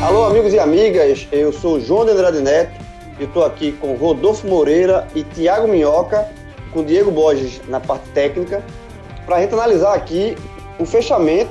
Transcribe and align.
Alô, 0.00 0.24
amigos 0.26 0.54
e 0.54 0.58
amigas, 0.58 1.26
eu 1.32 1.52
sou 1.52 1.80
João 1.80 2.04
de 2.04 2.12
Andrade 2.12 2.40
Neto 2.40 2.72
e 3.18 3.24
estou 3.24 3.44
aqui 3.44 3.72
com 3.72 3.94
Rodolfo 3.94 4.46
Moreira 4.46 5.06
e 5.14 5.24
Tiago 5.24 5.66
Minhoca, 5.66 6.28
com 6.72 6.84
Diego 6.84 7.10
Borges 7.10 7.60
na 7.68 7.80
parte 7.80 8.08
técnica, 8.10 8.62
para 9.26 9.36
a 9.36 9.40
gente 9.40 9.52
analisar 9.52 9.94
aqui 9.94 10.36
o 10.78 10.86
fechamento 10.86 11.50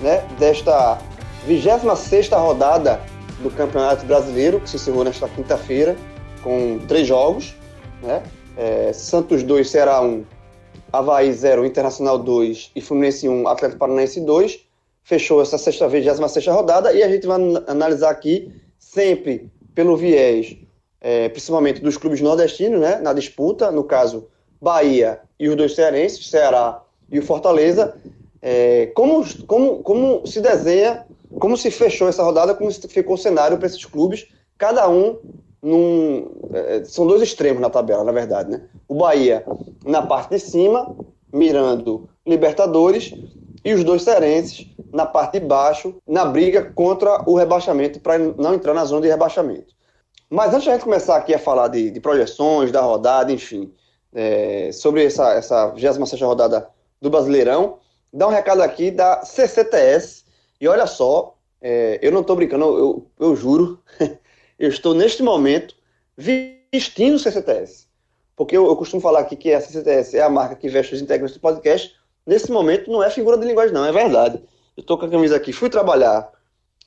né, 0.00 0.22
desta 0.38 0.98
26 1.46 2.28
rodada 2.30 3.00
do 3.42 3.50
Campeonato 3.50 4.04
Brasileiro, 4.04 4.60
que 4.60 4.68
se 4.68 4.76
encerrou 4.76 5.04
nesta 5.04 5.28
quinta-feira, 5.28 5.96
com 6.42 6.78
três 6.88 7.06
jogos. 7.06 7.54
Né? 8.02 8.22
É, 8.56 8.92
Santos 8.92 9.42
2, 9.42 9.68
Ceará 9.68 10.00
1, 10.00 10.24
Havaí 10.92 11.32
0, 11.32 11.64
Internacional 11.64 12.18
2 12.18 12.72
e 12.74 12.80
Fluminense 12.80 13.28
1, 13.28 13.46
Atlético 13.46 13.78
Paranaense 13.78 14.20
2. 14.20 14.60
Fechou 15.02 15.40
essa 15.40 15.56
sexta, 15.56 15.88
26 15.88 16.46
rodada 16.48 16.92
e 16.92 17.02
a 17.02 17.08
gente 17.08 17.26
vai 17.26 17.38
analisar 17.66 18.10
aqui 18.10 18.52
sempre 18.78 19.50
pelo 19.74 19.96
viés, 19.96 20.56
é, 21.00 21.28
principalmente 21.28 21.80
dos 21.80 21.96
clubes 21.96 22.20
nordestinos, 22.20 22.80
né, 22.80 22.98
na 22.98 23.12
disputa, 23.12 23.70
no 23.70 23.84
caso 23.84 24.28
Bahia 24.60 25.20
e 25.38 25.48
os 25.48 25.56
dois 25.56 25.74
cearenses, 25.74 26.28
Ceará 26.28 26.82
e 27.10 27.18
o 27.18 27.22
Fortaleza, 27.22 27.94
é, 28.42 28.86
como, 28.94 29.24
como, 29.46 29.82
como 29.82 30.26
se 30.26 30.40
desenha, 30.40 31.06
como 31.38 31.56
se 31.56 31.70
fechou 31.70 32.08
essa 32.08 32.22
rodada, 32.22 32.54
como 32.54 32.70
ficou 32.70 33.14
o 33.14 33.18
cenário 33.18 33.58
para 33.58 33.66
esses 33.66 33.84
clubes, 33.84 34.26
cada 34.56 34.88
um 34.88 35.18
num. 35.62 36.30
É, 36.52 36.84
são 36.84 37.06
dois 37.06 37.22
extremos 37.22 37.60
na 37.60 37.70
tabela, 37.70 38.04
na 38.04 38.12
verdade, 38.12 38.50
né? 38.50 38.62
O 38.86 38.94
Bahia 38.94 39.44
na 39.84 40.02
parte 40.02 40.30
de 40.30 40.40
cima, 40.40 40.96
mirando 41.32 42.08
Libertadores, 42.26 43.12
e 43.64 43.74
os 43.74 43.84
dois 43.84 44.02
cearenses 44.02 44.66
na 44.92 45.04
parte 45.04 45.38
de 45.38 45.46
baixo, 45.46 45.94
na 46.06 46.24
briga 46.24 46.72
contra 46.74 47.22
o 47.28 47.36
rebaixamento, 47.36 48.00
para 48.00 48.18
não 48.18 48.54
entrar 48.54 48.72
na 48.72 48.84
zona 48.84 49.02
de 49.02 49.08
rebaixamento. 49.08 49.74
Mas 50.30 50.52
antes 50.52 50.64
de 50.64 50.70
a 50.70 50.72
gente 50.74 50.84
começar 50.84 51.16
aqui 51.16 51.34
a 51.34 51.38
falar 51.38 51.68
de, 51.68 51.90
de 51.90 52.00
projeções, 52.00 52.70
da 52.70 52.80
rodada, 52.80 53.32
enfim, 53.32 53.72
é, 54.14 54.70
sobre 54.72 55.04
essa, 55.04 55.32
essa 55.32 55.68
26 55.68 56.20
rodada 56.22 56.68
do 57.00 57.10
Brasileirão, 57.10 57.78
dar 58.12 58.28
um 58.28 58.30
recado 58.30 58.62
aqui 58.62 58.90
da 58.90 59.22
CCTS. 59.22 60.24
E 60.60 60.66
olha 60.66 60.86
só, 60.86 61.36
é, 61.60 61.98
eu 62.02 62.12
não 62.12 62.20
estou 62.20 62.36
brincando, 62.36 62.64
eu, 62.64 63.06
eu 63.18 63.36
juro, 63.36 63.82
eu 64.58 64.68
estou 64.68 64.94
neste 64.94 65.22
momento 65.22 65.74
vestindo 66.16 67.18
CCTS. 67.18 67.86
Porque 68.36 68.56
eu, 68.56 68.66
eu, 68.66 68.76
costumo 68.76 69.02
falar 69.02 69.20
aqui 69.20 69.36
que 69.36 69.52
a 69.52 69.60
CCTS 69.60 70.16
é 70.16 70.22
a 70.22 70.28
marca 70.28 70.54
que 70.54 70.68
veste 70.68 70.94
os 70.94 71.02
integrantes 71.02 71.36
do 71.36 71.40
podcast. 71.40 71.94
Nesse 72.24 72.50
momento 72.50 72.90
não 72.90 73.02
é 73.02 73.10
figura 73.10 73.36
de 73.36 73.46
linguagem, 73.46 73.74
não, 73.74 73.84
é 73.84 73.92
verdade. 73.92 74.40
Eu 74.76 74.80
estou 74.80 74.96
com 74.96 75.06
a 75.06 75.08
camisa 75.08 75.36
aqui, 75.36 75.52
fui 75.52 75.68
trabalhar, 75.68 76.30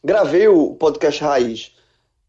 gravei 0.04 0.48
o 0.48 0.76
podcast 0.76 1.22
Raiz, 1.22 1.76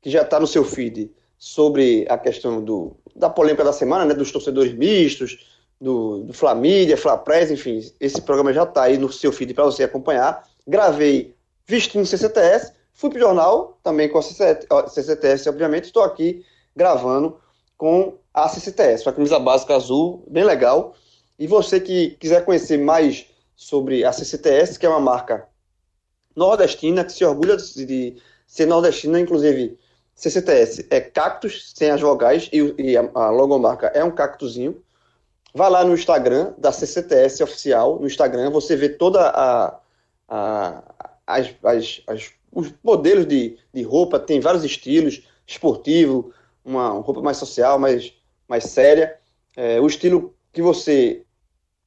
que 0.00 0.10
já 0.10 0.22
está 0.22 0.40
no 0.40 0.46
seu 0.46 0.64
feed, 0.64 1.10
sobre 1.38 2.04
a 2.08 2.18
questão 2.18 2.62
do, 2.62 2.96
da 3.14 3.30
polêmica 3.30 3.62
da 3.62 3.72
semana, 3.72 4.04
né, 4.04 4.14
dos 4.14 4.32
torcedores 4.32 4.72
mistos, 4.74 5.46
do, 5.80 6.24
do 6.24 6.32
Flamídia, 6.32 6.96
Flapress, 6.96 7.50
enfim, 7.50 7.80
esse 8.00 8.20
programa 8.22 8.52
já 8.52 8.62
está 8.62 8.84
aí 8.84 8.96
no 8.96 9.12
seu 9.12 9.32
feed 9.32 9.52
para 9.52 9.64
você 9.64 9.82
acompanhar. 9.82 10.48
Gravei 10.66 11.34
vestindo 11.66 12.06
CCTS, 12.06 12.72
fui 12.92 13.10
para 13.10 13.18
o 13.18 13.20
jornal, 13.20 13.78
também 13.82 14.08
com 14.08 14.18
a 14.18 14.22
CCTS, 14.22 15.48
obviamente, 15.48 15.84
estou 15.84 16.02
aqui 16.02 16.44
gravando 16.74 17.38
com 17.76 18.18
a 18.32 18.48
CCTS, 18.48 19.08
a 19.08 19.12
camisa 19.12 19.38
básica 19.38 19.74
azul, 19.74 20.24
bem 20.28 20.44
legal. 20.44 20.94
E 21.38 21.46
você 21.46 21.80
que 21.80 22.10
quiser 22.20 22.44
conhecer 22.44 22.78
mais 22.78 23.26
sobre 23.56 24.04
a 24.04 24.12
CCTS, 24.12 24.78
que 24.78 24.86
é 24.86 24.88
uma 24.88 25.00
marca 25.00 25.48
nordestina, 26.34 27.04
que 27.04 27.12
se 27.12 27.24
orgulha 27.24 27.56
de 27.56 28.16
ser 28.46 28.66
nordestina, 28.66 29.18
inclusive 29.20 29.78
CCTS 30.14 30.86
é 30.90 31.00
cactus, 31.00 31.72
sem 31.74 31.90
as 31.90 32.00
vogais, 32.00 32.48
e, 32.52 32.74
e 32.78 32.96
a, 32.96 33.08
a 33.14 33.30
logomarca 33.30 33.88
é 33.88 34.04
um 34.04 34.10
cactuzinho. 34.10 34.82
Vá 35.54 35.68
lá 35.68 35.84
no 35.84 35.94
Instagram 35.94 36.54
da 36.56 36.72
CCTS 36.72 37.42
oficial, 37.42 37.98
no 37.98 38.06
Instagram, 38.06 38.50
você 38.50 38.76
vê 38.76 38.88
toda 38.88 39.28
a, 39.30 39.78
as, 41.26 41.54
as, 41.62 42.02
as, 42.06 42.30
os 42.50 42.72
modelos 42.82 43.26
de, 43.26 43.58
de 43.72 43.82
roupa, 43.82 44.18
tem 44.18 44.40
vários 44.40 44.64
estilos, 44.64 45.22
esportivo, 45.46 46.32
uma 46.64 46.88
roupa 46.88 47.20
mais 47.20 47.36
social, 47.36 47.78
mais, 47.78 48.12
mais 48.48 48.64
séria. 48.64 49.18
É, 49.56 49.80
o 49.80 49.86
estilo 49.86 50.34
que 50.52 50.62
você 50.62 51.24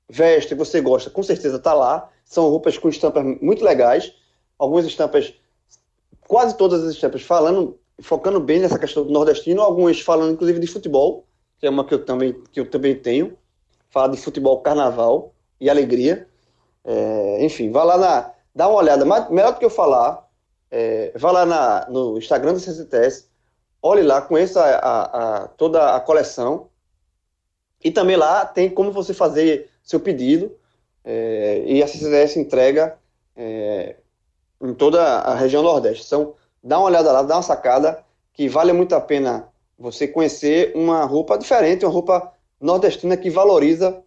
veste, 0.09 0.49
que 0.49 0.55
você 0.55 0.81
gosta, 0.81 1.09
com 1.09 1.23
certeza 1.23 1.57
está 1.57 1.73
lá. 1.73 2.09
São 2.23 2.49
roupas 2.49 2.77
com 2.77 2.89
estampas 2.89 3.23
muito 3.41 3.63
legais, 3.63 4.13
algumas 4.57 4.85
estampas, 4.85 5.33
quase 6.27 6.57
todas 6.57 6.83
as 6.83 6.95
estampas 6.95 7.21
falando, 7.21 7.79
focando 8.01 8.39
bem 8.39 8.59
nessa 8.59 8.79
questão 8.79 9.05
do 9.05 9.11
nordestino, 9.11 9.61
algumas 9.61 10.01
falando 10.01 10.33
inclusive 10.33 10.59
de 10.59 10.67
futebol, 10.67 11.25
que 11.59 11.67
é 11.67 11.69
uma 11.69 11.85
que 11.85 11.93
eu 11.93 12.03
também, 12.03 12.33
que 12.51 12.59
eu 12.59 12.69
também 12.69 12.95
tenho 12.95 13.37
fala 13.95 14.09
de 14.09 14.17
futebol, 14.17 14.59
carnaval 14.59 15.33
e 15.57 15.69
alegria. 15.69 16.27
É, 16.83 17.45
enfim, 17.45 17.71
vá 17.71 17.81
lá 17.85 17.97
na. 17.97 18.34
Dá 18.55 18.69
uma 18.69 18.77
olhada. 18.77 19.03
Melhor 19.29 19.53
do 19.53 19.59
que 19.59 19.65
eu 19.65 19.69
falar, 19.69 20.25
é, 20.71 21.11
vá 21.15 21.31
lá 21.31 21.45
na, 21.45 21.89
no 21.89 22.17
Instagram 22.17 22.53
do 22.53 22.59
CCTS, 22.59 23.27
olhe 23.81 24.01
lá, 24.01 24.21
conheça 24.21 24.63
a, 24.63 25.43
a, 25.43 25.47
toda 25.49 25.93
a 25.93 25.99
coleção. 25.99 26.69
E 27.83 27.91
também 27.91 28.15
lá 28.15 28.45
tem 28.45 28.69
como 28.69 28.91
você 28.91 29.13
fazer 29.13 29.69
seu 29.83 29.99
pedido. 29.99 30.55
É, 31.03 31.63
e 31.67 31.83
a 31.83 31.87
CCTS 31.87 32.39
entrega 32.39 32.97
é, 33.35 33.97
em 34.61 34.73
toda 34.73 35.03
a 35.03 35.35
região 35.35 35.61
Nordeste. 35.61 36.05
Então, 36.05 36.33
dá 36.63 36.79
uma 36.79 36.87
olhada 36.87 37.11
lá, 37.11 37.21
dá 37.23 37.35
uma 37.35 37.43
sacada, 37.43 38.03
que 38.33 38.47
vale 38.47 38.71
muito 38.71 38.95
a 38.95 39.01
pena 39.01 39.49
você 39.77 40.07
conhecer 40.07 40.71
uma 40.75 41.03
roupa 41.03 41.37
diferente, 41.37 41.85
uma 41.85 41.91
roupa 41.91 42.33
nordestina 42.59 43.17
que 43.17 43.29
valoriza 43.29 44.01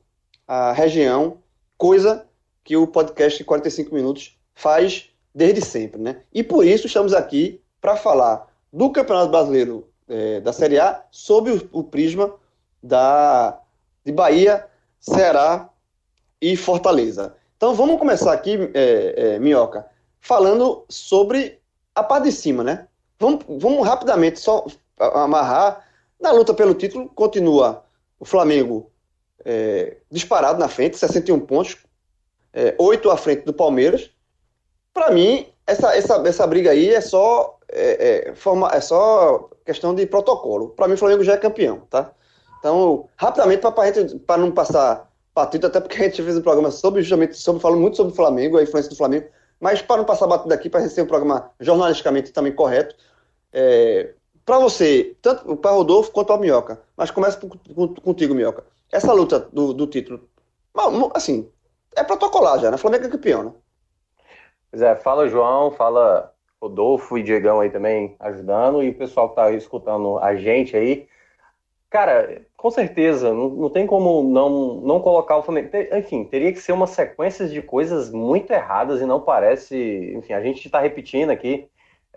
a 0.46 0.72
região, 0.72 1.38
coisa 1.76 2.26
que 2.64 2.76
o 2.76 2.86
podcast 2.86 3.44
45 3.44 3.94
Minutos 3.94 4.37
faz 4.58 5.08
desde 5.32 5.60
sempre. 5.60 6.00
Né? 6.02 6.20
E 6.34 6.42
por 6.42 6.66
isso 6.66 6.88
estamos 6.88 7.14
aqui 7.14 7.62
para 7.80 7.96
falar 7.96 8.48
do 8.72 8.90
Campeonato 8.90 9.30
Brasileiro 9.30 9.88
é, 10.08 10.40
da 10.40 10.52
Série 10.52 10.80
A 10.80 11.04
sob 11.12 11.50
o, 11.52 11.68
o, 11.72 11.84
prisma 11.84 12.34
da, 12.82 13.60
de 14.04 14.10
Bahia, 14.10 14.66
Ceará 14.98 15.70
e 16.42 16.56
Fortaleza. 16.56 17.36
Então 17.56 17.72
vamos 17.72 18.00
começar 18.00 18.32
aqui, 18.32 18.58
é, 18.74 19.34
é, 19.34 19.38
Minhoca, 19.38 19.86
falando 20.20 20.84
sobre 20.88 21.60
a 21.94 22.02
parte 22.02 22.24
de 22.24 22.32
cima, 22.32 22.64
né? 22.64 22.88
Vamos, 23.18 23.44
vamos 23.48 23.86
rapidamente 23.86 24.40
só 24.40 24.66
amarrar. 24.98 25.86
Na 26.20 26.32
luta 26.32 26.52
pelo 26.52 26.74
título, 26.74 27.08
continua 27.10 27.84
o 28.18 28.24
Flamengo 28.24 28.90
é, 29.44 29.98
disparado 30.10 30.58
na 30.58 30.68
frente, 30.68 30.98
61 30.98 31.38
pontos, 31.40 31.76
é, 32.52 32.74
8 32.76 33.08
à 33.08 33.16
frente 33.16 33.44
do 33.44 33.52
Palmeiras. 33.52 34.10
Para 34.92 35.10
mim, 35.10 35.46
essa, 35.66 35.94
essa, 35.94 36.14
essa 36.26 36.46
briga 36.46 36.70
aí 36.70 36.94
é 36.94 37.00
só, 37.00 37.58
é, 37.68 38.28
é, 38.28 38.34
forma, 38.34 38.70
é 38.72 38.80
só 38.80 39.50
questão 39.64 39.94
de 39.94 40.06
protocolo. 40.06 40.70
Para 40.70 40.88
mim, 40.88 40.94
o 40.94 40.98
Flamengo 40.98 41.22
já 41.22 41.34
é 41.34 41.36
campeão, 41.36 41.80
tá? 41.90 42.10
Então, 42.58 43.08
rapidamente, 43.16 43.62
para 44.26 44.38
não 44.38 44.50
passar 44.50 45.08
batido, 45.34 45.66
até 45.66 45.80
porque 45.80 45.96
a 46.02 46.04
gente 46.04 46.22
fez 46.22 46.36
um 46.36 46.42
programa 46.42 46.70
sobre 46.70 47.02
justamente 47.02 47.36
sobre, 47.36 47.62
falando 47.62 47.80
muito 47.80 47.96
sobre 47.96 48.12
o 48.12 48.16
Flamengo, 48.16 48.58
a 48.58 48.62
influência 48.62 48.90
do 48.90 48.96
Flamengo, 48.96 49.28
mas 49.60 49.80
para 49.80 49.98
não 49.98 50.04
passar 50.04 50.26
batido 50.26 50.52
aqui, 50.52 50.68
para 50.68 50.88
ser 50.88 51.02
um 51.02 51.06
programa 51.06 51.50
jornalisticamente 51.60 52.32
também 52.32 52.52
correto, 52.52 52.96
é, 53.52 54.14
para 54.44 54.58
você, 54.58 55.16
tanto 55.20 55.56
para 55.56 55.70
Rodolfo 55.70 56.10
quanto 56.10 56.28
para 56.28 56.38
Minhoca, 56.38 56.80
mas 56.96 57.10
começa 57.10 57.38
contigo, 58.02 58.34
Minhoca. 58.34 58.64
Essa 58.90 59.12
luta 59.12 59.40
do, 59.52 59.74
do 59.74 59.86
título, 59.86 60.26
assim, 61.12 61.48
é 61.94 62.02
protocolar 62.02 62.58
já, 62.58 62.70
né? 62.70 62.76
Flamengo 62.78 63.04
é 63.04 63.08
campeão, 63.10 63.42
né? 63.44 63.52
Pois 64.70 64.82
é, 64.82 64.94
fala 64.96 65.28
João, 65.28 65.70
fala 65.70 66.32
Rodolfo 66.60 67.16
e 67.16 67.22
Diegão 67.22 67.60
aí 67.60 67.70
também 67.70 68.16
ajudando, 68.20 68.82
e 68.82 68.90
o 68.90 68.94
pessoal 68.94 69.30
que 69.30 69.36
tá 69.36 69.50
escutando 69.52 70.18
a 70.18 70.34
gente 70.34 70.76
aí. 70.76 71.08
Cara, 71.90 72.42
com 72.56 72.70
certeza, 72.70 73.32
não, 73.32 73.48
não 73.48 73.70
tem 73.70 73.86
como 73.86 74.22
não, 74.22 74.74
não 74.82 75.00
colocar 75.00 75.38
o 75.38 75.42
Flamengo. 75.42 75.70
Enfim, 75.96 76.24
teria 76.24 76.52
que 76.52 76.60
ser 76.60 76.72
uma 76.72 76.86
sequência 76.86 77.48
de 77.48 77.62
coisas 77.62 78.10
muito 78.10 78.50
erradas 78.52 79.00
e 79.00 79.06
não 79.06 79.20
parece. 79.20 80.12
Enfim, 80.14 80.34
a 80.34 80.42
gente 80.42 80.66
está 80.66 80.80
repetindo 80.80 81.30
aqui 81.30 81.66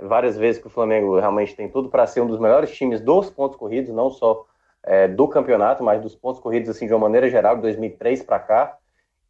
várias 0.02 0.38
vezes 0.38 0.62
que 0.62 0.68
o 0.68 0.72
Flamengo 0.72 1.18
realmente 1.20 1.56
tem 1.56 1.70
tudo 1.70 1.90
para 1.90 2.06
ser 2.08 2.22
um 2.22 2.28
dos 2.28 2.40
melhores 2.40 2.72
times 2.72 3.00
dos 3.00 3.30
pontos 3.30 3.58
corridos, 3.58 3.94
não 3.94 4.10
só 4.10 4.46
é, 4.84 5.08
do 5.08 5.28
campeonato, 5.28 5.84
mas 5.84 6.02
dos 6.02 6.16
pontos 6.16 6.42
corridos 6.42 6.70
assim 6.70 6.88
de 6.88 6.94
uma 6.94 7.00
maneira 7.00 7.30
geral, 7.30 7.56
de 7.56 7.62
2003 7.62 8.24
para 8.24 8.40
cá. 8.40 8.78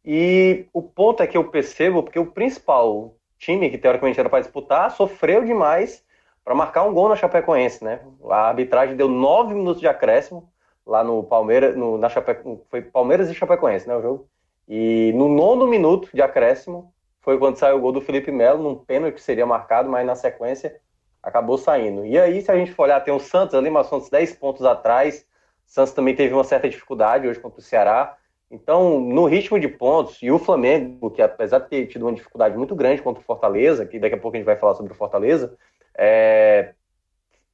E 0.04 0.66
o 0.72 0.82
ponto 0.82 1.22
é 1.22 1.26
que 1.26 1.36
eu 1.36 1.44
percebo 1.44 2.02
porque 2.02 2.18
o 2.18 2.26
principal 2.26 3.14
time 3.38 3.70
que 3.70 3.78
teoricamente 3.78 4.18
era 4.18 4.28
para 4.28 4.40
disputar 4.40 4.90
sofreu 4.90 5.44
demais 5.44 6.04
para 6.44 6.54
marcar 6.54 6.84
um 6.84 6.92
gol 6.92 7.08
na 7.08 7.16
Chapecoense, 7.16 7.84
né? 7.84 8.00
A 8.28 8.48
arbitragem 8.48 8.96
deu 8.96 9.08
nove 9.08 9.54
minutos 9.54 9.80
de 9.80 9.88
acréscimo 9.88 10.50
lá 10.86 11.04
no 11.04 11.22
Palmeiras, 11.22 11.76
no, 11.76 11.96
na 11.96 12.08
Chape... 12.08 12.36
foi 12.68 12.82
Palmeiras 12.82 13.30
e 13.30 13.34
Chapecoense, 13.34 13.86
né, 13.86 13.96
o 13.96 14.02
jogo. 14.02 14.28
E 14.68 15.12
no 15.14 15.28
nono 15.28 15.66
minuto 15.66 16.08
de 16.12 16.22
acréscimo 16.22 16.92
foi 17.20 17.38
quando 17.38 17.56
saiu 17.56 17.76
o 17.76 17.80
gol 17.80 17.92
do 17.92 18.00
Felipe 18.00 18.32
Melo, 18.32 18.62
num 18.62 18.74
pênalti 18.74 19.14
que 19.14 19.22
seria 19.22 19.46
marcado, 19.46 19.88
mas 19.88 20.04
na 20.04 20.16
sequência 20.16 20.80
acabou 21.22 21.56
saindo. 21.56 22.04
E 22.04 22.18
aí, 22.18 22.40
se 22.42 22.50
a 22.50 22.56
gente 22.56 22.72
for 22.72 22.84
olhar, 22.84 23.00
tem 23.00 23.14
o 23.14 23.20
Santos 23.20 23.54
ali, 23.54 23.70
mas 23.70 23.86
Santos 23.86 24.10
10 24.10 24.34
pontos 24.34 24.64
atrás. 24.64 25.24
O 25.64 25.70
Santos 25.70 25.92
também 25.92 26.16
teve 26.16 26.34
uma 26.34 26.42
certa 26.42 26.68
dificuldade 26.68 27.28
hoje 27.28 27.38
contra 27.38 27.60
o 27.60 27.62
Ceará. 27.62 28.16
Então, 28.52 29.00
no 29.00 29.24
ritmo 29.24 29.58
de 29.58 29.66
pontos, 29.66 30.18
e 30.22 30.30
o 30.30 30.38
Flamengo, 30.38 31.10
que 31.10 31.22
apesar 31.22 31.60
de 31.60 31.70
ter 31.70 31.86
tido 31.86 32.02
uma 32.02 32.12
dificuldade 32.12 32.54
muito 32.54 32.74
grande 32.74 33.00
contra 33.00 33.22
o 33.22 33.24
Fortaleza, 33.24 33.86
que 33.86 33.98
daqui 33.98 34.14
a 34.14 34.18
pouco 34.18 34.36
a 34.36 34.38
gente 34.38 34.46
vai 34.46 34.56
falar 34.56 34.74
sobre 34.74 34.92
o 34.92 34.94
Fortaleza, 34.94 35.56
é, 35.96 36.74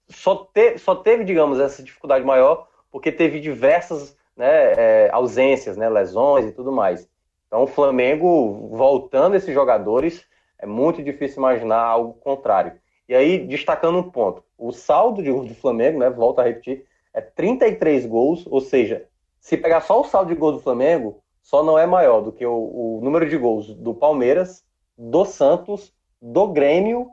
só, 0.08 0.34
te, 0.52 0.76
só 0.76 0.96
teve, 0.96 1.22
digamos, 1.22 1.60
essa 1.60 1.84
dificuldade 1.84 2.24
maior 2.24 2.66
porque 2.90 3.12
teve 3.12 3.38
diversas 3.38 4.16
né, 4.36 4.72
é, 4.72 5.10
ausências, 5.12 5.76
né, 5.76 5.88
lesões 5.88 6.46
e 6.46 6.52
tudo 6.52 6.72
mais. 6.72 7.08
Então, 7.46 7.62
o 7.62 7.68
Flamengo, 7.68 8.68
voltando 8.72 9.36
esses 9.36 9.54
jogadores, 9.54 10.26
é 10.58 10.66
muito 10.66 11.00
difícil 11.00 11.38
imaginar 11.38 11.80
algo 11.80 12.14
contrário. 12.14 12.72
E 13.08 13.14
aí, 13.14 13.38
destacando 13.38 13.98
um 13.98 14.10
ponto, 14.10 14.42
o 14.58 14.72
saldo 14.72 15.22
de 15.22 15.30
do 15.30 15.54
Flamengo, 15.54 16.00
né, 16.00 16.10
volto 16.10 16.40
a 16.40 16.44
repetir, 16.44 16.84
é 17.14 17.20
33 17.20 18.04
gols, 18.04 18.44
ou 18.50 18.60
seja, 18.60 19.06
se 19.48 19.56
pegar 19.56 19.80
só 19.80 20.02
o 20.02 20.04
saldo 20.04 20.28
de 20.28 20.38
gols 20.38 20.56
do 20.56 20.62
Flamengo, 20.62 21.22
só 21.42 21.62
não 21.62 21.78
é 21.78 21.86
maior 21.86 22.20
do 22.20 22.30
que 22.30 22.44
o, 22.44 22.52
o 22.52 23.00
número 23.02 23.26
de 23.26 23.34
gols 23.38 23.72
do 23.72 23.94
Palmeiras, 23.94 24.62
do 24.94 25.24
Santos, 25.24 25.90
do 26.20 26.48
Grêmio 26.48 27.08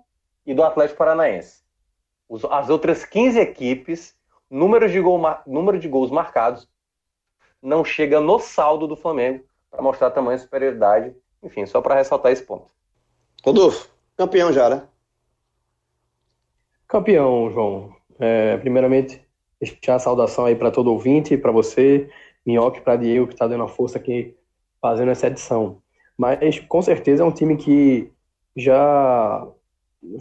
e 0.46 0.54
do 0.54 0.62
Atlético 0.62 0.98
Paranaense. 0.98 1.64
Os, 2.28 2.44
as 2.44 2.70
outras 2.70 3.06
15 3.06 3.40
equipes, 3.40 4.14
número 4.50 4.90
de, 4.90 5.00
gol, 5.00 5.18
número 5.48 5.80
de 5.80 5.88
gols 5.88 6.12
marcados 6.12 6.68
não 7.62 7.86
chega 7.86 8.20
no 8.20 8.38
saldo 8.38 8.86
do 8.86 8.98
Flamengo 8.98 9.46
para 9.72 9.82
mostrar 9.82 10.12
tamanho 10.12 10.38
de 10.38 10.44
superioridade. 10.44 11.16
Enfim, 11.42 11.66
só 11.66 11.80
para 11.80 11.96
ressaltar 11.96 12.34
esse 12.34 12.44
ponto. 12.44 12.70
Rodolfo, 13.46 13.90
campeão 14.18 14.52
já, 14.52 14.70
né? 14.70 14.86
Campeão, 16.86 17.50
João. 17.50 17.96
É, 18.20 18.58
primeiramente, 18.58 19.25
deixar 19.60 19.96
a 19.96 20.00
saudação 20.00 20.46
aí 20.46 20.56
para 20.56 20.72
todo 20.72 20.92
ouvinte, 20.92 21.38
para 21.38 21.52
você, 21.52 22.10
Minhoque, 22.46 22.82
para 22.82 22.96
Diego, 22.96 23.28
que 23.28 23.34
está 23.34 23.48
dando 23.48 23.64
a 23.64 23.68
força 23.68 23.98
aqui 23.98 24.36
fazendo 24.82 25.12
essa 25.12 25.28
edição. 25.28 25.78
Mas 26.18 26.60
com 26.60 26.82
certeza 26.82 27.24
é 27.24 27.26
um 27.26 27.32
time 27.32 27.58
que 27.58 28.12
já 28.56 29.48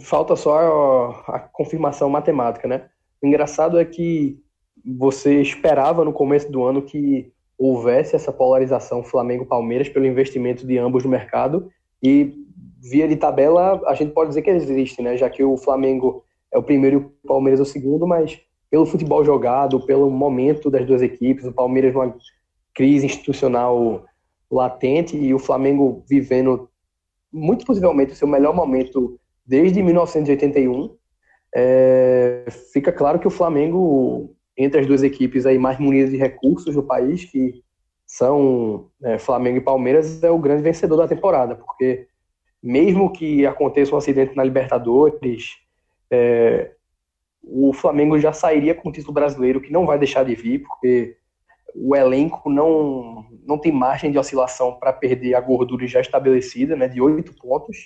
falta 0.01 0.35
só 0.35 1.23
a, 1.27 1.39
confirmação 1.39 2.09
matemática, 2.09 2.67
né? 2.67 2.89
O 3.21 3.27
engraçado 3.27 3.79
é 3.79 3.85
que 3.85 4.39
você 4.83 5.41
esperava 5.41 6.03
no 6.03 6.11
começo 6.11 6.51
do 6.51 6.63
ano 6.63 6.81
que 6.81 7.31
houvesse 7.57 8.15
essa 8.15 8.33
polarização 8.33 9.03
Flamengo-Palmeiras 9.03 9.87
pelo 9.87 10.05
investimento 10.05 10.67
de 10.67 10.77
ambos 10.77 11.03
no 11.03 11.09
mercado 11.09 11.71
e 12.03 12.33
via 12.81 13.07
de 13.07 13.15
tabela 13.15 13.81
a 13.87 13.93
gente 13.93 14.11
pode 14.11 14.29
dizer 14.29 14.41
que 14.41 14.49
existe, 14.49 15.01
né? 15.01 15.17
Já 15.17 15.29
que 15.29 15.43
o 15.43 15.57
Flamengo 15.57 16.23
é 16.51 16.57
o 16.57 16.63
primeiro 16.63 16.95
e 16.95 16.99
o 16.99 17.27
Palmeiras 17.27 17.59
é 17.59 17.63
o 17.63 17.65
segundo, 17.65 18.05
mas 18.05 18.39
pelo 18.75 18.85
futebol 18.85 19.23
jogado, 19.23 19.79
pelo 19.85 20.11
momento 20.11 20.69
das 20.69 20.85
duas 20.85 21.01
equipes, 21.01 21.45
o 21.45 21.53
Palmeiras 21.53 21.93
numa 21.93 22.13
crise 22.73 23.05
institucional 23.05 24.03
latente 24.51 25.15
e 25.15 25.33
o 25.33 25.39
Flamengo 25.39 26.03
vivendo 26.09 26.69
muito 27.31 27.65
possivelmente 27.65 28.11
o 28.11 28.15
seu 28.17 28.27
melhor 28.27 28.53
momento 28.53 29.17
desde 29.45 29.81
1981. 29.81 30.93
É, 31.55 32.43
fica 32.73 32.91
claro 32.91 33.17
que 33.17 33.27
o 33.29 33.31
Flamengo, 33.31 34.35
entre 34.57 34.81
as 34.81 34.87
duas 34.87 35.03
equipes 35.03 35.45
aí 35.45 35.57
mais 35.57 35.79
munidas 35.79 36.11
de 36.11 36.17
recursos 36.17 36.75
do 36.75 36.83
país, 36.83 37.23
que 37.23 37.63
são 38.05 38.89
é, 39.01 39.17
Flamengo 39.17 39.59
e 39.59 39.61
Palmeiras, 39.61 40.21
é 40.21 40.29
o 40.29 40.37
grande 40.37 40.63
vencedor 40.63 40.97
da 40.97 41.07
temporada, 41.07 41.55
porque 41.55 42.07
mesmo 42.61 43.09
que 43.13 43.45
aconteça 43.45 43.95
um 43.95 43.97
acidente 43.97 44.35
na 44.35 44.43
Libertadores, 44.43 45.53
é, 46.11 46.75
o 47.47 47.71
Flamengo 47.73 48.19
já 48.19 48.33
sairia 48.33 48.73
com 48.73 48.89
o 48.89 48.91
título 48.91 49.13
brasileiro, 49.13 49.61
que 49.61 49.71
não 49.71 49.85
vai 49.85 49.99
deixar 49.99 50.23
de 50.25 50.35
vir, 50.35 50.63
porque 50.63 51.15
o 51.75 51.95
elenco 51.95 52.49
não, 52.49 53.25
não 53.45 53.57
tem 53.57 53.71
margem 53.71 54.11
de 54.11 54.17
oscilação 54.17 54.79
para 54.79 54.93
perder 54.93 55.35
a 55.35 55.41
gordura 55.41 55.85
já 55.85 55.99
estabelecida, 55.99 56.75
né, 56.75 56.87
de 56.87 57.01
oito 57.01 57.33
pontos. 57.35 57.77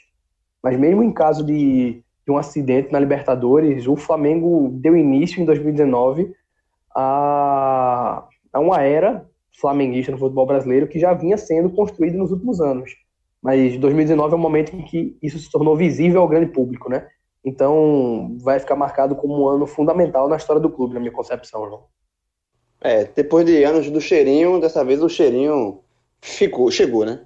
Mas 0.63 0.77
mesmo 0.77 1.03
em 1.03 1.11
caso 1.11 1.43
de, 1.43 2.03
de, 2.25 2.31
um 2.31 2.37
acidente 2.37 2.91
na 2.91 2.99
Libertadores, 2.99 3.87
o 3.87 3.95
Flamengo 3.95 4.69
deu 4.73 4.95
início 4.95 5.41
em 5.41 5.45
2019 5.45 6.33
a, 6.95 8.27
a 8.53 8.59
uma 8.59 8.81
era 8.81 9.25
flamenguista 9.59 10.11
no 10.11 10.17
futebol 10.17 10.45
brasileiro 10.45 10.87
que 10.87 10.99
já 10.99 11.13
vinha 11.13 11.37
sendo 11.37 11.69
construída 11.69 12.17
nos 12.17 12.31
últimos 12.31 12.61
anos. 12.61 12.91
Mas 13.41 13.77
2019 13.77 14.33
é 14.33 14.35
o 14.35 14.39
momento 14.39 14.75
em 14.75 14.83
que 14.83 15.17
isso 15.21 15.39
se 15.39 15.49
tornou 15.49 15.75
visível 15.75 16.21
ao 16.21 16.27
grande 16.27 16.51
público, 16.51 16.89
né? 16.89 17.07
Então, 17.43 18.37
vai 18.39 18.59
ficar 18.59 18.75
marcado 18.75 19.15
como 19.15 19.41
um 19.41 19.47
ano 19.47 19.65
fundamental 19.65 20.27
na 20.27 20.37
história 20.37 20.61
do 20.61 20.69
clube, 20.69 20.93
na 20.93 20.99
minha 20.99 21.11
concepção, 21.11 21.67
João. 21.67 21.85
É, 22.81 23.05
depois 23.05 23.45
de 23.45 23.63
anos 23.63 23.89
do 23.89 23.99
cheirinho, 23.99 24.59
dessa 24.59 24.83
vez 24.83 25.01
o 25.01 25.09
cheirinho 25.09 25.81
ficou, 26.21 26.69
chegou, 26.71 27.05
né? 27.05 27.25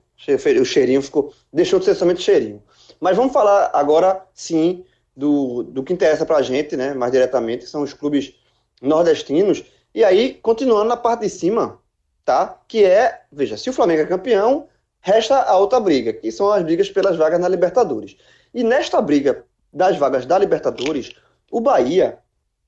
O 0.59 0.65
cheirinho 0.65 1.01
ficou, 1.01 1.33
deixou 1.51 1.79
de 1.79 1.85
ser 1.85 1.95
somente 1.95 2.21
cheirinho. 2.21 2.61
Mas 2.99 3.17
vamos 3.17 3.33
falar 3.33 3.71
agora, 3.73 4.25
sim, 4.33 4.85
do, 5.15 5.63
do 5.63 5.83
que 5.83 5.93
interessa 5.93 6.25
pra 6.25 6.41
gente, 6.41 6.77
né? 6.77 6.93
Mais 6.93 7.11
diretamente, 7.11 7.65
são 7.65 7.81
os 7.81 7.93
clubes 7.93 8.33
nordestinos. 8.81 9.63
E 9.93 10.03
aí, 10.03 10.35
continuando 10.35 10.85
na 10.85 10.97
parte 10.97 11.21
de 11.21 11.29
cima, 11.29 11.79
tá? 12.23 12.59
Que 12.67 12.83
é, 12.83 13.21
veja, 13.31 13.57
se 13.57 13.69
o 13.69 13.73
Flamengo 13.73 14.01
é 14.01 14.05
campeão, 14.05 14.67
resta 15.01 15.41
a 15.41 15.57
outra 15.57 15.79
briga, 15.79 16.13
que 16.13 16.31
são 16.31 16.51
as 16.51 16.63
brigas 16.63 16.89
pelas 16.89 17.17
vagas 17.17 17.39
na 17.39 17.47
Libertadores. 17.47 18.15
E 18.53 18.63
nesta 18.63 19.01
briga 19.01 19.45
das 19.73 19.97
vagas 19.97 20.25
da 20.25 20.37
Libertadores, 20.37 21.11
o 21.51 21.59
Bahia 21.59 22.19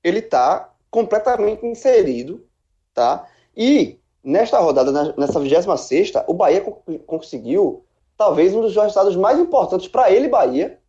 ele 0.04 0.20
está 0.20 0.72
completamente 0.90 1.66
inserido, 1.66 2.46
tá? 2.94 3.28
E 3.56 4.00
nesta 4.24 4.60
rodada, 4.60 5.14
nessa 5.18 5.40
26 5.40 6.14
o 6.28 6.34
Bahia 6.34 6.62
conseguiu 7.06 7.84
talvez 8.18 8.54
um 8.54 8.62
dos 8.62 8.76
resultados 8.76 9.16
mais 9.16 9.40
importantes 9.40 9.88
para 9.88 10.12
ele, 10.12 10.28
Bahia, 10.28 10.80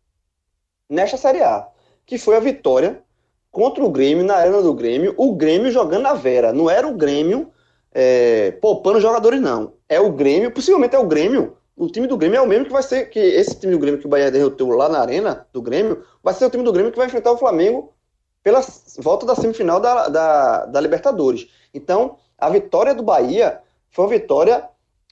nesta 0.89 1.17
Série 1.17 1.41
A, 1.41 1.67
que 2.05 2.17
foi 2.17 2.35
a 2.35 2.39
vitória 2.39 3.03
contra 3.51 3.83
o 3.83 3.89
Grêmio 3.89 4.23
na 4.23 4.35
arena 4.35 4.61
do 4.61 4.73
Grêmio, 4.73 5.13
o 5.17 5.35
Grêmio 5.35 5.71
jogando 5.71 6.03
na 6.03 6.13
Vera. 6.13 6.53
Não 6.53 6.69
era 6.69 6.87
o 6.87 6.95
Grêmio 6.95 7.51
é, 7.91 8.51
poupando 8.61 9.01
jogadores, 9.01 9.41
não. 9.41 9.73
É 9.89 9.99
o 9.99 10.11
Grêmio, 10.11 10.51
possivelmente 10.51 10.95
é 10.95 10.99
o 10.99 11.07
Grêmio 11.07 11.56
o 11.77 11.87
time 11.87 12.07
do 12.07 12.17
Grêmio 12.17 12.37
é 12.37 12.41
o 12.41 12.47
mesmo 12.47 12.65
que 12.65 12.71
vai 12.71 12.81
ser, 12.81 13.05
que 13.09 13.19
esse 13.19 13.57
time 13.59 13.71
do 13.71 13.79
Grêmio 13.79 13.99
que 13.99 14.07
o 14.07 14.09
Bahia 14.09 14.31
derrotou 14.31 14.71
lá 14.71 14.89
na 14.89 14.99
arena 14.99 15.45
do 15.53 15.61
Grêmio, 15.61 16.03
vai 16.23 16.33
ser 16.33 16.45
o 16.45 16.49
time 16.49 16.63
do 16.63 16.73
Grêmio 16.73 16.91
que 16.91 16.97
vai 16.97 17.05
enfrentar 17.05 17.31
o 17.31 17.37
Flamengo 17.37 17.93
pela 18.41 18.65
volta 18.97 19.27
da 19.27 19.35
semifinal 19.35 19.79
da, 19.79 20.09
da, 20.09 20.65
da 20.65 20.81
Libertadores. 20.81 21.47
Então, 21.71 22.17
a 22.35 22.49
vitória 22.49 22.95
do 22.95 23.03
Bahia 23.03 23.61
foi 23.91 24.05
uma 24.05 24.11
vitória 24.11 24.67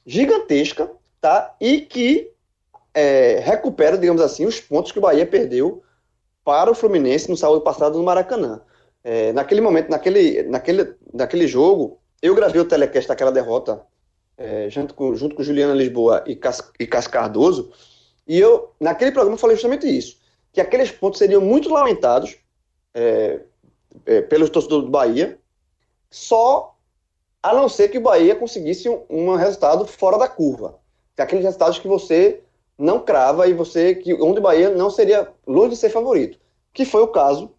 gigantesca, 0.05 0.89
tá? 1.21 1.55
E 1.61 1.81
que 1.81 2.31
é, 2.95 3.39
recupera, 3.43 3.95
digamos 3.95 4.21
assim, 4.21 4.45
os 4.45 4.59
pontos 4.59 4.91
que 4.91 4.97
o 4.97 5.01
Bahia 5.01 5.25
perdeu 5.25 5.83
para 6.43 6.71
o 6.71 6.75
Fluminense 6.75 7.29
no 7.29 7.37
sábado 7.37 7.61
passado 7.61 7.97
no 7.97 8.03
Maracanã. 8.03 8.61
É, 9.03 9.31
naquele 9.33 9.61
momento, 9.61 9.89
naquele, 9.89 10.41
naquele, 10.43 10.95
naquele 11.13 11.47
jogo, 11.47 11.99
eu 12.23 12.33
gravei 12.33 12.59
o 12.59 12.65
telecast 12.65 13.07
daquela 13.07 13.31
derrota 13.31 13.85
é, 14.37 14.69
junto, 14.69 14.93
com, 14.93 15.15
junto 15.15 15.35
com 15.35 15.43
Juliana 15.43 15.73
Lisboa 15.73 16.23
e 16.25 16.35
Cas, 16.35 16.61
e 16.79 16.85
Cas 16.85 17.07
Cardoso, 17.07 17.71
e 18.27 18.39
eu, 18.39 18.73
naquele 18.79 19.11
programa, 19.11 19.37
falei 19.37 19.55
justamente 19.55 19.85
isso, 19.85 20.17
que 20.51 20.59
aqueles 20.59 20.91
pontos 20.91 21.19
seriam 21.19 21.41
muito 21.41 21.69
lamentados 21.69 22.37
é, 22.93 23.41
é, 24.05 24.21
pelos 24.21 24.49
torcedores 24.49 24.85
do 24.85 24.91
Bahia, 24.91 25.37
só 26.09 26.75
a 27.43 27.53
não 27.53 27.69
ser 27.69 27.89
que 27.89 27.97
o 27.97 28.01
Bahia 28.01 28.35
conseguisse 28.35 28.89
um, 28.89 29.03
um 29.09 29.35
resultado 29.35 29.85
fora 29.85 30.17
da 30.17 30.27
curva. 30.27 30.79
Que 31.15 31.21
aqueles 31.21 31.45
resultados 31.45 31.77
que 31.77 31.87
você 31.87 32.41
não 32.77 32.99
crava 32.99 33.47
e 33.47 33.53
você 33.53 33.95
que 33.95 34.13
onde 34.15 34.39
o 34.39 34.41
Bahia 34.41 34.69
não 34.69 34.89
seria 34.89 35.31
longe 35.45 35.71
de 35.71 35.77
ser 35.77 35.89
favorito, 35.89 36.39
que 36.73 36.83
foi 36.83 37.01
o 37.01 37.07
caso 37.07 37.51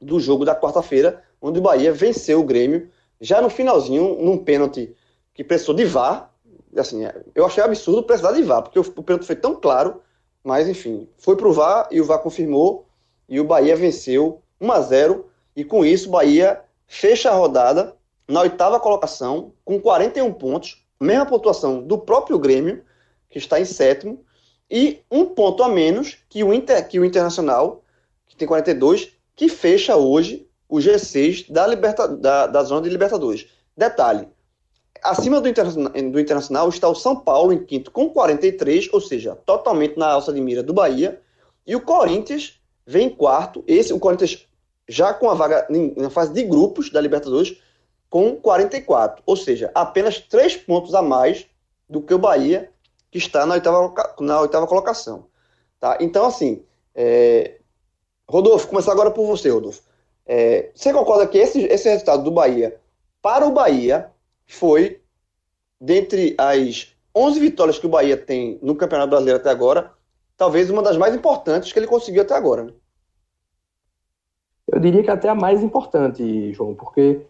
do 0.00 0.20
jogo 0.20 0.44
da 0.44 0.54
quarta-feira, 0.54 1.22
onde 1.42 1.58
o 1.58 1.62
Bahia 1.62 1.92
venceu 1.92 2.40
o 2.40 2.44
Grêmio 2.44 2.88
já 3.20 3.42
no 3.42 3.50
finalzinho 3.50 4.16
num 4.22 4.38
pênalti 4.38 4.94
que 5.40 5.44
precisou 5.44 5.74
de 5.74 5.86
VAR. 5.86 6.30
Assim, 6.76 7.00
eu 7.34 7.46
achei 7.46 7.64
absurdo 7.64 8.02
precisar 8.02 8.32
de 8.32 8.42
VAR, 8.42 8.60
porque 8.62 8.78
o 8.78 9.02
pênalti 9.02 9.24
foi 9.24 9.34
tão 9.34 9.56
claro, 9.56 10.02
mas 10.44 10.68
enfim, 10.68 11.08
foi 11.16 11.34
pro 11.34 11.50
VAR 11.50 11.88
e 11.90 11.98
o 11.98 12.04
VAR 12.04 12.18
confirmou 12.18 12.86
e 13.26 13.40
o 13.40 13.44
Bahia 13.44 13.74
venceu 13.74 14.42
1 14.60 14.70
a 14.70 14.80
0 14.82 15.30
e 15.56 15.64
com 15.64 15.82
isso 15.82 16.08
o 16.08 16.12
Bahia 16.12 16.60
fecha 16.86 17.30
a 17.30 17.34
rodada 17.34 17.96
na 18.28 18.42
oitava 18.42 18.78
colocação 18.78 19.54
com 19.64 19.80
41 19.80 20.30
pontos, 20.34 20.84
mesma 21.00 21.24
pontuação 21.24 21.82
do 21.82 21.96
próprio 21.96 22.38
Grêmio, 22.38 22.84
que 23.30 23.38
está 23.38 23.58
em 23.58 23.64
sétimo, 23.64 24.22
e 24.70 25.00
um 25.10 25.24
ponto 25.24 25.62
a 25.62 25.70
menos 25.70 26.18
que 26.28 26.44
o, 26.44 26.52
Inter, 26.52 26.86
que 26.86 27.00
o 27.00 27.04
Internacional, 27.04 27.82
que 28.26 28.36
tem 28.36 28.46
42, 28.46 29.12
que 29.34 29.48
fecha 29.48 29.96
hoje 29.96 30.46
o 30.68 30.76
G6 30.76 31.50
da, 31.50 31.66
liberta, 31.66 32.06
da, 32.06 32.46
da 32.46 32.62
zona 32.62 32.82
de 32.82 32.90
Libertadores. 32.90 33.48
Detalhe, 33.74 34.28
acima 35.02 35.40
do, 35.40 35.48
Interna 35.48 35.90
do 36.10 36.20
Internacional 36.20 36.68
está 36.68 36.88
o 36.88 36.94
São 36.94 37.16
Paulo 37.16 37.52
em 37.52 37.64
quinto 37.64 37.90
com 37.90 38.10
43, 38.10 38.88
ou 38.92 39.00
seja, 39.00 39.36
totalmente 39.46 39.98
na 39.98 40.10
alça 40.12 40.32
de 40.32 40.40
mira 40.40 40.62
do 40.62 40.72
Bahia, 40.72 41.20
e 41.66 41.76
o 41.76 41.80
Corinthians 41.80 42.60
vem 42.86 43.06
em 43.06 43.10
quarto, 43.10 43.62
esse 43.66 43.92
o 43.92 43.98
Corinthians 43.98 44.46
já 44.88 45.14
com 45.14 45.30
a 45.30 45.34
vaga 45.34 45.66
na 45.96 46.10
fase 46.10 46.32
de 46.32 46.42
grupos 46.42 46.90
da 46.90 47.00
Libertadores 47.00 47.56
com 48.08 48.34
44, 48.34 49.22
ou 49.24 49.36
seja, 49.36 49.70
apenas 49.72 50.18
três 50.18 50.56
pontos 50.56 50.94
a 50.94 51.00
mais 51.00 51.46
do 51.88 52.02
que 52.02 52.12
o 52.12 52.18
Bahia, 52.18 52.70
que 53.10 53.18
está 53.18 53.46
na 53.46 53.54
oitava, 53.54 53.94
na 54.20 54.40
oitava 54.40 54.66
colocação. 54.66 55.26
Tá? 55.78 55.96
Então, 56.00 56.26
assim, 56.26 56.64
é... 56.94 57.58
Rodolfo, 58.28 58.68
começar 58.68 58.92
agora 58.92 59.10
por 59.10 59.26
você, 59.26 59.48
Rodolfo. 59.48 59.82
É... 60.26 60.70
Você 60.74 60.92
concorda 60.92 61.26
que 61.26 61.38
esse, 61.38 61.62
esse 61.64 61.88
resultado 61.88 62.24
do 62.24 62.30
Bahia, 62.32 62.80
para 63.22 63.46
o 63.46 63.52
Bahia, 63.52 64.10
foi, 64.50 65.00
dentre 65.80 66.34
as 66.36 66.94
11 67.16 67.38
vitórias 67.38 67.78
que 67.78 67.86
o 67.86 67.90
Bahia 67.90 68.16
tem 68.16 68.58
no 68.60 68.74
Campeonato 68.74 69.10
Brasileiro 69.10 69.38
até 69.38 69.48
agora, 69.48 69.92
talvez 70.36 70.68
uma 70.70 70.82
das 70.82 70.96
mais 70.96 71.14
importantes 71.14 71.72
que 71.72 71.78
ele 71.78 71.86
conseguiu 71.86 72.22
até 72.22 72.34
agora. 72.34 72.64
Né? 72.64 72.72
Eu 74.72 74.80
diria 74.80 75.02
que 75.02 75.10
até 75.10 75.28
a 75.28 75.34
mais 75.34 75.62
importante, 75.62 76.52
João, 76.52 76.74
porque 76.74 77.24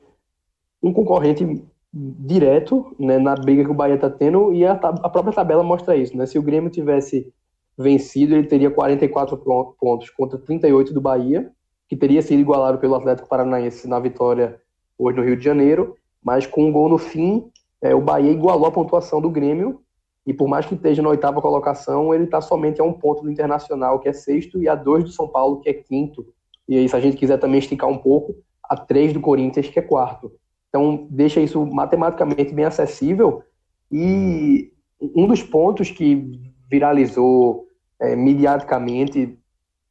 um 0.82 0.92
concorrente 0.92 1.62
direto 1.92 2.94
né, 2.98 3.18
na 3.18 3.34
briga 3.34 3.64
que 3.64 3.70
o 3.70 3.74
Bahia 3.74 3.96
está 3.96 4.08
tendo 4.08 4.54
e 4.54 4.64
a, 4.64 4.72
a, 4.72 5.08
própria 5.08 5.34
tabela 5.34 5.62
mostra 5.62 5.96
isso. 5.96 6.16
Né? 6.16 6.24
Se 6.24 6.38
o 6.38 6.42
Grêmio 6.42 6.70
tivesse 6.70 7.32
vencido, 7.76 8.34
ele 8.34 8.46
teria 8.46 8.70
44 8.70 9.36
pontos 9.78 10.08
contra 10.10 10.38
38 10.38 10.94
do 10.94 11.00
Bahia, 11.00 11.50
que 11.86 11.96
teria 11.96 12.22
sido 12.22 12.40
igualado 12.40 12.78
pelo 12.78 12.94
Atlético 12.94 13.28
Paranaense 13.28 13.86
na 13.86 13.98
vitória 13.98 14.60
hoje 14.98 15.16
no 15.16 15.24
Rio 15.24 15.36
de 15.36 15.44
Janeiro, 15.44 15.96
mas 16.22 16.46
com 16.46 16.64
um 16.64 16.72
gol 16.72 16.88
no 16.88 16.98
fim, 16.98 17.50
é, 17.82 17.94
o 17.94 18.00
Bahia 18.00 18.30
igualou 18.30 18.66
a 18.66 18.72
pontuação 18.72 19.20
do 19.20 19.30
Grêmio 19.30 19.80
e 20.26 20.34
por 20.34 20.48
mais 20.48 20.66
que 20.66 20.74
esteja 20.74 21.02
na 21.02 21.08
oitava 21.08 21.40
colocação, 21.40 22.14
ele 22.14 22.24
está 22.24 22.40
somente 22.40 22.80
a 22.80 22.84
um 22.84 22.92
ponto 22.92 23.22
do 23.22 23.30
Internacional, 23.30 23.98
que 23.98 24.08
é 24.08 24.12
sexto, 24.12 24.62
e 24.62 24.68
a 24.68 24.74
dois 24.74 25.02
do 25.02 25.10
São 25.10 25.26
Paulo, 25.26 25.60
que 25.60 25.68
é 25.68 25.72
quinto. 25.72 26.26
E 26.68 26.76
aí, 26.76 26.88
se 26.88 26.94
a 26.94 27.00
gente 27.00 27.16
quiser 27.16 27.38
também 27.38 27.58
esticar 27.58 27.88
um 27.88 27.98
pouco, 27.98 28.36
a 28.62 28.76
três 28.76 29.12
do 29.12 29.20
Corinthians, 29.20 29.68
que 29.68 29.78
é 29.78 29.82
quarto. 29.82 30.30
Então, 30.68 31.08
deixa 31.10 31.40
isso 31.40 31.66
matematicamente 31.66 32.54
bem 32.54 32.64
acessível. 32.64 33.42
E 33.90 34.72
um 35.00 35.26
dos 35.26 35.42
pontos 35.42 35.90
que 35.90 36.38
viralizou 36.70 37.66
é, 37.98 38.14
mediaticamente 38.14 39.36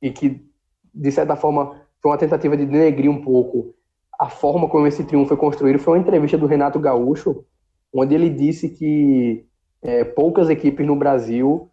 e 0.01 0.11
que, 0.11 0.41
de 0.93 1.11
certa 1.11 1.35
forma, 1.35 1.81
foi 2.01 2.11
uma 2.11 2.17
tentativa 2.17 2.55
de 2.55 2.65
denegrir 2.65 3.11
um 3.11 3.21
pouco 3.21 3.75
a 4.19 4.29
forma 4.29 4.67
como 4.67 4.85
esse 4.85 5.03
triunfo 5.03 5.29
foi 5.29 5.37
construído 5.37 5.79
foi 5.79 5.93
uma 5.93 6.01
entrevista 6.01 6.37
do 6.37 6.45
Renato 6.45 6.77
Gaúcho, 6.77 7.45
onde 7.93 8.13
ele 8.13 8.29
disse 8.29 8.69
que 8.69 9.45
é, 9.81 10.03
poucas 10.03 10.49
equipes 10.49 10.85
no 10.85 10.95
Brasil 10.95 11.71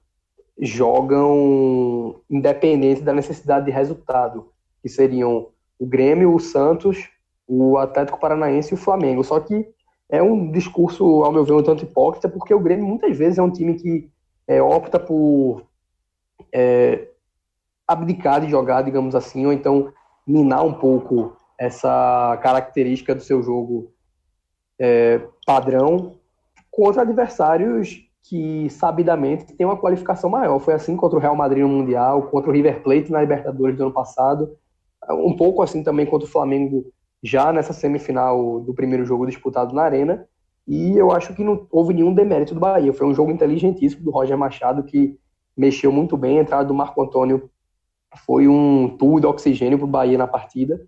jogam 0.58 2.20
independente 2.30 3.02
da 3.02 3.12
necessidade 3.12 3.66
de 3.66 3.72
resultado, 3.72 4.48
que 4.80 4.88
seriam 4.88 5.48
o 5.78 5.84
Grêmio, 5.84 6.32
o 6.32 6.40
Santos 6.40 7.10
o 7.46 7.78
Atlético 7.78 8.18
Paranaense 8.18 8.72
e 8.72 8.74
o 8.74 8.78
Flamengo. 8.78 9.22
Só 9.22 9.38
que 9.38 9.68
é 10.08 10.22
um 10.22 10.50
discurso, 10.50 11.22
ao 11.22 11.32
meu 11.32 11.44
ver, 11.44 11.52
um 11.52 11.62
tanto 11.62 11.84
hipócrita, 11.84 12.28
porque 12.28 12.52
o 12.52 12.60
Grêmio 12.60 12.86
muitas 12.86 13.16
vezes 13.16 13.38
é 13.38 13.42
um 13.42 13.50
time 13.50 13.74
que 13.74 14.10
é, 14.46 14.60
opta 14.60 14.98
por 14.98 15.62
é, 16.52 17.08
abdicar 17.86 18.40
de 18.40 18.50
jogar, 18.50 18.82
digamos 18.82 19.14
assim, 19.14 19.46
ou 19.46 19.52
então 19.52 19.92
minar 20.26 20.64
um 20.64 20.74
pouco 20.74 21.36
essa 21.58 22.38
característica 22.42 23.14
do 23.14 23.22
seu 23.22 23.42
jogo 23.42 23.92
é, 24.78 25.20
padrão 25.46 26.18
contra 26.70 27.02
adversários 27.02 28.06
que 28.22 28.68
sabidamente 28.70 29.54
têm 29.54 29.66
uma 29.66 29.76
qualificação 29.76 30.28
maior. 30.28 30.58
Foi 30.58 30.75
assim 30.75 30.96
contra 30.96 31.18
o 31.18 31.20
Real 31.20 31.36
Madrid 31.36 31.62
no 31.62 31.68
Mundial, 31.68 32.25
contra 32.25 32.50
o 32.50 32.52
River 32.52 32.82
Plate 32.82 33.10
na 33.10 33.20
Libertadores 33.20 33.76
do 33.76 33.84
ano 33.84 33.92
passado, 33.92 34.56
um 35.10 35.36
pouco 35.36 35.62
assim 35.62 35.82
também 35.82 36.04
contra 36.04 36.26
o 36.26 36.30
Flamengo 36.30 36.92
já 37.22 37.52
nessa 37.52 37.72
semifinal 37.72 38.60
do 38.60 38.75
primeiro 38.75 39.04
jogo 39.04 39.26
disputado 39.26 39.75
na 39.75 39.82
Arena. 39.82 40.26
E 40.66 40.96
eu 40.96 41.12
acho 41.12 41.32
que 41.34 41.44
não 41.44 41.66
houve 41.70 41.94
nenhum 41.94 42.12
demérito 42.12 42.52
do 42.52 42.60
Bahia. 42.60 42.92
Foi 42.92 43.06
um 43.06 43.14
jogo 43.14 43.30
inteligentíssimo 43.30 44.02
do 44.02 44.10
Roger 44.10 44.36
Machado, 44.36 44.82
que 44.82 45.16
mexeu 45.56 45.92
muito 45.92 46.16
bem. 46.16 46.38
A 46.38 46.42
entrada 46.42 46.64
do 46.64 46.75
Marco 46.75 47.00
Antônio 47.00 47.48
foi 48.25 48.48
um 48.48 48.96
tubo 48.96 49.20
de 49.20 49.26
oxigênio 49.26 49.78
para 49.78 49.84
o 49.84 49.90
Bahia 49.90 50.18
na 50.18 50.26
partida. 50.26 50.84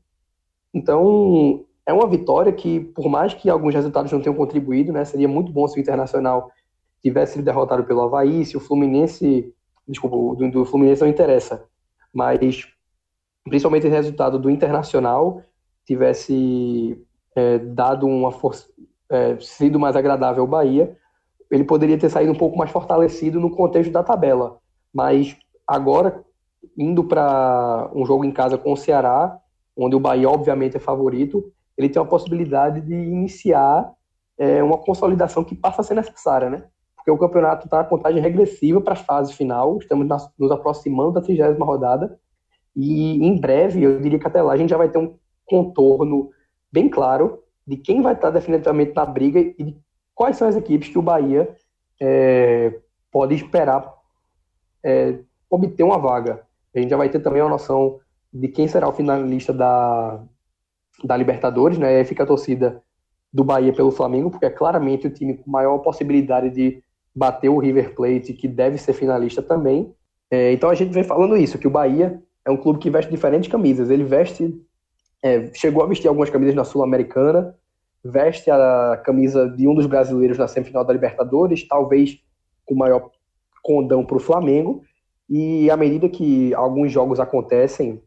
Então, 0.72 1.64
é 1.87 1.92
uma 1.92 2.06
vitória 2.06 2.52
que, 2.52 2.80
por 2.80 3.08
mais 3.08 3.32
que 3.32 3.48
alguns 3.48 3.75
resultados 3.75 4.12
não 4.12 4.20
tenham 4.20 4.37
contribuído, 4.37 4.92
né, 4.92 5.04
seria 5.04 5.28
muito 5.28 5.50
bom 5.50 5.66
se 5.66 5.78
o 5.78 5.80
Internacional 5.80 6.50
tivesse 7.02 7.34
sido 7.34 7.44
derrotado 7.44 7.84
pelo 7.84 8.02
Havaí, 8.02 8.44
se 8.44 8.56
o 8.56 8.60
Fluminense. 8.60 9.54
Desculpa, 9.87 10.37
do, 10.37 10.50
do 10.50 10.64
Fluminense 10.66 11.00
não 11.00 11.08
interessa. 11.08 11.64
Mas, 12.12 12.66
principalmente 13.44 13.87
o 13.87 13.90
resultado 13.90 14.38
do 14.38 14.50
Internacional 14.50 15.42
tivesse 15.87 17.02
é, 17.34 17.58
dado 17.58 18.06
uma 18.06 18.30
força, 18.30 18.68
é, 19.10 19.38
sido 19.40 19.78
mais 19.78 19.96
agradável 19.96 20.42
ao 20.42 20.46
Bahia, 20.46 20.94
ele 21.50 21.64
poderia 21.64 21.96
ter 21.96 22.10
saído 22.10 22.32
um 22.32 22.37
pouco 22.37 22.58
mais 22.58 22.70
fortalecido 22.70 23.40
no 23.40 23.50
contexto 23.50 23.90
da 23.90 24.02
tabela. 24.02 24.58
Mas 24.92 25.34
agora, 25.66 26.22
indo 26.76 27.04
para 27.04 27.90
um 27.94 28.04
jogo 28.04 28.25
em 28.25 28.30
casa 28.30 28.58
com 28.58 28.72
o 28.72 28.76
Ceará, 28.76 29.40
onde 29.78 29.97
o 29.97 30.00
Bahia 30.00 30.28
obviamente 30.28 30.76
é 30.76 30.80
favorito, 30.80 31.52
ele 31.76 31.88
tem 31.88 32.02
a 32.02 32.04
possibilidade 32.04 32.80
de 32.80 32.94
iniciar 32.94 33.92
é, 34.37 34.62
uma 34.62 34.78
consolidação 34.78 35.44
que 35.44 35.54
passa 35.54 35.80
a 35.80 35.85
ser 35.85 35.94
necessária, 35.94 36.50
né? 36.50 36.64
Porque 36.97 37.11
o 37.11 37.18
campeonato 37.18 37.66
está 37.66 37.78
na 37.78 37.85
contagem 37.85 38.20
regressiva 38.20 38.80
para 38.80 38.94
a 38.94 38.97
fase 38.97 39.32
final, 39.32 39.78
estamos 39.78 40.06
nos 40.38 40.50
aproximando 40.50 41.12
da 41.12 41.20
30 41.20 41.52
rodada, 41.64 42.18
e 42.75 43.25
em 43.25 43.40
breve, 43.40 43.82
eu 43.82 44.00
diria 44.00 44.18
que 44.18 44.26
até 44.26 44.42
lá, 44.42 44.52
a 44.52 44.56
gente 44.56 44.70
já 44.70 44.76
vai 44.76 44.88
ter 44.88 44.99
um 44.99 45.16
contorno 45.47 46.30
bem 46.70 46.88
claro 46.88 47.42
de 47.66 47.76
quem 47.76 48.02
vai 48.02 48.14
estar 48.14 48.30
definitivamente 48.30 48.94
na 48.94 49.04
briga 49.04 49.40
e 49.40 49.62
de 49.62 49.76
quais 50.14 50.37
são 50.37 50.49
as 50.49 50.56
equipes 50.56 50.88
que 50.88 50.99
o 50.99 51.02
Bahia 51.02 51.54
é, 52.00 52.80
pode 53.11 53.35
esperar 53.35 53.92
é, 54.85 55.18
obter 55.50 55.82
uma 55.82 55.99
vaga. 55.99 56.47
A 56.75 56.78
gente 56.78 56.90
já 56.90 56.97
vai 56.97 57.08
ter 57.08 57.20
também 57.20 57.42
uma 57.42 57.50
noção 57.50 57.99
de 58.32 58.49
quem 58.49 58.68
será 58.68 58.88
o 58.88 58.92
finalista 58.92 59.52
da, 59.52 60.23
da 61.04 61.16
Libertadores, 61.16 61.78
né? 61.78 61.94
E 61.94 61.97
aí 61.99 62.04
fica 62.04 62.23
a 62.23 62.26
torcida 62.26 62.82
do 63.32 63.44
Bahia 63.44 63.73
pelo 63.73 63.90
Flamengo, 63.90 64.30
porque 64.30 64.47
é 64.47 64.50
claramente 64.50 65.06
o 65.06 65.11
time 65.11 65.35
com 65.35 65.50
maior 65.50 65.78
possibilidade 65.78 66.50
de 66.50 66.82
bater 67.14 67.49
o 67.49 67.58
River 67.58 67.94
Plate, 67.94 68.32
que 68.32 68.49
deve 68.49 68.78
ser 68.78 68.92
finalista 68.92 69.42
também. 69.42 69.92
É, 70.30 70.52
então 70.52 70.70
a 70.70 70.75
gente 70.75 70.92
vem 70.92 71.04
falando 71.04 71.37
isso, 71.37 71.58
que 71.58 71.66
o 71.66 71.70
Bahia 71.70 72.23
é 72.44 72.50
um 72.50 72.56
clube 72.56 72.78
que 72.78 72.90
veste 72.90 73.11
diferentes 73.11 73.50
camisas. 73.50 73.90
Ele 73.90 74.04
veste 74.04 74.54
é, 75.23 75.52
chegou 75.52 75.82
a 75.82 75.87
vestir 75.87 76.08
algumas 76.08 76.30
camisas 76.30 76.54
na 76.54 76.64
Sul-Americana, 76.64 77.54
veste 78.04 78.50
a 78.50 79.00
camisa 79.04 79.49
de 79.49 79.66
um 79.66 79.75
dos 79.75 79.87
brasileiros 79.87 80.38
na 80.38 80.47
semifinal 80.47 80.85
da 80.85 80.92
Libertadores, 80.92 81.66
talvez 81.66 82.18
com 82.64 82.75
maior 82.75 83.11
condão 83.62 84.04
para 84.04 84.16
o 84.16 84.20
Flamengo. 84.20 84.82
E 85.28 85.70
à 85.70 85.76
medida 85.76 86.08
que 86.08 86.54
alguns 86.54 86.92
jogos 86.92 87.20
acontecem, 87.20 88.00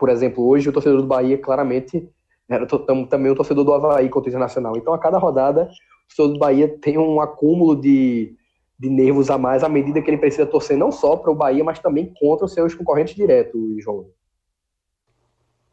por 0.00 0.08
exemplo, 0.08 0.48
hoje 0.48 0.66
o 0.66 0.72
torcedor 0.72 1.02
do 1.02 1.06
Bahia 1.06 1.36
claramente 1.36 2.08
era 2.48 2.66
também 2.66 3.30
o 3.30 3.34
torcedor 3.34 3.62
do 3.62 3.74
Havaí 3.74 4.08
contra 4.08 4.28
o 4.28 4.30
Internacional. 4.30 4.74
Então, 4.76 4.94
a 4.94 4.98
cada 4.98 5.18
rodada, 5.18 5.64
o 5.64 6.08
torcedor 6.08 6.32
do 6.32 6.38
Bahia 6.38 6.68
tem 6.80 6.96
um 6.96 7.20
acúmulo 7.20 7.78
de, 7.78 8.34
de 8.78 8.88
nervos 8.88 9.28
a 9.28 9.36
mais 9.36 9.62
à 9.62 9.68
medida 9.68 10.00
que 10.00 10.10
ele 10.10 10.16
precisa 10.16 10.46
torcer 10.46 10.76
não 10.78 10.90
só 10.90 11.16
para 11.16 11.30
o 11.30 11.34
Bahia, 11.34 11.62
mas 11.62 11.78
também 11.78 12.12
contra 12.18 12.46
os 12.46 12.54
seus 12.54 12.74
concorrentes 12.74 13.14
diretos, 13.14 13.60
João. 13.84 14.06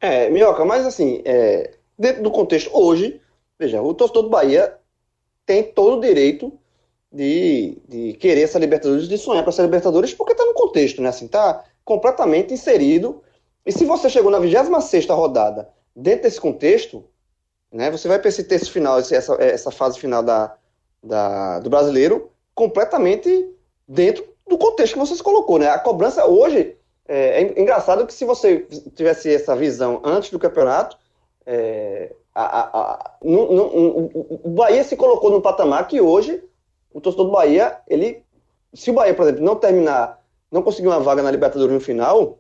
É, 0.02 0.30
Minhoca, 0.30 0.66
mas 0.66 0.86
assim, 0.86 1.22
é, 1.24 1.78
dentro 1.98 2.22
do 2.22 2.30
contexto 2.30 2.70
hoje, 2.78 3.22
veja, 3.58 3.82
o 3.82 3.94
torcedor 3.94 4.24
do 4.24 4.30
Bahia 4.30 4.78
tem 5.46 5.64
todo 5.64 5.98
o 5.98 6.02
direito 6.02 6.52
de, 7.12 7.82
de 7.88 8.14
querer 8.14 8.42
essa 8.42 8.60
Libertadores, 8.60 9.08
de 9.08 9.18
sonhar 9.18 9.44
com 9.44 9.50
essa 9.50 9.64
Libertadores, 9.64 10.14
porque 10.14 10.34
está 10.34 10.46
no 10.46 10.54
contexto, 10.54 11.02
né? 11.02 11.10
Assim, 11.10 11.28
tá 11.28 11.64
completamente 11.86 12.54
inserido. 12.54 13.24
E 13.68 13.72
se 13.74 13.84
você 13.84 14.10
chegou 14.10 14.32
na 14.32 14.40
26 14.40 15.06
rodada 15.08 15.68
dentro 15.94 16.24
desse 16.24 16.40
contexto, 16.40 17.04
né, 17.70 17.92
você 17.92 18.08
vai 18.08 18.18
perceber 18.18 18.56
esse 18.56 18.72
final, 18.72 18.98
essa, 18.98 19.36
essa 19.44 19.72
fase 19.72 20.00
final 20.00 20.24
da, 20.24 20.56
da, 21.04 21.60
do 21.60 21.70
brasileiro 21.70 22.32
completamente 22.56 23.54
dentro 23.86 24.26
do 24.48 24.58
contexto 24.58 24.94
que 24.94 25.00
você 25.00 25.16
se 25.16 25.22
colocou, 25.22 25.60
né? 25.60 25.68
A 25.68 25.78
cobrança 25.78 26.26
hoje 26.26 26.78
é, 27.06 27.42
é, 27.42 27.62
engraçado 27.62 28.08
que 28.08 28.14
se 28.14 28.24
você 28.24 28.60
tivesse 28.96 29.34
essa 29.34 29.54
visão 29.54 30.02
antes 30.02 30.30
do 30.30 30.40
campeonato, 30.40 30.98
é, 31.46 32.14
a, 32.34 32.44
a, 32.44 32.94
a, 32.94 33.12
no, 33.22 33.52
no, 33.52 34.40
o 34.46 34.50
Bahia 34.50 34.84
se 34.86 34.96
colocou 34.96 35.30
num 35.30 35.42
patamar 35.42 35.90
que 35.90 36.00
hoje 36.00 36.42
o 36.94 37.02
torcedor 37.02 37.26
do 37.26 37.32
Bahia, 37.34 37.80
ele, 37.86 38.24
se 38.74 38.92
o 38.92 38.94
Bahia, 38.94 39.14
por 39.14 39.24
exemplo, 39.24 39.44
não 39.44 39.58
terminar, 39.58 40.24
não 40.50 40.62
conseguir 40.62 40.88
uma 40.88 41.02
vaga 41.02 41.22
na 41.22 41.32
Libertadores 41.32 41.74
no 41.74 41.82
final, 41.82 42.40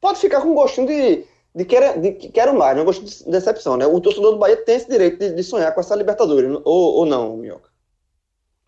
pode 0.00 0.18
ficar 0.18 0.40
com 0.40 0.48
um 0.48 0.54
gostinho 0.54 0.86
de, 0.86 1.24
de, 1.54 1.64
quer, 1.64 1.98
de 2.00 2.12
quero 2.12 2.56
mais, 2.56 2.76
né? 2.76 2.82
um 2.82 2.86
gosto 2.86 3.04
de 3.04 3.30
decepção. 3.30 3.76
Né? 3.76 3.86
O 3.86 4.00
torcedor 4.00 4.32
do 4.32 4.38
Bahia 4.38 4.56
tem 4.56 4.76
esse 4.76 4.88
direito 4.88 5.18
de, 5.18 5.34
de 5.34 5.42
sonhar 5.42 5.74
com 5.74 5.80
essa 5.80 5.94
Libertadores, 5.94 6.50
ou, 6.64 6.94
ou 6.96 7.06
não, 7.06 7.36
Minhoca? 7.36 7.70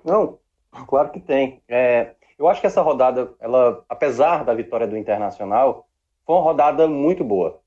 Não, 0.05 0.39
claro 0.87 1.11
que 1.11 1.21
tem. 1.21 1.63
É, 1.69 2.15
eu 2.39 2.49
acho 2.49 2.61
que 2.61 2.67
essa 2.67 2.83
rodada, 2.83 3.33
ela, 3.41 3.85
apesar 3.89 4.45
da 4.45 4.55
vitória 4.55 4.87
do 4.87 4.97
Internacional, 4.97 5.87
foi 6.27 6.35
uma 6.35 6.43
rodada 6.43 6.89
muito 6.89 7.23
boa. 7.23 7.61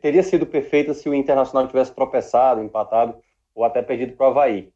Teria 0.00 0.22
sido 0.22 0.46
perfeita 0.46 0.94
se 0.94 1.08
o 1.08 1.14
Internacional 1.14 1.68
tivesse 1.68 1.92
tropeçado, 1.92 2.62
empatado 2.62 3.16
ou 3.54 3.64
até 3.64 3.82
perdido 3.82 4.16
para 4.16 4.26
o 4.26 4.30
Havaí. 4.30 4.72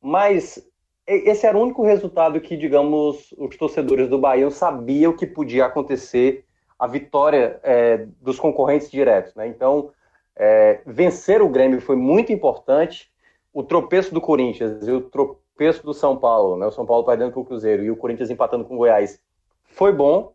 Mas 0.00 0.62
esse 1.06 1.46
era 1.46 1.56
o 1.56 1.62
único 1.62 1.82
resultado 1.82 2.40
que, 2.40 2.56
digamos, 2.56 3.34
os 3.36 3.56
torcedores 3.56 4.08
do 4.08 4.18
Bahia 4.18 4.50
sabiam 4.50 5.14
que 5.14 5.26
podia 5.26 5.66
acontecer 5.66 6.44
a 6.78 6.86
vitória 6.86 7.60
é, 7.62 8.06
dos 8.20 8.38
concorrentes 8.38 8.90
diretos. 8.90 9.34
Né? 9.34 9.46
Então, 9.48 9.90
é, 10.36 10.80
vencer 10.86 11.40
o 11.40 11.48
Grêmio 11.48 11.80
foi 11.80 11.96
muito 11.96 12.32
importante. 12.32 13.12
O 13.52 13.62
tropeço 13.62 14.12
do 14.12 14.20
Corinthians 14.20 14.86
e 14.86 14.90
o 14.90 15.00
tropeço 15.00 15.84
do 15.84 15.94
São 15.94 16.16
Paulo, 16.16 16.56
né? 16.56 16.66
o 16.66 16.72
São 16.72 16.84
Paulo 16.84 17.04
perdendo 17.04 17.32
para 17.32 17.40
o 17.40 17.44
Cruzeiro 17.44 17.84
e 17.84 17.90
o 17.90 17.96
Corinthians 17.96 18.30
empatando 18.30 18.64
com 18.64 18.74
o 18.74 18.78
Goiás, 18.78 19.20
foi 19.64 19.92
bom, 19.92 20.32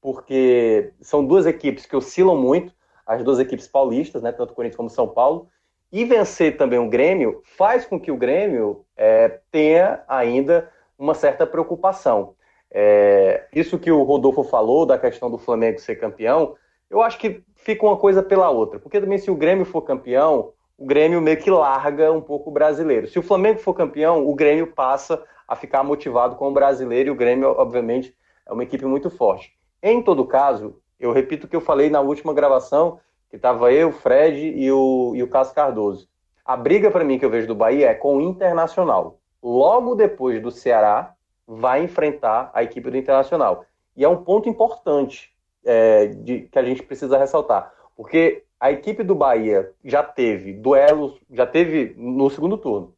porque 0.00 0.92
são 1.00 1.24
duas 1.24 1.46
equipes 1.46 1.86
que 1.86 1.96
oscilam 1.96 2.36
muito, 2.36 2.74
as 3.06 3.22
duas 3.24 3.38
equipes 3.38 3.66
paulistas, 3.66 4.22
né? 4.22 4.32
tanto 4.32 4.50
o 4.50 4.54
Corinthians 4.54 4.76
como 4.76 4.88
o 4.88 4.92
São 4.92 5.08
Paulo, 5.08 5.48
e 5.90 6.04
vencer 6.04 6.56
também 6.56 6.78
o 6.78 6.88
Grêmio 6.88 7.42
faz 7.56 7.84
com 7.84 8.00
que 8.00 8.10
o 8.10 8.16
Grêmio 8.16 8.84
é, 8.96 9.40
tenha 9.50 10.02
ainda 10.08 10.70
uma 10.98 11.14
certa 11.14 11.46
preocupação. 11.46 12.34
É, 12.74 13.44
isso 13.54 13.78
que 13.78 13.92
o 13.92 14.02
Rodolfo 14.02 14.42
falou 14.42 14.86
da 14.86 14.98
questão 14.98 15.30
do 15.30 15.36
Flamengo 15.36 15.78
ser 15.78 15.96
campeão, 15.96 16.54
eu 16.88 17.02
acho 17.02 17.18
que 17.18 17.42
fica 17.54 17.84
uma 17.84 17.96
coisa 17.96 18.22
pela 18.22 18.48
outra. 18.50 18.78
Porque 18.78 19.00
também 19.00 19.18
se 19.18 19.30
o 19.30 19.36
Grêmio 19.36 19.66
for 19.66 19.82
campeão, 19.82 20.52
o 20.78 20.86
Grêmio 20.86 21.20
meio 21.20 21.36
que 21.36 21.50
larga 21.50 22.10
um 22.10 22.20
pouco 22.20 22.50
o 22.50 22.52
brasileiro. 22.52 23.06
Se 23.06 23.18
o 23.18 23.22
Flamengo 23.22 23.58
for 23.58 23.74
campeão, 23.74 24.26
o 24.26 24.34
Grêmio 24.34 24.66
passa 24.68 25.22
a 25.46 25.54
ficar 25.54 25.84
motivado 25.84 26.36
com 26.36 26.48
o 26.48 26.52
brasileiro 26.52 27.10
e 27.10 27.12
o 27.12 27.14
Grêmio, 27.14 27.48
obviamente, 27.48 28.16
é 28.46 28.52
uma 28.52 28.62
equipe 28.62 28.84
muito 28.86 29.10
forte. 29.10 29.52
Em 29.82 30.02
todo 30.02 30.26
caso, 30.26 30.80
eu 30.98 31.12
repito 31.12 31.46
o 31.46 31.48
que 31.48 31.56
eu 31.56 31.60
falei 31.60 31.90
na 31.90 32.00
última 32.00 32.32
gravação, 32.32 32.98
que 33.28 33.36
estava 33.36 33.72
eu, 33.72 33.88
o 33.88 33.92
Fred 33.92 34.38
e 34.38 34.70
o, 34.72 35.12
e 35.14 35.22
o 35.22 35.28
Cássio 35.28 35.54
Cardoso. 35.54 36.08
A 36.44 36.56
briga 36.56 36.90
para 36.90 37.04
mim 37.04 37.18
que 37.18 37.24
eu 37.24 37.30
vejo 37.30 37.46
do 37.46 37.54
Bahia 37.54 37.90
é 37.90 37.94
com 37.94 38.16
o 38.16 38.20
Internacional. 38.20 39.18
Logo 39.42 39.94
depois 39.94 40.40
do 40.40 40.50
Ceará, 40.50 41.14
vai 41.58 41.84
enfrentar 41.84 42.50
a 42.54 42.62
equipe 42.62 42.90
do 42.90 42.96
Internacional. 42.96 43.64
E 43.96 44.04
é 44.04 44.08
um 44.08 44.22
ponto 44.24 44.48
importante 44.48 45.32
é, 45.64 46.06
de, 46.06 46.40
que 46.42 46.58
a 46.58 46.62
gente 46.62 46.82
precisa 46.82 47.18
ressaltar, 47.18 47.72
porque 47.96 48.44
a 48.58 48.70
equipe 48.70 49.02
do 49.02 49.14
Bahia 49.14 49.70
já 49.84 50.02
teve 50.02 50.52
duelos, 50.52 51.18
já 51.30 51.46
teve 51.46 51.94
no 51.96 52.30
segundo 52.30 52.56
turno. 52.56 52.94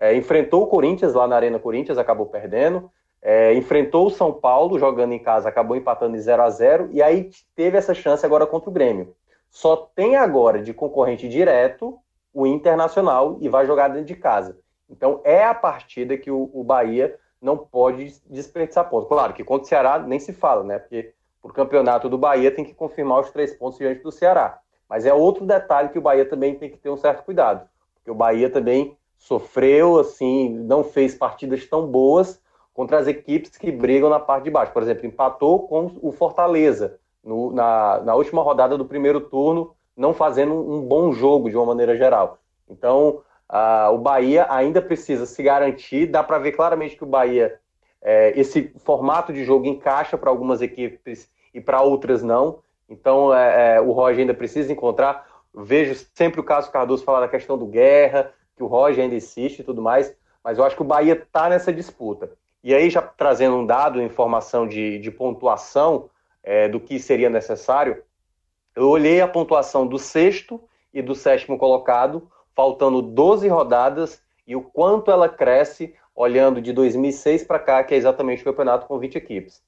É, 0.00 0.14
enfrentou 0.14 0.62
o 0.62 0.66
Corinthians 0.66 1.14
lá 1.14 1.26
na 1.26 1.36
Arena 1.36 1.58
Corinthians, 1.58 1.98
acabou 1.98 2.26
perdendo. 2.26 2.90
É, 3.20 3.52
enfrentou 3.54 4.06
o 4.06 4.10
São 4.10 4.32
Paulo 4.32 4.78
jogando 4.78 5.12
em 5.12 5.18
casa, 5.18 5.48
acabou 5.48 5.76
empatando 5.76 6.16
em 6.16 6.20
0 6.20 6.40
a 6.40 6.50
0 6.50 6.90
e 6.92 7.02
aí 7.02 7.30
teve 7.56 7.76
essa 7.76 7.92
chance 7.92 8.24
agora 8.24 8.46
contra 8.46 8.70
o 8.70 8.72
Grêmio. 8.72 9.12
Só 9.50 9.74
tem 9.76 10.14
agora 10.14 10.62
de 10.62 10.72
concorrente 10.72 11.28
direto 11.28 11.98
o 12.32 12.46
Internacional 12.46 13.38
e 13.40 13.48
vai 13.48 13.66
jogar 13.66 13.88
dentro 13.88 14.04
de 14.04 14.14
casa. 14.14 14.56
Então 14.88 15.20
é 15.24 15.44
a 15.44 15.52
partida 15.52 16.16
que 16.16 16.30
o, 16.30 16.48
o 16.54 16.62
Bahia 16.62 17.18
não 17.40 17.56
pode 17.56 18.12
desperdiçar 18.26 18.88
pontos. 18.88 19.08
Claro 19.08 19.32
que 19.32 19.44
contra 19.44 19.64
o 19.64 19.68
Ceará 19.68 19.98
nem 19.98 20.18
se 20.18 20.32
fala, 20.32 20.64
né? 20.64 20.78
Porque 20.78 21.12
por 21.40 21.52
campeonato 21.52 22.08
do 22.08 22.18
Bahia 22.18 22.50
tem 22.50 22.64
que 22.64 22.74
confirmar 22.74 23.20
os 23.20 23.30
três 23.30 23.54
pontos 23.54 23.78
diante 23.78 24.02
do 24.02 24.10
Ceará. 24.10 24.60
Mas 24.88 25.06
é 25.06 25.12
outro 25.12 25.46
detalhe 25.46 25.90
que 25.90 25.98
o 25.98 26.02
Bahia 26.02 26.24
também 26.24 26.54
tem 26.56 26.70
que 26.70 26.78
ter 26.78 26.90
um 26.90 26.96
certo 26.96 27.24
cuidado. 27.24 27.68
Porque 27.94 28.10
o 28.10 28.14
Bahia 28.14 28.50
também 28.50 28.96
sofreu, 29.18 29.98
assim, 29.98 30.48
não 30.48 30.82
fez 30.82 31.14
partidas 31.14 31.66
tão 31.66 31.86
boas 31.86 32.40
contra 32.72 32.98
as 32.98 33.06
equipes 33.06 33.56
que 33.56 33.70
brigam 33.70 34.08
na 34.08 34.20
parte 34.20 34.44
de 34.44 34.50
baixo. 34.50 34.72
Por 34.72 34.82
exemplo, 34.82 35.06
empatou 35.06 35.66
com 35.66 35.90
o 36.00 36.12
Fortaleza 36.12 36.98
no, 37.22 37.52
na, 37.52 38.00
na 38.00 38.14
última 38.14 38.42
rodada 38.42 38.78
do 38.78 38.84
primeiro 38.84 39.20
turno, 39.20 39.74
não 39.96 40.14
fazendo 40.14 40.54
um 40.54 40.80
bom 40.82 41.12
jogo 41.12 41.50
de 41.50 41.56
uma 41.56 41.66
maneira 41.66 41.96
geral. 41.96 42.38
Então, 42.68 43.20
uh, 43.50 43.92
o 43.92 43.98
Bahia 43.98 44.46
ainda 44.48 44.80
precisa 44.80 45.26
se 45.26 45.42
garantir. 45.42 46.06
Dá 46.06 46.22
para 46.22 46.38
ver 46.38 46.52
claramente 46.52 46.96
que 46.96 47.04
o 47.04 47.06
Bahia, 47.06 47.58
é, 48.02 48.38
esse 48.38 48.72
formato 48.84 49.32
de 49.32 49.44
jogo 49.44 49.66
encaixa 49.66 50.16
para 50.16 50.30
algumas 50.30 50.62
equipes 50.62 51.30
e 51.52 51.60
para 51.60 51.82
outras 51.82 52.22
não. 52.22 52.60
Então, 52.88 53.34
é, 53.34 53.76
é, 53.76 53.80
o 53.80 53.92
Roger 53.92 54.20
ainda 54.20 54.34
precisa 54.34 54.72
encontrar. 54.72 55.26
Vejo 55.54 55.94
sempre 56.14 56.40
o 56.40 56.44
caso 56.44 56.70
Cardoso 56.70 57.04
falar 57.04 57.20
da 57.20 57.28
questão 57.28 57.58
do 57.58 57.66
Guerra, 57.66 58.32
que 58.56 58.62
o 58.62 58.66
Roger 58.66 59.04
ainda 59.04 59.14
insiste 59.14 59.60
e 59.60 59.64
tudo 59.64 59.82
mais, 59.82 60.16
mas 60.42 60.58
eu 60.58 60.64
acho 60.64 60.76
que 60.76 60.82
o 60.82 60.84
Bahia 60.86 61.14
está 61.14 61.48
nessa 61.48 61.72
disputa. 61.72 62.30
E 62.62 62.74
aí, 62.74 62.90
já 62.90 63.00
trazendo 63.02 63.56
um 63.56 63.66
dado, 63.66 64.02
informação 64.02 64.66
de, 64.66 64.98
de 64.98 65.10
pontuação, 65.10 66.10
é, 66.42 66.68
do 66.68 66.80
que 66.80 66.98
seria 66.98 67.28
necessário, 67.28 68.02
eu 68.74 68.88
olhei 68.88 69.20
a 69.20 69.28
pontuação 69.28 69.86
do 69.86 69.98
sexto 69.98 70.60
e 70.94 71.02
do 71.02 71.14
sétimo 71.14 71.58
colocado, 71.58 72.30
faltando 72.58 73.00
12 73.00 73.46
rodadas, 73.46 74.20
e 74.44 74.56
o 74.56 74.62
quanto 74.62 75.12
ela 75.12 75.28
cresce 75.28 75.94
olhando 76.12 76.60
de 76.60 76.72
2006 76.72 77.44
para 77.44 77.60
cá, 77.60 77.84
que 77.84 77.94
é 77.94 77.96
exatamente 77.96 78.42
o 78.42 78.44
campeonato 78.46 78.88
com 78.88 78.98
20 78.98 79.14
equipes. 79.14 79.62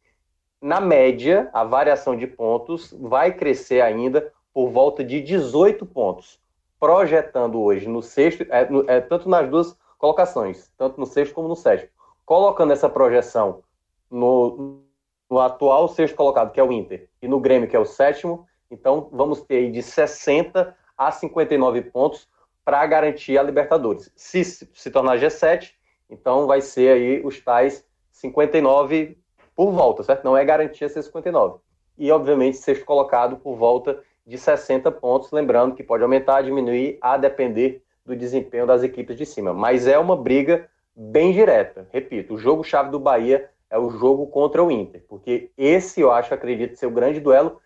Na 0.60 0.80
média, 0.80 1.48
a 1.52 1.62
variação 1.62 2.16
de 2.16 2.26
pontos 2.26 2.92
vai 3.00 3.32
crescer 3.32 3.80
ainda 3.80 4.32
por 4.52 4.70
volta 4.70 5.04
de 5.04 5.20
18 5.20 5.86
pontos, 5.86 6.40
projetando 6.80 7.62
hoje 7.62 7.88
no 7.88 8.02
sexto, 8.02 8.44
é, 8.50 8.68
é, 8.88 9.00
tanto 9.00 9.28
nas 9.28 9.48
duas 9.48 9.78
colocações, 9.96 10.68
tanto 10.76 10.98
no 10.98 11.06
sexto 11.06 11.32
como 11.32 11.46
no 11.46 11.54
sétimo. 11.54 11.90
Colocando 12.26 12.72
essa 12.72 12.88
projeção 12.88 13.62
no, 14.10 14.82
no 15.30 15.38
atual 15.38 15.86
sexto 15.86 16.16
colocado, 16.16 16.50
que 16.50 16.58
é 16.58 16.64
o 16.64 16.72
Inter, 16.72 17.08
e 17.22 17.28
no 17.28 17.38
Grêmio, 17.38 17.68
que 17.68 17.76
é 17.76 17.80
o 17.80 17.86
sétimo. 17.86 18.48
Então, 18.68 19.08
vamos 19.12 19.42
ter 19.42 19.58
aí 19.58 19.70
de 19.70 19.80
60 19.80 20.76
a 20.98 21.12
59 21.12 21.82
pontos 21.82 22.28
para 22.70 22.86
garantir 22.86 23.36
a 23.36 23.42
Libertadores. 23.42 24.12
Se 24.14 24.44
se 24.44 24.90
tornar 24.92 25.18
G7, 25.18 25.72
então 26.08 26.46
vai 26.46 26.60
ser 26.60 26.92
aí 26.92 27.20
os 27.24 27.40
tais 27.40 27.84
59 28.12 29.18
por 29.56 29.72
volta, 29.72 30.04
certo? 30.04 30.22
Não 30.22 30.36
é 30.36 30.44
garantia 30.44 30.88
ser 30.88 31.02
59. 31.02 31.58
E, 31.98 32.12
obviamente, 32.12 32.58
sexto 32.58 32.84
colocado 32.84 33.38
por 33.38 33.56
volta 33.56 34.00
de 34.24 34.38
60 34.38 34.88
pontos, 34.92 35.32
lembrando 35.32 35.74
que 35.74 35.82
pode 35.82 36.04
aumentar, 36.04 36.42
diminuir, 36.42 36.96
a 37.00 37.16
depender 37.16 37.82
do 38.06 38.14
desempenho 38.14 38.68
das 38.68 38.84
equipes 38.84 39.18
de 39.18 39.26
cima. 39.26 39.52
Mas 39.52 39.88
é 39.88 39.98
uma 39.98 40.16
briga 40.16 40.68
bem 40.94 41.32
direta. 41.32 41.88
Repito, 41.90 42.34
o 42.34 42.38
jogo-chave 42.38 42.92
do 42.92 43.00
Bahia 43.00 43.50
é 43.68 43.76
o 43.76 43.90
jogo 43.90 44.28
contra 44.28 44.62
o 44.62 44.70
Inter, 44.70 45.04
porque 45.08 45.50
esse 45.58 46.00
eu 46.00 46.12
acho, 46.12 46.32
acredito, 46.32 46.76
ser 46.76 46.86
o 46.86 46.92
grande 46.92 47.18
duelo, 47.18 47.60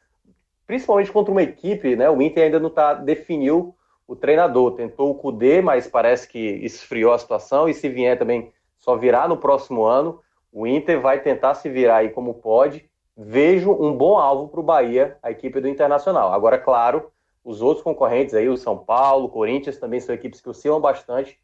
principalmente 0.66 1.12
contra 1.12 1.30
uma 1.30 1.42
equipe, 1.42 1.94
né? 1.94 2.08
O 2.08 2.22
Inter 2.22 2.44
ainda 2.44 2.58
não 2.58 2.70
tá, 2.70 2.94
definiu 2.94 3.76
o 4.06 4.14
treinador, 4.14 4.72
tentou 4.72 5.10
o 5.10 5.14
Cudê, 5.14 5.62
mas 5.62 5.86
parece 5.86 6.28
que 6.28 6.38
esfriou 6.38 7.12
a 7.12 7.18
situação, 7.18 7.68
e 7.68 7.74
se 7.74 7.88
vier 7.88 8.18
também 8.18 8.52
só 8.78 8.96
virar 8.96 9.28
no 9.28 9.36
próximo 9.36 9.84
ano, 9.84 10.20
o 10.52 10.66
Inter 10.66 11.00
vai 11.00 11.20
tentar 11.20 11.54
se 11.54 11.68
virar 11.68 11.96
aí 11.96 12.10
como 12.10 12.34
pode. 12.34 12.88
Vejo 13.16 13.72
um 13.72 13.96
bom 13.96 14.18
alvo 14.18 14.48
para 14.48 14.60
o 14.60 14.62
Bahia, 14.62 15.16
a 15.22 15.30
equipe 15.30 15.60
do 15.60 15.68
Internacional. 15.68 16.32
Agora, 16.32 16.58
claro, 16.58 17.10
os 17.44 17.62
outros 17.62 17.82
concorrentes 17.82 18.34
aí, 18.34 18.48
o 18.48 18.56
São 18.56 18.76
Paulo, 18.76 19.26
o 19.26 19.30
Corinthians, 19.30 19.78
também 19.78 20.00
são 20.00 20.14
equipes 20.14 20.40
que 20.40 20.48
oscilam 20.48 20.80
bastante. 20.80 21.38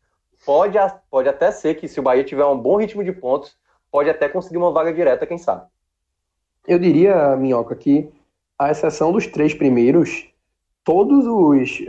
Pode, 0.45 0.79
pode 1.11 1.29
até 1.29 1.51
ser 1.51 1.75
que 1.75 1.89
se 1.89 2.01
o 2.01 2.03
Bahia 2.03 2.25
tiver 2.25 2.45
um 2.45 2.59
bom 2.59 2.77
ritmo 2.77 3.05
de 3.05 3.13
pontos, 3.13 3.57
pode 3.91 4.09
até 4.09 4.29
conseguir 4.29 4.59
uma 4.59 4.71
vaga 4.71 4.93
direta, 4.93 5.27
quem 5.27 5.39
sabe. 5.39 5.67
Eu 6.67 6.79
diria, 6.79 7.37
Minhoca, 7.37 7.75
que 7.75 8.11
a 8.59 8.71
exceção 8.71 9.13
dos 9.13 9.27
três 9.27 9.55
primeiros, 9.55 10.29
todos 10.85 11.27
os, 11.27 11.83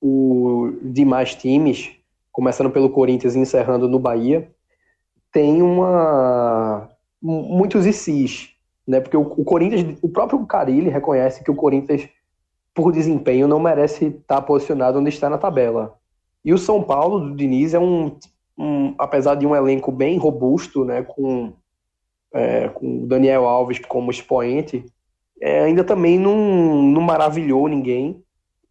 os 0.00 0.74
demais 0.82 1.34
times, 1.34 1.90
começando 2.32 2.70
pelo 2.70 2.90
Corinthians 2.90 3.34
e 3.34 3.38
encerrando 3.38 3.88
no 3.88 3.98
Bahia, 3.98 4.50
tem 5.32 5.62
uma 5.62 6.88
muitos 7.20 7.84
ICs, 7.84 8.50
né? 8.86 9.00
Porque 9.00 9.16
o, 9.16 9.22
o 9.22 9.44
Corinthians, 9.44 9.98
o 10.00 10.08
próprio 10.08 10.46
Carilli 10.46 10.88
reconhece 10.88 11.42
que 11.42 11.50
o 11.50 11.56
Corinthians, 11.56 12.08
por 12.72 12.92
desempenho, 12.92 13.48
não 13.48 13.58
merece 13.58 14.06
estar 14.06 14.40
posicionado 14.42 14.98
onde 14.98 15.08
está 15.08 15.28
na 15.28 15.38
tabela. 15.38 15.96
E 16.44 16.54
o 16.54 16.58
São 16.58 16.82
Paulo 16.82 17.20
do 17.20 17.34
Diniz 17.34 17.74
é 17.74 17.78
um 17.78 18.16
um, 18.58 18.94
apesar 18.98 19.36
de 19.36 19.46
um 19.46 19.54
elenco 19.54 19.92
bem 19.92 20.18
robusto, 20.18 20.84
né, 20.84 21.02
com, 21.02 21.52
é, 22.34 22.68
com 22.68 23.06
Daniel 23.06 23.46
Alves 23.46 23.78
como 23.78 24.10
expoente, 24.10 24.84
é, 25.40 25.60
ainda 25.60 25.84
também 25.84 26.18
não, 26.18 26.36
não 26.82 27.00
maravilhou 27.00 27.68
ninguém. 27.68 28.20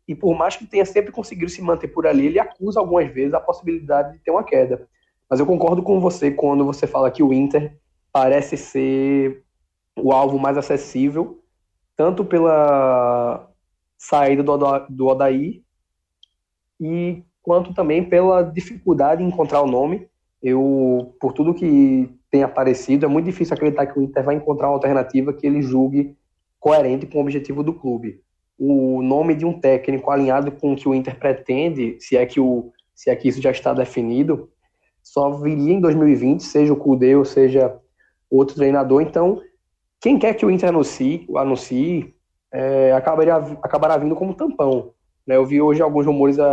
E 0.07 0.15
por 0.15 0.35
mais 0.35 0.55
que 0.55 0.65
tenha 0.65 0.85
sempre 0.85 1.11
conseguido 1.11 1.51
se 1.51 1.61
manter 1.61 1.89
por 1.89 2.07
ali, 2.07 2.27
ele 2.27 2.39
acusa 2.39 2.79
algumas 2.79 3.11
vezes 3.11 3.33
a 3.33 3.39
possibilidade 3.39 4.13
de 4.13 4.19
ter 4.19 4.31
uma 4.31 4.43
queda. 4.43 4.87
Mas 5.29 5.39
eu 5.39 5.45
concordo 5.45 5.83
com 5.83 5.99
você 5.99 6.31
quando 6.31 6.63
você 6.65 6.87
fala 6.87 7.11
que 7.11 7.21
o 7.21 7.33
Inter 7.33 7.77
parece 8.11 8.55
ser 8.55 9.43
o 9.95 10.11
alvo 10.13 10.39
mais 10.39 10.57
acessível. 10.57 11.41
tanto 11.95 12.23
pela 12.23 13.49
saída 13.97 14.43
do, 14.43 15.07
Odaí 15.07 15.63
e 16.79 17.23
quanto 17.41 17.73
também 17.73 18.03
pela 18.03 18.43
dificuldade 18.43 19.23
em 19.23 19.27
encontrar 19.27 19.61
o 19.61 19.67
nome. 19.67 20.07
Eu, 20.41 21.15
por 21.19 21.33
tudo 21.33 21.55
que 21.55 22.07
tem 22.29 22.43
aparecido, 22.43 23.05
é 23.05 23.09
muito 23.09 23.25
difícil 23.25 23.55
acreditar 23.55 23.87
que 23.87 23.97
o 23.99 24.03
Inter 24.03 24.23
vai 24.23 24.35
encontrar 24.35 24.67
uma 24.67 24.75
alternativa 24.75 25.33
que 25.33 25.47
ele 25.47 25.63
julgue 25.63 26.15
coerente 26.59 27.07
com 27.07 27.17
o 27.17 27.21
objetivo 27.21 27.63
do 27.63 27.73
clube. 27.73 28.21
O 28.57 29.01
nome 29.01 29.35
de 29.35 29.45
um 29.45 29.59
técnico 29.59 30.09
alinhado 30.09 30.51
com 30.51 30.73
o 30.73 30.75
que 30.75 30.89
o 30.89 30.95
Inter 30.95 31.17
pretende, 31.17 31.97
se 31.99 32.17
é 32.17 32.25
que, 32.25 32.39
o, 32.39 32.71
se 32.95 33.09
é 33.09 33.15
que 33.15 33.27
isso 33.27 33.41
já 33.41 33.51
está 33.51 33.73
definido, 33.73 34.49
só 35.03 35.29
viria 35.31 35.73
em 35.73 35.79
2020, 35.79 36.43
seja 36.43 36.73
o 36.73 36.77
Cudê 36.77 37.15
ou 37.15 37.23
seja 37.23 37.77
outro 38.29 38.55
treinador. 38.55 39.01
Então, 39.01 39.41
quem 40.01 40.19
quer 40.19 40.33
que 40.33 40.45
o 40.45 40.51
Inter 40.51 40.69
anuncie, 40.69 41.25
anuncie 41.35 42.13
é, 42.51 42.91
acabaria, 42.93 43.35
acabará 43.35 43.97
vindo 43.97 44.15
como 44.15 44.33
tampão. 44.33 44.93
Né? 45.25 45.35
Eu 45.35 45.45
vi 45.45 45.61
hoje 45.61 45.81
alguns 45.81 46.05
rumores 46.05 46.39
a, 46.39 46.51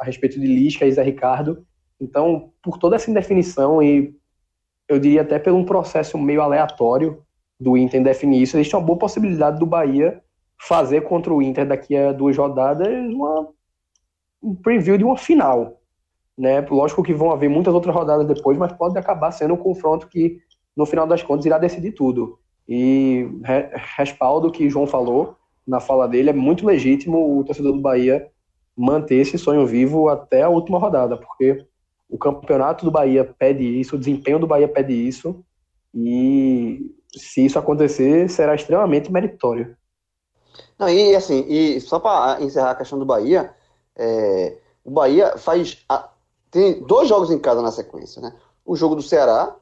a 0.00 0.04
respeito 0.04 0.38
de 0.38 0.46
Lisca 0.46 0.84
e 0.86 0.92
Zé 0.92 1.02
Ricardo. 1.02 1.64
Então, 2.00 2.52
por 2.62 2.78
toda 2.78 2.96
essa 2.96 3.10
indefinição 3.10 3.82
e 3.82 4.14
eu 4.88 4.98
diria 4.98 5.22
até 5.22 5.38
por 5.38 5.52
um 5.52 5.64
processo 5.64 6.16
meio 6.16 6.40
aleatório 6.40 7.22
do 7.60 7.76
Inter 7.76 8.02
definir 8.02 8.42
isso, 8.42 8.56
existe 8.56 8.74
uma 8.74 8.84
boa 8.84 8.98
possibilidade 8.98 9.58
do 9.58 9.66
Bahia 9.66 10.22
fazer 10.60 11.02
contra 11.02 11.32
o 11.32 11.42
Inter 11.42 11.66
daqui 11.66 11.96
a 11.96 12.12
duas 12.12 12.36
rodadas 12.36 12.88
uma, 12.88 13.48
um 14.42 14.54
preview 14.54 14.98
de 14.98 15.04
uma 15.04 15.16
final. 15.16 15.80
Né? 16.36 16.60
Lógico 16.60 17.02
que 17.02 17.14
vão 17.14 17.30
haver 17.30 17.48
muitas 17.48 17.74
outras 17.74 17.94
rodadas 17.94 18.26
depois, 18.26 18.56
mas 18.56 18.72
pode 18.72 18.96
acabar 18.98 19.30
sendo 19.32 19.54
um 19.54 19.58
confronto 19.58 20.08
que, 20.08 20.38
no 20.76 20.86
final 20.86 21.06
das 21.06 21.22
contas, 21.22 21.46
irá 21.46 21.58
decidir 21.58 21.92
tudo. 21.92 22.38
E 22.68 23.28
re, 23.44 23.70
respaldo 23.96 24.48
o 24.48 24.52
que 24.52 24.68
João 24.68 24.86
falou 24.86 25.36
na 25.66 25.80
fala 25.80 26.08
dele, 26.08 26.30
é 26.30 26.32
muito 26.32 26.66
legítimo 26.66 27.38
o 27.38 27.44
torcedor 27.44 27.72
do 27.72 27.80
Bahia 27.80 28.28
manter 28.76 29.16
esse 29.16 29.36
sonho 29.36 29.66
vivo 29.66 30.08
até 30.08 30.42
a 30.42 30.48
última 30.48 30.78
rodada, 30.78 31.16
porque 31.16 31.66
o 32.08 32.16
campeonato 32.16 32.84
do 32.84 32.90
Bahia 32.90 33.24
pede 33.24 33.64
isso, 33.64 33.96
o 33.96 33.98
desempenho 33.98 34.38
do 34.38 34.46
Bahia 34.46 34.68
pede 34.68 34.94
isso, 34.94 35.44
e 35.94 36.90
se 37.14 37.44
isso 37.44 37.58
acontecer, 37.58 38.30
será 38.30 38.54
extremamente 38.54 39.12
meritório. 39.12 39.76
Não, 40.78 40.88
e 40.88 41.14
assim, 41.16 41.44
e 41.48 41.80
só 41.80 41.98
para 41.98 42.40
encerrar 42.40 42.70
a 42.70 42.74
questão 42.74 42.98
do 42.98 43.04
Bahia, 43.04 43.52
é, 43.96 44.56
o 44.84 44.90
Bahia 44.90 45.36
faz. 45.36 45.84
A, 45.88 46.08
tem 46.50 46.82
dois 46.84 47.08
jogos 47.08 47.30
em 47.30 47.38
casa 47.38 47.60
na 47.60 47.72
sequência, 47.72 48.22
né? 48.22 48.32
O 48.64 48.76
jogo 48.76 48.94
do 48.94 49.02
Ceará, 49.02 49.54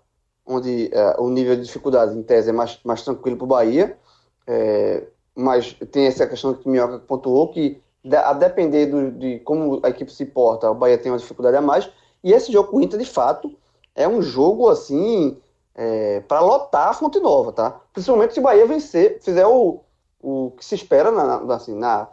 onde 0.46 0.90
é, 0.92 1.16
o 1.18 1.28
nível 1.28 1.56
de 1.56 1.62
dificuldade 1.62 2.16
em 2.16 2.22
tese 2.22 2.50
é 2.50 2.52
mais, 2.52 2.78
mais 2.84 3.02
tranquilo 3.02 3.36
para 3.36 3.44
o 3.44 3.48
Bahia, 3.48 3.98
é, 4.46 5.04
mas 5.34 5.72
tem 5.90 6.06
essa 6.06 6.26
questão 6.26 6.54
que 6.54 6.66
o 6.66 6.70
Minhoca 6.70 6.98
pontuou, 7.00 7.50
que 7.50 7.82
a 8.12 8.32
depender 8.34 8.86
do, 8.86 9.10
de 9.10 9.40
como 9.40 9.80
a 9.82 9.88
equipe 9.88 10.12
se 10.12 10.24
porta, 10.26 10.70
o 10.70 10.74
Bahia 10.74 10.98
tem 10.98 11.10
uma 11.10 11.18
dificuldade 11.18 11.56
a 11.56 11.60
mais, 11.60 11.90
e 12.22 12.32
esse 12.32 12.52
jogo 12.52 12.70
com 12.70 12.76
o 12.76 12.80
Inter, 12.82 12.98
de 12.98 13.04
fato, 13.04 13.52
é 13.94 14.06
um 14.06 14.22
jogo 14.22 14.68
assim 14.68 15.36
é, 15.74 16.20
para 16.20 16.40
lotar 16.40 16.88
a 16.88 16.94
Fonte 16.94 17.18
Nova, 17.18 17.52
tá? 17.52 17.80
Principalmente 17.92 18.34
se 18.34 18.40
o 18.40 18.42
Bahia 18.42 18.66
vencer, 18.66 19.18
fizer 19.20 19.46
o, 19.46 19.80
o 20.20 20.52
que 20.56 20.64
se 20.64 20.74
espera, 20.74 21.10
na, 21.10 21.54
assim, 21.54 21.74
na, 21.74 22.08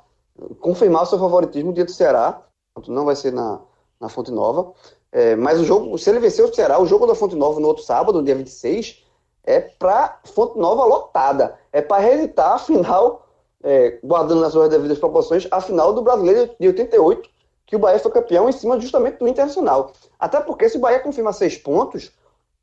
confirmar 0.60 1.04
o 1.04 1.06
seu 1.06 1.20
favoritismo 1.20 1.74
dia 1.74 1.86
do 1.86 1.92
Ceará, 1.92 2.42
não 2.88 3.06
vai 3.06 3.16
ser 3.16 3.32
na, 3.32 3.60
na 4.00 4.10
Fonte 4.10 4.32
Nova, 4.32 4.74
é, 5.12 5.36
mas 5.36 5.60
o 5.60 5.64
jogo, 5.64 5.96
se 5.98 6.10
ele 6.10 6.20
vencer 6.20 6.44
o 6.44 6.54
Ceará, 6.54 6.80
o 6.80 6.88
jogo 6.88 7.06
da 7.06 7.14
Fonte 7.14 7.36
Nova 7.36 7.60
no 7.60 7.68
outro 7.68 7.84
sábado, 7.84 8.24
dia 8.24 8.36
26, 8.36 9.04
é 9.44 9.60
para 9.60 10.20
Fonte 10.24 10.58
Nova 10.58 10.86
lotada. 10.86 11.56
É 11.72 11.82
para 11.82 12.02
reeditar 12.02 12.54
a 12.54 12.58
final, 12.58 13.28
é, 13.62 14.00
guardando 14.04 14.42
nas 14.42 14.54
suas 14.54 14.70
devidas 14.70 14.98
proporções, 14.98 15.48
a 15.52 15.62
final 15.62 15.94
do 15.94 16.02
Brasileiro 16.02 16.56
de 16.60 16.68
88, 16.68 17.30
que 17.66 17.76
o 17.76 17.80
Bahia 17.80 18.00
foi 18.00 18.12
campeão 18.12 18.50
em 18.50 18.52
cima 18.52 18.80
justamente 18.80 19.20
do 19.20 19.28
Internacional. 19.28 19.92
Até 20.20 20.40
porque 20.40 20.68
se 20.68 20.78
o 20.78 20.80
Bahia 20.80 21.00
confirma 21.00 21.32
seis 21.32 21.58
pontos 21.58 22.12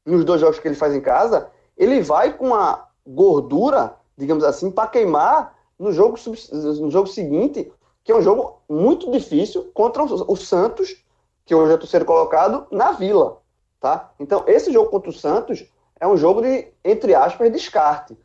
nos 0.05 0.25
dois 0.25 0.41
jogos 0.41 0.59
que 0.59 0.67
ele 0.67 0.75
faz 0.75 0.93
em 0.93 1.01
casa, 1.01 1.51
ele 1.77 2.01
vai 2.01 2.37
com 2.37 2.47
uma 2.47 2.89
gordura, 3.07 3.95
digamos 4.21 4.45
assim, 4.45 4.71
para 4.71 4.89
queimar 4.89 5.59
no 5.79 5.91
jogo, 5.93 6.17
no 6.53 6.91
jogo 6.91 7.09
seguinte, 7.09 7.73
que 8.05 8.13
é 8.13 8.17
um 8.17 8.23
jogo 8.23 8.61
muito 8.69 9.11
difícil 9.11 9.71
contra 9.75 10.05
o 10.05 10.37
Santos 10.37 11.03
que 11.51 11.55
hoje 11.57 11.73
é 11.73 11.77
terceiro 11.77 12.05
colocado, 12.05 12.69
na 12.71 12.93
Vila. 12.93 13.39
Tá? 13.81 14.13
Então, 14.21 14.45
esse 14.47 14.73
jogo 14.73 14.89
contra 14.89 15.11
o 15.11 15.13
Santos 15.13 15.69
é 15.99 16.07
um 16.07 16.17
jogo 16.17 16.41
de, 16.41 16.69
entre 16.85 17.13
aspas, 17.13 17.51
descarte. 17.51 18.17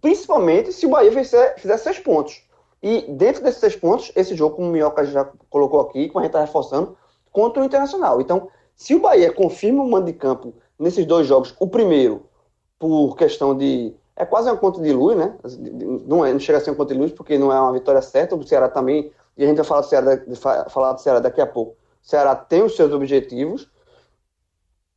Principalmente 0.00 0.72
se 0.72 0.86
o 0.86 0.88
Bahia 0.88 1.12
fizer, 1.12 1.58
fizer 1.58 1.76
seis 1.76 1.98
pontos. 1.98 2.42
E 2.82 3.02
dentro 3.02 3.42
desses 3.42 3.60
seis 3.60 3.76
pontos, 3.76 4.10
esse 4.16 4.34
jogo, 4.34 4.56
como 4.56 4.68
o 4.68 4.70
Minhoca 4.70 5.04
já 5.04 5.26
colocou 5.50 5.78
aqui, 5.80 6.08
como 6.08 6.20
a 6.20 6.22
gente 6.22 6.30
está 6.30 6.40
reforçando, 6.40 6.96
contra 7.30 7.62
o 7.62 7.66
Internacional. 7.66 8.18
Então, 8.18 8.48
se 8.74 8.94
o 8.94 9.00
Bahia 9.00 9.30
confirma 9.30 9.82
o 9.82 9.90
mando 9.90 10.06
de 10.06 10.14
campo 10.14 10.54
nesses 10.78 11.04
dois 11.04 11.26
jogos, 11.26 11.54
o 11.60 11.68
primeiro, 11.68 12.22
por 12.78 13.14
questão 13.14 13.54
de. 13.54 13.94
É 14.16 14.24
quase 14.24 14.48
uma 14.48 14.56
conta 14.56 14.80
de 14.80 14.92
luz, 14.92 15.16
né? 15.16 15.36
Não, 16.06 16.24
é, 16.24 16.32
não 16.32 16.40
chega 16.40 16.58
a 16.58 16.60
ser 16.60 16.70
uma 16.70 16.76
conta 16.76 16.94
de 16.94 17.00
luz, 17.00 17.12
porque 17.12 17.36
não 17.36 17.52
é 17.52 17.60
uma 17.60 17.72
vitória 17.72 18.00
certa. 18.00 18.34
O 18.34 18.46
Ceará 18.46 18.68
também. 18.68 19.12
E 19.36 19.44
a 19.44 19.46
gente 19.46 19.56
vai 19.56 19.64
falar 19.64 19.80
do 19.82 19.86
Ceará, 19.86 20.70
falar 20.70 20.92
do 20.94 21.00
Ceará 21.00 21.20
daqui 21.20 21.40
a 21.40 21.46
pouco. 21.46 21.76
Ceará 22.02 22.34
tem 22.34 22.62
os 22.62 22.74
seus 22.74 22.92
objetivos, 22.92 23.68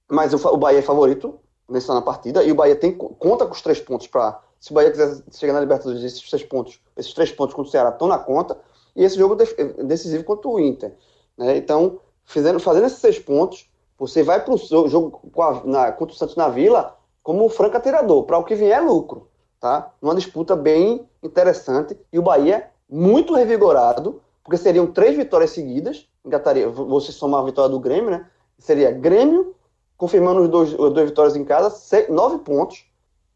mas 0.07 0.33
o, 0.33 0.47
o 0.47 0.57
Bahia 0.57 0.79
é 0.79 0.81
favorito 0.81 1.39
nessa 1.67 1.99
partida 2.01 2.43
e 2.43 2.51
o 2.51 2.55
Bahia 2.55 2.75
tem 2.75 2.95
conta 2.95 3.45
com 3.45 3.53
os 3.53 3.61
três 3.61 3.79
pontos 3.79 4.07
para 4.07 4.39
se 4.59 4.71
o 4.71 4.73
Bahia 4.73 4.91
quiser 4.91 5.23
chegar 5.31 5.53
na 5.53 5.59
Libertadores, 5.59 6.03
esses 6.03 6.21
três 6.29 6.43
pontos, 6.43 6.79
esses 6.97 7.13
três 7.13 7.31
pontos 7.31 7.55
contra 7.55 7.69
o 7.69 7.71
Ceará 7.71 7.89
estão 7.89 8.07
na 8.07 8.17
conta 8.17 8.57
e 8.95 9.03
esse 9.03 9.17
jogo 9.17 9.37
é 9.41 9.83
decisivo 9.83 10.23
contra 10.23 10.49
o 10.49 10.59
Inter, 10.59 10.93
né? 11.37 11.57
Então, 11.57 11.99
fazendo, 12.25 12.59
fazendo 12.59 12.85
esses 12.85 12.99
seis 12.99 13.17
pontos, 13.17 13.69
você 13.97 14.21
vai 14.21 14.43
para 14.43 14.53
o 14.53 14.57
jogo 14.87 15.21
a, 15.41 15.63
na, 15.65 15.91
contra 15.91 16.13
o 16.13 16.17
Santos 16.17 16.35
na 16.35 16.49
Vila 16.49 16.95
como 17.29 17.47
franco 17.47 17.77
atirador, 17.77 18.23
para 18.23 18.39
o 18.39 18.43
que 18.43 18.55
vier 18.55 18.79
é 18.79 18.81
lucro, 18.81 19.27
tá? 19.59 19.93
Uma 20.01 20.15
disputa 20.15 20.55
bem 20.55 21.07
interessante 21.21 21.95
e 22.11 22.17
o 22.17 22.23
Bahia 22.23 22.71
muito 22.89 23.35
revigorado, 23.35 24.19
porque 24.43 24.57
seriam 24.57 24.87
três 24.87 25.15
vitórias 25.15 25.51
seguidas 25.51 26.09
engataria, 26.25 26.67
você 26.67 27.11
somar 27.11 27.41
a 27.41 27.45
vitória 27.45 27.69
do 27.69 27.79
Grêmio, 27.79 28.09
né? 28.09 28.25
Seria 28.57 28.89
Grêmio, 28.89 29.53
confirmando 29.95 30.41
os 30.41 30.49
dois, 30.49 30.73
as 30.73 30.91
duas 30.91 31.05
vitórias 31.05 31.35
em 31.35 31.45
casa, 31.45 31.69
seis, 31.69 32.09
nove 32.09 32.39
pontos 32.39 32.83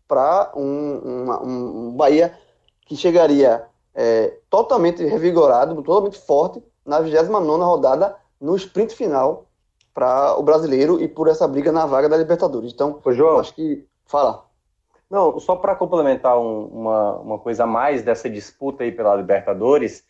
para 0.07 0.51
um, 0.55 0.63
um, 0.63 1.31
um, 1.43 1.91
Bahia 1.91 2.35
que 2.87 2.95
chegaria 2.95 3.63
é, 3.93 4.39
totalmente 4.49 5.05
revigorado, 5.05 5.75
totalmente 5.83 6.17
forte 6.17 6.63
na 6.83 6.99
29 6.99 7.45
rodada 7.63 8.15
no 8.41 8.55
sprint 8.55 8.95
final 8.95 9.45
para 9.93 10.37
o 10.37 10.43
brasileiro 10.43 11.01
e 11.01 11.07
por 11.07 11.27
essa 11.27 11.47
briga 11.47 11.71
na 11.71 11.85
vaga 11.85 12.09
da 12.09 12.17
Libertadores. 12.17 12.73
Então, 12.73 12.99
Ô, 13.03 13.11
João, 13.11 13.39
acho 13.39 13.53
que. 13.53 13.85
Fala. 14.05 14.45
Não, 15.09 15.39
só 15.39 15.55
para 15.55 15.75
complementar 15.75 16.39
um, 16.39 16.65
uma, 16.65 17.19
uma 17.19 17.39
coisa 17.39 17.63
a 17.63 17.67
mais 17.67 18.01
dessa 18.01 18.29
disputa 18.29 18.83
aí 18.83 18.91
pela 18.91 19.15
Libertadores, 19.15 20.03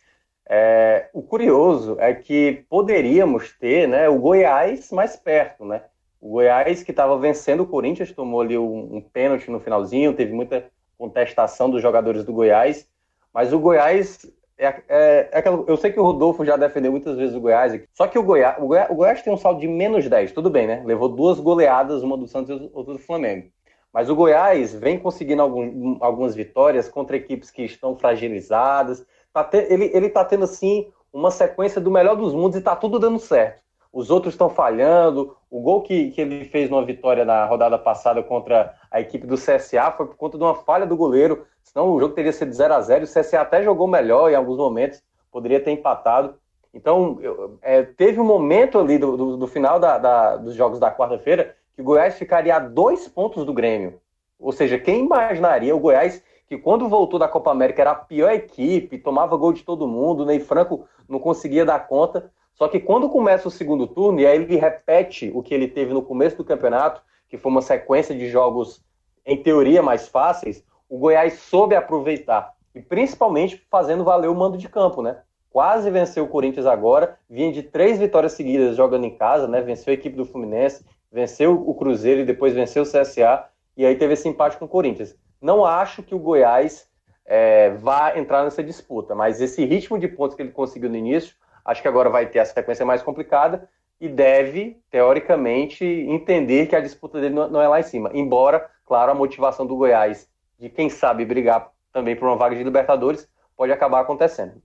é, 0.48 1.10
o 1.13 1.22
curioso 1.22 1.98
é 2.00 2.13
que 2.13 2.65
poderíamos 2.69 3.52
ter 3.60 3.88
né, 3.88 4.08
o 4.10 4.17
Goiás 4.19 4.91
mais 4.91 5.15
perto, 5.15 5.65
né? 5.65 5.84
O 6.22 6.32
Goiás 6.32 6.84
que 6.84 6.91
estava 6.91 7.17
vencendo 7.17 7.63
o 7.63 7.67
Corinthians 7.67 8.12
tomou 8.12 8.41
ali 8.41 8.58
um, 8.58 8.98
um 8.98 9.02
pênalti 9.02 9.52
no 9.52 9.60
finalzinho, 9.60 10.13
teve 10.13 10.32
muita 10.32 10.65
contestação 10.98 11.69
dos 11.69 11.82
jogadores 11.82 12.24
do 12.24 12.32
Goiás, 12.32 12.88
mas 13.34 13.52
o 13.52 13.60
Goiás 13.60 14.26
é, 14.57 14.67
é, 14.67 15.29
é 15.31 15.37
aquela, 15.37 15.63
eu 15.67 15.77
sei 15.77 15.91
que 15.91 15.99
o 15.99 16.03
Rodolfo 16.03 16.45
já 16.45 16.55
defendeu 16.55 16.91
muitas 16.91 17.17
vezes 17.17 17.35
o 17.35 17.39
Goiás, 17.39 17.81
só 17.93 18.07
que 18.07 18.17
o 18.17 18.23
Goiás, 18.23 18.57
o 18.59 18.67
Goiás, 18.67 18.89
o 18.89 18.95
Goiás 18.95 19.21
tem 19.21 19.33
um 19.33 19.37
saldo 19.37 19.59
de 19.59 19.67
menos 19.67 20.07
10, 20.07 20.31
tudo 20.31 20.49
bem, 20.49 20.67
né? 20.67 20.83
Levou 20.85 21.09
duas 21.09 21.39
goleadas, 21.39 22.03
uma 22.03 22.17
do 22.17 22.27
Santos 22.27 22.61
e 22.61 22.69
outra 22.73 22.93
do 22.93 22.99
Flamengo. 22.99 23.47
Mas 23.91 24.09
o 24.09 24.15
Goiás 24.15 24.73
vem 24.73 24.97
conseguindo 24.97 25.41
algum, 25.41 25.97
algumas 25.99 26.33
vitórias 26.33 26.89
contra 26.89 27.15
equipes 27.15 27.51
que 27.51 27.63
estão 27.63 27.95
fragilizadas, 27.95 29.05
tá 29.31 29.43
te, 29.43 29.57
ele, 29.57 29.91
ele 29.93 30.09
tá 30.09 30.25
tendo, 30.25 30.45
assim, 30.45 30.87
uma 31.11 31.29
sequência 31.29 31.79
do 31.79 31.91
melhor 31.91 32.15
dos 32.15 32.33
mundos 32.33 32.57
e 32.57 32.61
tá 32.61 32.75
tudo 32.75 32.97
dando 32.97 33.19
certo. 33.19 33.61
Os 33.93 34.09
outros 34.09 34.33
estão 34.33 34.49
falhando. 34.49 35.37
O 35.51 35.61
gol 35.61 35.83
que, 35.83 36.09
que 36.09 36.19
ele 36.19 36.45
fez 36.45 36.67
numa 36.67 36.83
vitória 36.83 37.23
na 37.23 37.45
rodada 37.45 37.77
passada 37.77 38.23
contra 38.23 38.73
a 38.93 39.01
equipe 39.01 39.25
do 39.25 39.36
CSA 39.36 39.91
foi 39.97 40.06
por 40.06 40.15
conta 40.15 40.38
de 40.38 40.43
uma 40.43 40.53
falha 40.53 40.86
do 40.86 40.95
goleiro. 40.95 41.47
Senão 41.63 41.89
o 41.89 41.99
jogo 41.99 42.13
teria 42.13 42.32
sido 42.32 42.53
0 42.53 42.75
a 42.75 42.79
0 42.79 43.06
O 43.06 43.08
CSA 43.08 43.41
até 43.41 43.63
jogou 43.63 43.88
melhor 43.88 44.29
em 44.29 44.36
alguns 44.36 44.58
momentos, 44.58 45.01
poderia 45.32 45.60
ter 45.60 45.71
empatado. 45.71 46.36
Então, 46.71 47.17
eu, 47.19 47.58
é, 47.63 47.82
teve 47.82 48.19
um 48.19 48.23
momento 48.23 48.77
ali 48.77 48.99
do, 48.99 49.17
do, 49.17 49.38
do 49.38 49.47
final 49.47 49.79
da, 49.79 49.97
da, 49.97 50.38
dos 50.38 50.53
jogos 50.53 50.79
da 50.79 50.93
quarta-feira 50.93 51.56
que 51.75 51.82
o 51.82 51.84
Goiás 51.84 52.15
ficaria 52.15 52.56
a 52.56 52.60
dois 52.60 53.08
pontos 53.08 53.43
do 53.45 53.53
Grêmio. 53.53 53.99
Ou 54.39 54.51
seja, 54.51 54.77
quem 54.77 55.06
imaginaria 55.06 55.75
o 55.75 55.79
Goiás 55.79 56.23
que 56.47 56.58
quando 56.58 56.88
voltou 56.88 57.17
da 57.17 57.27
Copa 57.27 57.49
América 57.49 57.82
era 57.82 57.91
a 57.91 57.95
pior 57.95 58.32
equipe, 58.32 58.99
tomava 58.99 59.36
gol 59.36 59.53
de 59.53 59.63
todo 59.63 59.88
mundo, 59.88 60.21
o 60.21 60.25
Ney 60.25 60.39
Franco 60.39 60.86
não 61.10 61.17
conseguia 61.17 61.65
dar 61.65 61.88
conta. 61.88 62.32
Só 62.53 62.67
que 62.67 62.79
quando 62.79 63.10
começa 63.10 63.47
o 63.47 63.51
segundo 63.51 63.88
turno, 63.88 64.19
e 64.19 64.27
aí 64.27 64.43
ele 64.43 64.58
repete 64.58 65.32
o 65.34 65.41
que 65.41 65.53
ele 65.53 65.67
teve 65.67 65.93
no 65.93 66.03
começo 66.03 66.38
do 66.38 66.45
campeonato, 66.45 67.01
que 67.34 67.38
foi 67.39 67.52
uma 67.52 67.63
sequência 67.63 68.13
de 68.13 68.30
jogos, 68.30 68.86
em 69.26 69.41
teoria, 69.41 69.82
mais 69.82 70.08
fáceis, 70.08 70.63
o 70.88 71.00
Goiás 71.00 71.34
soube 71.34 71.76
aproveitar. 71.76 72.54
e 72.76 72.80
principalmente 72.80 73.65
fazendo 73.72 74.04
valer 74.04 74.30
o 74.30 74.36
mando 74.36 74.56
de 74.56 74.69
campo, 74.69 75.02
né? 75.02 75.17
Quase 75.50 75.89
venceu 75.89 76.26
o 76.26 76.28
Corinthians 76.28 76.67
agora, 76.67 77.17
vinha 77.28 77.52
de 77.52 77.63
três 77.63 77.98
vitórias 77.98 78.34
seguidas 78.34 78.76
jogando 78.76 79.06
em 79.06 79.17
casa, 79.17 79.48
né? 79.48 79.62
Venceu 79.62 79.89
a 79.89 79.93
equipe 79.96 80.15
do 80.15 80.26
Fluminense, 80.26 80.86
venceu 81.12 81.60
o 81.67 81.74
Cruzeiro 81.74 82.22
e 82.22 82.26
depois 82.26 82.54
venceu 82.54 82.84
o 82.84 82.86
CSA, 82.86 83.46
e 83.76 83.84
aí 83.84 83.96
teve 83.96 84.13
esse 84.13 84.30
empate 84.30 84.58
com 84.58 84.65
o 84.65 84.69
Corinthians. 84.69 85.15
Não 85.41 85.65
acho 85.65 86.04
que 86.04 86.13
o 86.13 86.19
Goiás 86.19 86.88
é, 87.26 87.72
vá 87.72 88.15
entrar 88.15 88.43
nessa 88.43 88.63
disputa, 88.63 89.15
mas 89.15 89.41
esse 89.41 89.65
ritmo 89.65 89.98
de 89.98 90.08
pontos 90.08 90.36
que 90.36 90.43
ele 90.43 90.52
conseguiu 90.52 90.89
no 90.89 90.98
início, 90.98 91.36
acho 91.65 91.82
que 91.82 91.88
agora 91.88 92.12
vai 92.12 92.28
ter 92.28 92.38
a 92.38 92.46
sequência 92.46 92.86
mais 92.86 93.02
complicada 93.02 93.67
e 94.03 94.09
deve, 94.09 94.77
teoricamente, 94.91 95.85
entender 95.85 96.67
que 96.67 96.75
a 96.75 96.81
disputa 96.81 97.21
dele 97.21 97.35
não 97.35 97.61
é 97.61 97.67
lá 97.69 97.79
em 97.79 97.83
cima. 97.83 98.11
Embora, 98.13 98.69
claro, 98.85 99.13
a 99.13 99.15
motivação 99.15 99.65
do 99.65 99.77
Goiás 99.77 100.27
de 100.59 100.67
quem 100.67 100.89
sabe 100.89 101.23
brigar 101.23 101.71
também 101.93 102.13
por 102.13 102.27
uma 102.27 102.35
vaga 102.35 102.53
de 102.53 102.63
Libertadores 102.63 103.29
pode 103.55 103.71
acabar 103.71 104.01
acontecendo. 104.01 104.61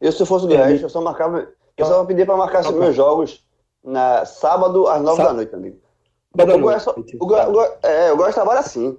Eu, 0.00 0.12
se 0.12 0.22
eu 0.22 0.26
fosse 0.26 0.44
o 0.44 0.48
Goiás, 0.48 0.80
eu 0.80 0.88
só 0.88 1.00
marcava. 1.00 1.48
Eu 1.76 1.86
só 1.86 1.96
vou 1.96 2.06
pedir 2.06 2.24
para 2.24 2.36
marcar 2.36 2.60
os 2.60 2.70
meus 2.70 2.94
jogos 2.94 3.44
na 3.82 4.24
sábado 4.24 4.86
às 4.86 5.02
nove 5.02 5.24
da 5.24 5.32
noite, 5.32 5.52
amigo. 5.52 5.80
O 6.32 6.58
Goiás, 6.60 6.84
só, 6.84 6.92
o, 6.92 7.26
Goiás, 7.26 7.48
o, 7.48 7.52
Goiás, 7.52 7.78
é, 7.82 8.12
o 8.12 8.16
Goiás 8.16 8.34
trabalha 8.36 8.60
assim. 8.60 8.96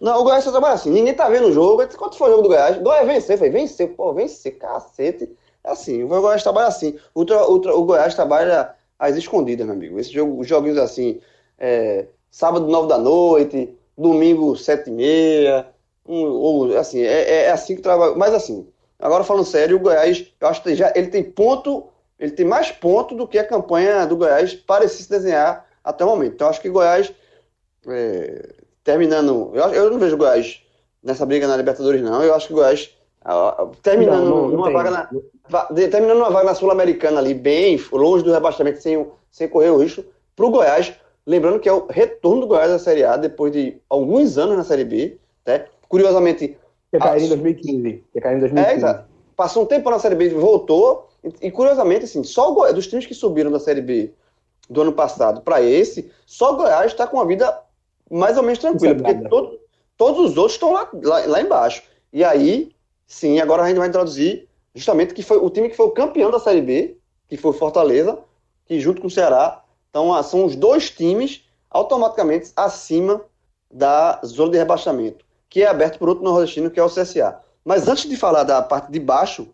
Não, 0.00 0.20
o 0.20 0.24
Goiás 0.24 0.42
só 0.42 0.50
trabalha 0.50 0.74
assim. 0.74 0.90
Ninguém 0.90 1.14
tá 1.14 1.28
vendo 1.28 1.46
o 1.46 1.52
jogo. 1.52 1.86
Quanto 1.96 2.16
foi 2.16 2.30
o 2.30 2.30
jogo 2.32 2.42
do 2.42 2.48
Goiás? 2.48 2.78
O 2.78 2.82
Goiás 2.82 3.06
vencer, 3.06 3.38
foi 3.38 3.48
vencer, 3.48 3.94
pô, 3.94 4.12
vencer, 4.12 4.58
cacete. 4.58 5.32
É 5.64 5.70
assim, 5.70 6.02
o 6.02 6.08
Goiás 6.08 6.42
trabalha 6.42 6.68
assim. 6.68 6.98
O, 7.14 7.22
o, 7.22 7.54
o 7.54 7.84
Goiás 7.84 8.14
trabalha 8.14 8.74
às 8.98 9.16
escondidas, 9.16 9.66
meu 9.66 9.74
amigo. 9.74 9.98
Esses 9.98 10.12
jogo, 10.12 10.42
joguinhos 10.44 10.78
assim, 10.78 11.20
é, 11.58 12.06
sábado, 12.30 12.66
nove 12.66 12.88
da 12.88 12.98
noite, 12.98 13.76
domingo, 13.96 14.56
sete 14.56 14.90
e 14.90 14.92
meia. 14.92 15.66
Um, 16.06 16.24
ou, 16.24 16.76
assim, 16.76 17.00
é, 17.00 17.44
é 17.44 17.50
assim 17.50 17.76
que 17.76 17.82
trabalha. 17.82 18.14
Mas 18.16 18.34
assim, 18.34 18.66
agora 18.98 19.24
falando 19.24 19.44
sério, 19.44 19.76
o 19.76 19.80
Goiás, 19.80 20.26
eu 20.40 20.48
acho 20.48 20.62
que 20.62 20.74
já, 20.74 20.92
ele 20.96 21.08
tem 21.08 21.22
ponto, 21.22 21.88
ele 22.18 22.32
tem 22.32 22.44
mais 22.46 22.72
ponto 22.72 23.14
do 23.14 23.28
que 23.28 23.38
a 23.38 23.46
campanha 23.46 24.04
do 24.06 24.16
Goiás 24.16 24.54
parecia 24.54 25.04
se 25.04 25.10
desenhar 25.10 25.66
até 25.84 26.04
o 26.04 26.08
momento. 26.08 26.34
Então, 26.34 26.48
acho 26.48 26.60
que 26.60 26.68
Goiás, 26.68 27.12
é, 27.88 28.54
terminando. 28.84 29.52
Eu, 29.54 29.64
eu 29.72 29.90
não 29.90 29.98
vejo 29.98 30.14
o 30.14 30.18
Goiás 30.18 30.60
nessa 31.02 31.26
briga 31.26 31.46
na 31.46 31.56
Libertadores, 31.56 32.02
não. 32.02 32.22
Eu 32.22 32.34
acho 32.34 32.48
que 32.48 32.52
o 32.52 32.56
Goiás, 32.56 32.90
terminando 33.82 34.24
não, 34.24 34.42
não, 34.42 34.48
numa 34.48 34.70
vaga 34.70 34.90
na 34.90 35.08
terminando 35.90 36.18
uma 36.18 36.30
vaga 36.30 36.46
na 36.46 36.54
Sul-Americana 36.54 37.20
ali, 37.20 37.34
bem 37.34 37.78
longe 37.92 38.24
do 38.24 38.32
rebaixamento, 38.32 38.80
sem, 38.80 39.06
sem 39.30 39.48
correr 39.48 39.70
o 39.70 39.78
risco, 39.78 40.04
para 40.34 40.46
o 40.46 40.50
Goiás, 40.50 40.92
lembrando 41.26 41.60
que 41.60 41.68
é 41.68 41.72
o 41.72 41.86
retorno 41.86 42.42
do 42.42 42.46
Goiás 42.46 42.70
à 42.70 42.78
Série 42.78 43.04
A 43.04 43.16
depois 43.16 43.52
de 43.52 43.76
alguns 43.88 44.38
anos 44.38 44.56
na 44.56 44.64
Série 44.64 44.84
B, 44.84 45.18
né? 45.46 45.66
Curiosamente. 45.88 46.56
Que 46.90 46.98
caiu 46.98 47.24
em 47.24 47.28
2015. 47.28 48.04
Que 48.12 48.20
caiu 48.20 48.36
em 48.36 48.40
2015. 48.40 48.74
É, 48.74 48.76
exato. 48.76 49.08
Passou 49.36 49.62
um 49.62 49.66
tempo 49.66 49.90
na 49.90 49.98
Série 49.98 50.14
B, 50.14 50.30
voltou, 50.30 51.08
e, 51.22 51.48
e 51.48 51.50
curiosamente, 51.50 52.04
assim, 52.04 52.22
só 52.22 52.50
o 52.50 52.54
Goiás, 52.54 52.74
dos 52.74 52.86
times 52.86 53.06
que 53.06 53.14
subiram 53.14 53.50
da 53.50 53.60
Série 53.60 53.80
B 53.80 54.12
do 54.68 54.82
ano 54.82 54.92
passado 54.92 55.42
para 55.42 55.60
esse, 55.60 56.10
só 56.26 56.52
o 56.52 56.56
Goiás 56.56 56.92
está 56.92 57.06
com 57.06 57.20
a 57.20 57.24
vida 57.24 57.58
mais 58.10 58.36
ou 58.36 58.42
menos 58.42 58.58
tranquila, 58.58 58.94
porque 58.94 59.28
todo, 59.28 59.58
todos 59.96 60.30
os 60.30 60.36
outros 60.36 60.54
estão 60.54 60.72
lá, 60.72 60.88
lá, 61.02 61.26
lá 61.26 61.40
embaixo. 61.40 61.82
E 62.12 62.22
aí, 62.22 62.72
sim, 63.06 63.40
agora 63.40 63.62
a 63.62 63.68
gente 63.68 63.78
vai 63.78 63.88
introduzir 63.88 64.48
justamente 64.74 65.14
que 65.14 65.22
foi 65.22 65.38
o 65.38 65.50
time 65.50 65.68
que 65.68 65.76
foi 65.76 65.86
o 65.86 65.90
campeão 65.90 66.30
da 66.30 66.40
Série 66.40 66.62
B, 66.62 66.96
que 67.28 67.36
foi 67.36 67.50
o 67.50 67.54
Fortaleza, 67.54 68.18
que 68.66 68.80
junto 68.80 69.00
com 69.00 69.06
o 69.06 69.10
Ceará, 69.10 69.62
então 69.90 70.12
ah, 70.14 70.22
são 70.22 70.44
os 70.44 70.56
dois 70.56 70.90
times 70.90 71.44
automaticamente 71.70 72.52
acima 72.56 73.22
da 73.70 74.20
zona 74.24 74.52
de 74.52 74.58
rebaixamento, 74.58 75.24
que 75.48 75.62
é 75.62 75.66
aberto 75.66 75.98
por 75.98 76.08
outro 76.08 76.24
nordestino, 76.24 76.70
que 76.70 76.80
é 76.80 76.82
o 76.82 76.88
CSA. 76.88 77.40
Mas 77.64 77.88
antes 77.88 78.08
de 78.08 78.16
falar 78.16 78.42
da 78.44 78.60
parte 78.60 78.90
de 78.90 78.98
baixo, 78.98 79.48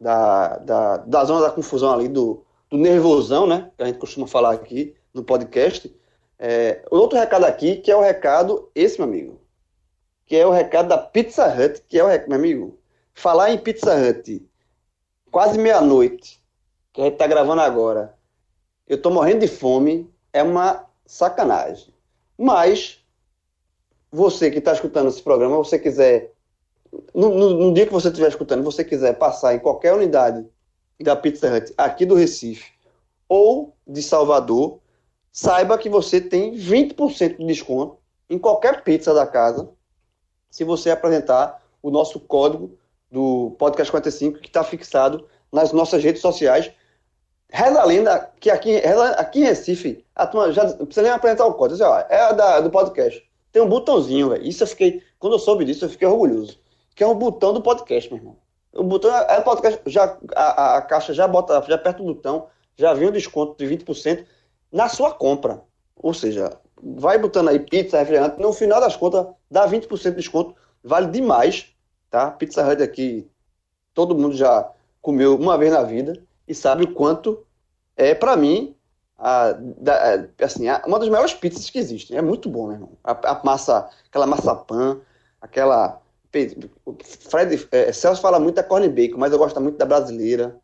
da, 0.00 0.56
da, 0.58 0.96
da 0.98 1.24
zona 1.24 1.42
da 1.42 1.50
confusão 1.50 1.92
ali, 1.92 2.08
do, 2.08 2.42
do 2.70 2.78
nervosão, 2.78 3.46
né, 3.46 3.70
que 3.76 3.82
a 3.82 3.86
gente 3.86 3.98
costuma 3.98 4.26
falar 4.26 4.52
aqui 4.52 4.94
no 5.12 5.22
podcast, 5.22 5.94
é, 6.38 6.82
outro 6.90 7.18
recado 7.18 7.44
aqui, 7.44 7.76
que 7.76 7.90
é 7.90 7.96
o 7.96 8.00
recado, 8.00 8.70
esse, 8.74 8.98
meu 8.98 9.06
amigo, 9.06 9.40
que 10.24 10.36
é 10.36 10.46
o 10.46 10.50
recado 10.50 10.88
da 10.88 10.96
Pizza 10.96 11.46
Hut, 11.46 11.82
que 11.86 11.98
é 11.98 12.04
o 12.04 12.06
recado, 12.06 12.28
meu 12.28 12.38
amigo, 12.38 12.78
falar 13.20 13.50
em 13.50 13.58
Pizza 13.58 13.94
Hut 13.94 14.48
quase 15.30 15.58
meia-noite, 15.58 16.42
que 16.90 17.02
a 17.02 17.04
gente 17.04 17.18
tá 17.18 17.26
gravando 17.26 17.60
agora, 17.60 18.14
eu 18.88 19.00
tô 19.00 19.10
morrendo 19.10 19.40
de 19.40 19.48
fome, 19.48 20.10
é 20.32 20.42
uma 20.42 20.86
sacanagem. 21.06 21.94
Mas, 22.36 23.04
você 24.10 24.50
que 24.50 24.58
está 24.58 24.72
escutando 24.72 25.08
esse 25.08 25.22
programa, 25.22 25.58
você 25.58 25.78
quiser, 25.78 26.32
no, 27.14 27.28
no, 27.28 27.50
no 27.50 27.74
dia 27.74 27.86
que 27.86 27.92
você 27.92 28.08
estiver 28.08 28.28
escutando, 28.28 28.64
você 28.64 28.82
quiser 28.82 29.18
passar 29.18 29.54
em 29.54 29.60
qualquer 29.60 29.92
unidade 29.92 30.44
da 30.98 31.14
Pizza 31.14 31.54
Hut 31.54 31.74
aqui 31.76 32.06
do 32.06 32.14
Recife 32.14 32.72
ou 33.28 33.76
de 33.86 34.02
Salvador, 34.02 34.80
saiba 35.30 35.78
que 35.78 35.90
você 35.90 36.22
tem 36.22 36.54
20% 36.54 37.36
de 37.36 37.46
desconto 37.46 37.98
em 38.30 38.38
qualquer 38.38 38.82
pizza 38.82 39.12
da 39.12 39.26
casa 39.26 39.68
se 40.50 40.64
você 40.64 40.90
apresentar 40.90 41.62
o 41.82 41.90
nosso 41.90 42.18
código 42.18 42.79
do 43.10 43.56
Podcast 43.58 43.90
45, 43.90 44.38
que 44.38 44.48
está 44.48 44.62
fixado 44.62 45.26
nas 45.52 45.72
nossas 45.72 46.02
redes 46.02 46.22
sociais. 46.22 46.70
Reza 47.52 47.80
a 47.80 47.84
lenda 47.84 48.30
que 48.38 48.48
aqui, 48.48 48.76
aqui 48.76 49.40
em 49.40 49.44
Recife, 49.44 50.04
a 50.14 50.26
turma 50.26 50.52
já 50.52 50.64
não 50.64 50.86
precisa 50.86 51.02
nem 51.02 51.10
apresentar 51.10 51.46
o 51.46 51.54
código. 51.54 51.82
Assim, 51.82 52.04
é 52.08 52.32
da, 52.32 52.60
do 52.60 52.70
podcast. 52.70 53.28
Tem 53.50 53.60
um 53.60 53.68
botãozinho, 53.68 54.30
velho. 54.30 54.46
Isso 54.46 54.62
eu 54.62 54.68
fiquei. 54.68 55.02
Quando 55.18 55.32
eu 55.32 55.38
soube 55.38 55.64
disso, 55.64 55.84
eu 55.84 55.88
fiquei 55.88 56.06
orgulhoso. 56.06 56.58
Que 56.94 57.02
é 57.02 57.06
um 57.06 57.16
botão 57.16 57.52
do 57.52 57.60
podcast, 57.60 58.08
meu 58.08 58.18
irmão. 58.18 58.36
O 58.72 58.84
botão 58.84 59.12
é 59.12 59.38
o 59.38 59.42
podcast. 59.42 59.80
Já, 59.86 60.16
a, 60.36 60.76
a 60.76 60.82
caixa 60.82 61.12
já 61.12 61.26
bota, 61.26 61.60
já 61.66 61.74
aperta 61.74 62.00
o 62.02 62.06
botão, 62.06 62.46
já 62.76 62.94
vem 62.94 63.08
um 63.08 63.12
desconto 63.12 63.56
de 63.58 63.76
20% 63.76 64.24
na 64.70 64.88
sua 64.88 65.12
compra. 65.12 65.60
Ou 65.96 66.14
seja, 66.14 66.56
vai 66.80 67.18
botando 67.18 67.48
aí 67.48 67.58
pizza, 67.58 67.98
refrigerante, 67.98 68.40
no 68.40 68.52
final 68.52 68.80
das 68.80 68.96
contas, 68.96 69.26
dá 69.50 69.68
20% 69.68 70.10
de 70.10 70.16
desconto. 70.16 70.54
Vale 70.84 71.08
demais 71.08 71.69
tá? 72.10 72.30
Pizza 72.30 72.66
Hut 72.66 72.82
aqui, 72.82 73.26
todo 73.94 74.14
mundo 74.14 74.36
já 74.36 74.70
comeu 75.00 75.36
uma 75.36 75.56
vez 75.56 75.72
na 75.72 75.82
vida 75.82 76.22
e 76.46 76.54
sabe 76.54 76.84
o 76.84 76.92
quanto 76.92 77.46
é, 77.96 78.14
para 78.14 78.36
mim, 78.36 78.74
a, 79.16 79.52
da, 79.52 80.26
assim, 80.40 80.68
a, 80.68 80.82
uma 80.86 80.98
das 80.98 81.08
melhores 81.08 81.34
pizzas 81.34 81.68
que 81.70 81.78
existem. 81.78 82.16
É 82.16 82.22
muito 82.22 82.48
bom, 82.48 82.66
meu 82.66 82.74
irmão. 82.74 82.92
A, 83.04 83.12
a 83.12 83.44
massa, 83.44 83.88
aquela 84.08 84.26
massa 84.26 84.54
pan, 84.54 85.00
aquela. 85.40 86.00
Fred, 87.28 87.68
é, 87.72 87.92
Celso 87.92 88.22
fala 88.22 88.38
muito 88.38 88.56
da 88.56 88.62
corn 88.62 88.88
bacon, 88.88 89.18
mas 89.18 89.32
eu 89.32 89.38
gosto 89.38 89.60
muito 89.60 89.76
da 89.76 89.84
brasileira. 89.84 90.56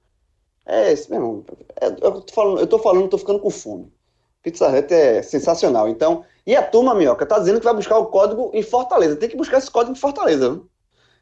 É 0.65 0.93
esse, 0.93 1.11
meu 1.11 1.21
irmão. 1.21 1.45
É, 1.81 1.87
eu, 1.87 2.21
tô 2.21 2.33
falando, 2.33 2.61
eu 2.61 2.67
tô 2.67 2.79
falando, 2.79 3.09
tô 3.09 3.19
ficando 3.19 3.41
com 3.41 3.51
fome. 3.51 3.93
Pizza 4.43 4.69
Hut 4.69 4.95
é 4.95 5.23
sensacional. 5.23 5.89
Então, 5.89 6.25
e 6.47 6.55
a 6.55 6.63
turma, 6.63 6.95
Minhoca, 6.95 7.27
tá 7.27 7.39
dizendo 7.39 7.59
que 7.59 7.65
vai 7.65 7.75
buscar 7.75 7.99
o 7.99 8.07
código 8.07 8.51
em 8.55 8.63
Fortaleza. 8.63 9.17
Tem 9.17 9.29
que 9.29 9.37
buscar 9.37 9.59
esse 9.59 9.71
código 9.71 9.97
em 9.97 10.01
Fortaleza, 10.01 10.51
viu? 10.51 10.69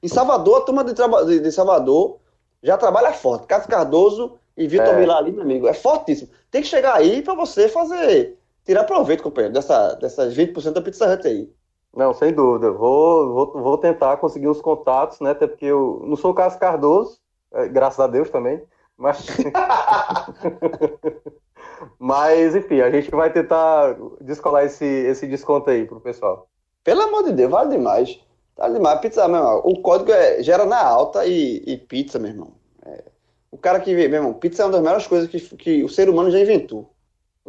Em 0.04 0.08
Salvador, 0.08 0.58
a 0.58 0.60
turma 0.60 0.84
de, 0.84 0.92
de, 0.92 1.40
de 1.40 1.50
Salvador 1.50 2.18
já 2.62 2.76
trabalha 2.76 3.14
forte. 3.14 3.46
Cássio 3.46 3.70
Cardoso 3.70 4.34
e 4.54 4.68
Vitor 4.68 4.88
é. 4.88 4.98
Vilar 4.98 5.16
ali, 5.16 5.32
meu 5.32 5.40
amigo, 5.40 5.66
é 5.66 5.72
fortíssimo. 5.72 6.28
Tem 6.50 6.60
que 6.60 6.68
chegar 6.68 6.94
aí 6.94 7.22
para 7.22 7.32
você 7.32 7.70
fazer, 7.70 8.38
tirar 8.66 8.84
proveito, 8.84 9.22
companheiro, 9.22 9.54
dessa, 9.54 9.94
dessas 9.94 10.36
20% 10.36 10.72
da 10.72 10.82
Pizza 10.82 11.10
Hut 11.10 11.26
aí. 11.26 11.50
Não, 11.96 12.12
sem 12.12 12.34
dúvida. 12.34 12.70
Vou, 12.70 13.32
vou, 13.32 13.62
vou 13.62 13.78
tentar 13.78 14.18
conseguir 14.18 14.46
os 14.46 14.60
contatos, 14.60 15.20
né? 15.20 15.30
Até 15.30 15.46
porque 15.46 15.64
eu 15.64 16.02
não 16.04 16.16
sou 16.16 16.32
o 16.32 16.34
Cássio 16.34 16.60
Cardoso, 16.60 17.18
é, 17.54 17.66
graças 17.66 18.00
a 18.00 18.06
Deus 18.06 18.28
também. 18.28 18.62
Mas... 18.98 19.26
mas, 21.98 22.54
enfim, 22.54 22.82
a 22.82 22.90
gente 22.90 23.10
vai 23.10 23.32
tentar 23.32 23.96
descolar 24.20 24.66
esse, 24.66 24.84
esse 24.84 25.26
desconto 25.26 25.70
aí 25.70 25.86
pro 25.86 25.98
pessoal. 25.98 26.46
Pelo 26.82 27.00
amor 27.00 27.24
de 27.24 27.32
Deus, 27.32 27.50
vale 27.50 27.70
demais. 27.70 28.20
Tá 28.56 28.68
demais. 28.68 29.00
Pizza, 29.00 29.26
meu 29.26 29.38
irmão. 29.38 29.62
O 29.64 29.80
código 29.80 30.12
é, 30.12 30.42
gera 30.42 30.64
na 30.64 30.80
alta 30.80 31.26
e, 31.26 31.62
e 31.66 31.76
pizza, 31.76 32.18
meu 32.18 32.30
irmão. 32.30 32.52
É, 32.86 33.04
o 33.50 33.58
cara 33.58 33.80
que, 33.80 33.92
meu 33.94 34.04
irmão, 34.04 34.32
pizza 34.32 34.62
é 34.62 34.66
uma 34.66 34.72
das 34.72 34.82
melhores 34.82 35.06
coisas 35.06 35.28
que, 35.28 35.40
que 35.56 35.82
o 35.82 35.88
ser 35.88 36.08
humano 36.08 36.30
já 36.30 36.40
inventou. 36.40 36.90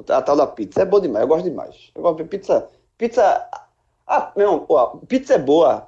A 0.09 0.21
tal 0.21 0.35
da 0.35 0.47
pizza. 0.47 0.81
É 0.81 0.85
boa 0.85 1.01
demais. 1.01 1.21
Eu 1.21 1.27
gosto 1.27 1.43
demais. 1.45 1.91
Eu 1.95 2.01
gosto 2.01 2.17
de 2.17 2.25
pizza. 2.25 2.67
Pizza. 2.97 3.47
Ah, 4.05 4.31
meu 4.35 4.47
irmão, 4.47 4.65
ó, 4.67 4.97
pizza 5.07 5.35
é 5.35 5.37
boa. 5.37 5.87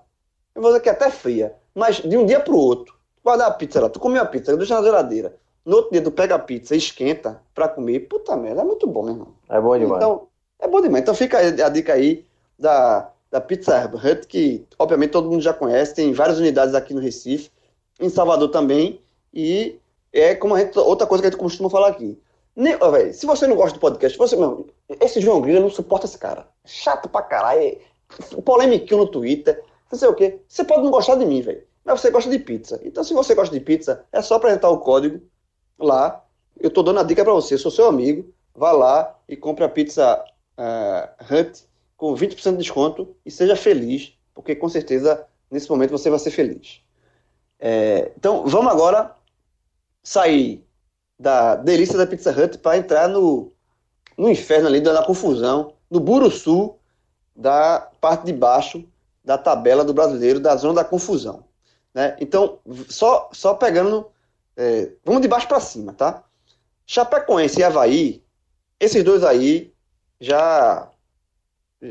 Eu 0.56 0.62
vou 0.62 0.72
dizer 0.72 0.82
que 0.82 0.90
é 0.90 0.94
até 0.94 1.10
fria. 1.10 1.56
Mas 1.76 1.98
de 1.98 2.18
um 2.18 2.26
dia 2.26 2.40
pro 2.40 2.58
outro. 2.58 2.94
Tu 3.16 3.22
guarda 3.24 3.48
a 3.48 3.52
pizza 3.52 3.82
lá. 3.82 3.90
Tu 3.90 4.00
comeu 4.00 4.22
a 4.22 4.26
pizza, 4.26 4.56
deixa 4.56 4.76
na 4.76 4.84
geladeira. 4.84 5.36
No 5.66 5.76
outro 5.76 5.92
dia 5.92 6.02
tu 6.02 6.12
pega 6.12 6.36
a 6.36 6.40
pizza 6.40 6.74
e 6.74 6.78
esquenta 6.78 7.42
pra 7.54 7.68
comer. 7.68 8.02
Puta 8.02 8.36
merda, 8.38 8.62
é 8.62 8.64
muito 8.64 8.88
bom, 8.88 9.04
meu 9.04 9.14
irmão. 9.14 9.28
É 9.50 9.60
bom 9.60 9.78
demais. 9.78 9.98
Então, 9.98 10.28
é 10.60 10.68
bom 10.68 10.82
demais. 10.82 11.02
Então 11.02 11.14
fica 11.14 11.38
a 11.40 11.70
dica 11.70 11.94
aí 11.94 12.26
da 12.58 13.12
da 13.32 13.42
Pizza 13.42 13.86
Hut, 13.94 14.28
que 14.28 14.66
obviamente 14.80 15.12
todo 15.12 15.30
mundo 15.30 15.42
já 15.42 15.54
conhece, 15.54 15.96
tem 15.96 16.14
várias 16.14 16.40
unidades 16.40 16.74
aqui 16.74 16.94
no 16.94 17.02
Recife, 17.02 17.52
em 18.00 18.10
Salvador 18.10 18.50
também, 18.50 19.02
e 19.34 19.80
é 20.14 20.36
como 20.36 20.58
gente, 20.58 20.78
outra 20.80 21.06
coisa 21.06 21.22
que 21.22 21.28
a 21.28 21.32
gente 21.32 21.40
costuma 21.40 21.70
falar 21.70 21.90
aqui. 21.90 22.20
Nem, 22.56 22.76
ó, 22.80 22.90
véio, 22.90 23.14
se 23.14 23.26
você 23.26 23.46
não 23.46 23.56
gosta 23.56 23.78
do 23.78 23.82
podcast, 23.82 24.18
você, 24.18 24.36
meu, 24.36 24.68
esse 25.00 25.22
João 25.22 25.42
Grilo 25.42 25.62
não 25.62 25.70
suporta 25.70 26.06
esse 26.06 26.18
cara. 26.18 26.48
Chato 26.66 27.08
pra 27.08 27.22
caralho, 27.22 27.62
é 27.62 27.78
polêmico 28.44 28.96
no 28.96 29.08
Twitter, 29.08 29.64
não 29.92 30.00
sei 30.00 30.08
o 30.08 30.16
quê. 30.16 30.40
Você 30.48 30.64
pode 30.64 30.84
não 30.84 30.92
gostar 30.92 31.16
de 31.16 31.26
mim, 31.26 31.42
velho. 31.42 31.64
mas 31.86 32.02
você 32.02 32.10
gosta 32.10 32.30
de 32.30 32.40
pizza. 32.40 32.80
Então, 32.84 33.04
se 33.04 33.14
você 33.14 33.36
gosta 33.36 33.54
de 33.54 33.64
pizza, 33.64 34.04
é 34.12 34.22
só 34.22 34.36
apresentar 34.36 34.70
o 34.70 34.80
código 34.80 35.22
lá. 35.78 36.24
Eu 36.60 36.70
estou 36.70 36.84
dando 36.84 37.00
a 37.00 37.04
dica 37.04 37.24
para 37.24 37.34
você, 37.34 37.54
eu 37.54 37.60
sou 37.60 37.70
seu 37.70 37.88
amigo, 37.88 38.34
vá 38.56 38.72
lá 38.72 39.16
e 39.30 39.36
compre 39.36 39.64
a 39.64 39.70
pizza 39.70 40.24
uh, 40.58 41.34
Hut 41.34 41.67
com 41.98 42.14
20% 42.14 42.52
de 42.52 42.58
desconto 42.58 43.16
e 43.26 43.32
seja 43.32 43.56
feliz, 43.56 44.14
porque 44.34 44.56
com 44.56 44.70
certeza 44.70 45.26
nesse 45.50 45.70
momento 45.70 45.92
você 45.92 46.10
vai 46.10 46.20
ser 46.20 46.32
feliz. 46.32 46.82
É, 47.60 48.12
então, 48.16 48.46
vamos 48.46 48.72
agora 48.72 49.16
sair 50.04 50.64
da 51.20 51.56
delícia 51.56 51.98
da 51.98 52.06
Pizza 52.06 52.32
Hut 52.32 52.60
para 52.60 52.78
entrar 52.78 53.08
no, 53.10 53.52
no 54.16 54.30
inferno 54.30 54.68
ali, 54.68 54.80
na 54.80 55.04
confusão, 55.04 55.74
no 55.90 56.00
Buruçu 56.00 56.76
da 57.36 57.90
parte 58.00 58.26
de 58.26 58.34
baixo 58.34 58.88
da 59.24 59.38
tabela 59.38 59.84
do 59.84 59.94
brasileiro, 59.94 60.40
da 60.40 60.56
zona 60.56 60.76
da 60.76 60.86
confusão. 60.86 61.44
Né? 61.94 62.16
Então, 62.20 62.60
só, 62.88 63.30
só 63.34 63.56
pegando. 63.56 64.08
É, 64.56 64.92
vamos 65.04 65.22
de 65.22 65.28
baixo 65.28 65.48
para 65.48 65.60
cima, 65.60 65.94
tá? 65.94 66.24
Chapecoense 66.86 67.60
e 67.60 67.64
Havaí, 67.64 68.24
esses 68.80 69.04
dois 69.04 69.24
aí 69.24 69.72
já 70.20 70.90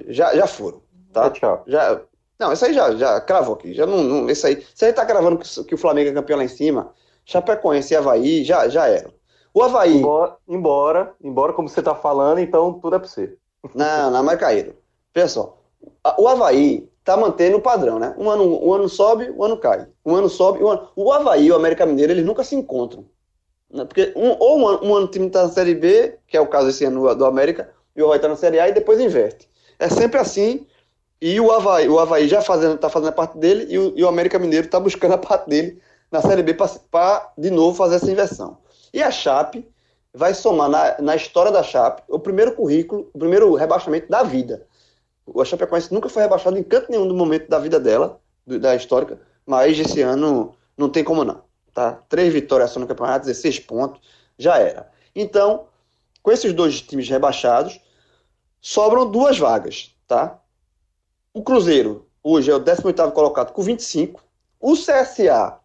já, 0.08 0.34
já 0.34 0.46
foram, 0.46 0.82
tá? 1.12 1.30
tchau. 1.30 1.64
Já, 1.66 2.00
não, 2.38 2.52
isso 2.52 2.64
aí 2.64 2.74
já, 2.74 2.94
já 2.94 3.20
cravou 3.20 3.54
aqui. 3.54 3.72
Já 3.72 3.86
não, 3.86 4.02
não, 4.02 4.30
esse 4.30 4.46
aí, 4.46 4.66
se 4.74 4.84
aí 4.84 4.92
tá 4.92 5.04
gravando 5.04 5.38
que, 5.38 5.64
que, 5.64 5.74
o 5.74 5.78
Flamengo 5.78 6.10
é 6.10 6.12
campeão 6.12 6.38
lá 6.38 6.44
em 6.44 6.48
cima, 6.48 6.92
Chapecoense 7.24 7.94
e 7.94 7.96
Havaí 7.96 8.44
já, 8.44 8.68
já 8.68 8.86
eram. 8.86 9.12
O 9.54 9.62
Havaí. 9.62 9.96
Embora, 9.96 10.36
embora, 10.46 11.14
embora, 11.22 11.52
como 11.52 11.68
você 11.68 11.82
tá 11.82 11.94
falando, 11.94 12.38
então 12.38 12.74
tudo 12.74 12.96
é 12.96 12.98
pra 12.98 13.08
você. 13.08 13.36
Não, 13.74 14.10
não, 14.10 14.22
mas 14.22 14.38
caíram. 14.38 14.74
Só. 15.28 15.58
O 16.18 16.28
Havaí 16.28 16.86
tá 17.02 17.16
mantendo 17.16 17.56
o 17.56 17.62
padrão, 17.62 17.98
né? 17.98 18.14
Um 18.18 18.28
ano, 18.28 18.62
um 18.62 18.74
ano 18.74 18.88
sobe, 18.88 19.30
um 19.30 19.42
ano 19.42 19.56
cai. 19.56 19.86
Um 20.04 20.14
ano 20.14 20.28
sobe, 20.28 20.62
um 20.62 20.68
ano. 20.68 20.88
O 20.94 21.10
Havaí 21.10 21.46
e 21.46 21.52
o 21.52 21.56
América 21.56 21.86
Mineiro, 21.86 22.12
eles 22.12 22.26
nunca 22.26 22.44
se 22.44 22.54
encontram. 22.54 23.06
Né? 23.72 23.86
Porque 23.86 24.12
um, 24.14 24.36
ou 24.38 24.58
um 24.58 24.68
ano, 24.68 24.80
um 24.82 24.94
ano 24.94 25.06
o 25.06 25.10
time 25.10 25.30
tá 25.30 25.44
na 25.44 25.48
Série 25.48 25.74
B, 25.74 26.18
que 26.26 26.36
é 26.36 26.40
o 26.40 26.46
caso 26.46 26.68
esse 26.68 26.84
ano 26.84 27.14
do 27.14 27.24
América, 27.24 27.72
e 27.96 28.02
o 28.02 28.06
Havaí 28.06 28.18
tá 28.18 28.28
na 28.28 28.36
Série 28.36 28.60
A 28.60 28.68
e 28.68 28.72
depois 28.72 29.00
inverte. 29.00 29.48
É 29.78 29.88
sempre 29.88 30.18
assim. 30.18 30.66
E 31.20 31.40
o 31.40 31.50
Havaí, 31.50 31.88
o 31.88 31.98
Havaí 31.98 32.28
já 32.28 32.42
fazendo, 32.42 32.76
tá 32.78 32.88
fazendo 32.90 33.08
a 33.08 33.12
parte 33.12 33.38
dele 33.38 33.66
e 33.68 33.78
o, 33.78 33.92
e 33.96 34.04
o 34.04 34.08
América 34.08 34.38
Mineiro 34.38 34.68
tá 34.68 34.78
buscando 34.78 35.14
a 35.14 35.18
parte 35.18 35.48
dele 35.48 35.80
na 36.10 36.20
Série 36.20 36.42
B 36.42 36.54
para 36.90 37.32
de 37.36 37.50
novo 37.50 37.76
fazer 37.76 37.96
essa 37.96 38.10
inversão. 38.10 38.58
E 38.92 39.02
a 39.02 39.10
Chape 39.10 39.66
vai 40.12 40.34
somar 40.34 40.68
na, 40.68 41.00
na 41.00 41.16
história 41.16 41.50
da 41.50 41.62
Chape 41.62 42.02
o 42.08 42.18
primeiro 42.18 42.52
currículo, 42.52 43.10
o 43.12 43.18
primeiro 43.18 43.54
rebaixamento 43.54 44.08
da 44.08 44.22
vida. 44.22 44.66
O 45.26 45.44
Chapecoense 45.44 45.92
nunca 45.92 46.08
foi 46.08 46.22
rebaixado 46.22 46.58
em 46.58 46.62
canto 46.62 46.90
nenhum 46.90 47.08
do 47.08 47.14
momento 47.14 47.48
da 47.48 47.58
vida 47.58 47.80
dela, 47.80 48.20
do, 48.46 48.58
da 48.58 48.74
histórica, 48.76 49.20
mas 49.44 49.78
esse 49.78 50.00
ano 50.02 50.54
não 50.76 50.88
tem 50.88 51.02
como 51.02 51.24
não. 51.24 51.42
Tá? 51.74 51.98
Três 52.08 52.32
vitórias 52.32 52.70
só 52.70 52.80
no 52.80 52.86
campeonato, 52.86 53.26
16 53.26 53.60
pontos, 53.60 54.00
já 54.38 54.58
era. 54.58 54.90
Então, 55.14 55.66
com 56.22 56.30
esses 56.30 56.52
dois 56.52 56.80
times 56.80 57.08
rebaixados, 57.08 57.80
sobram 58.66 59.08
duas 59.08 59.38
vagas, 59.38 59.94
tá? 60.08 60.42
O 61.32 61.40
Cruzeiro, 61.40 62.08
hoje, 62.20 62.50
é 62.50 62.54
o 62.54 62.58
18º 62.58 63.12
colocado 63.12 63.52
com 63.52 63.62
25. 63.62 64.20
O 64.58 64.72
CSA, 64.72 65.60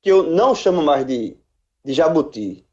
que 0.00 0.10
eu 0.10 0.22
não 0.22 0.54
chamo 0.54 0.80
mais 0.80 1.06
de, 1.06 1.36
de 1.84 1.92
Jabuti, 1.92 2.66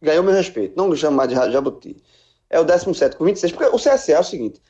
ganhou 0.00 0.24
meu 0.24 0.32
respeito, 0.32 0.74
não 0.74 0.96
chamo 0.96 1.18
mais 1.18 1.28
de 1.28 1.34
Jabuti, 1.52 2.02
é 2.48 2.58
o 2.58 2.64
17 2.64 3.14
com 3.14 3.26
26, 3.26 3.52
porque 3.52 3.76
o 3.76 3.78
CSA 3.78 4.12
é 4.12 4.20
o 4.20 4.24
seguinte, 4.24 4.62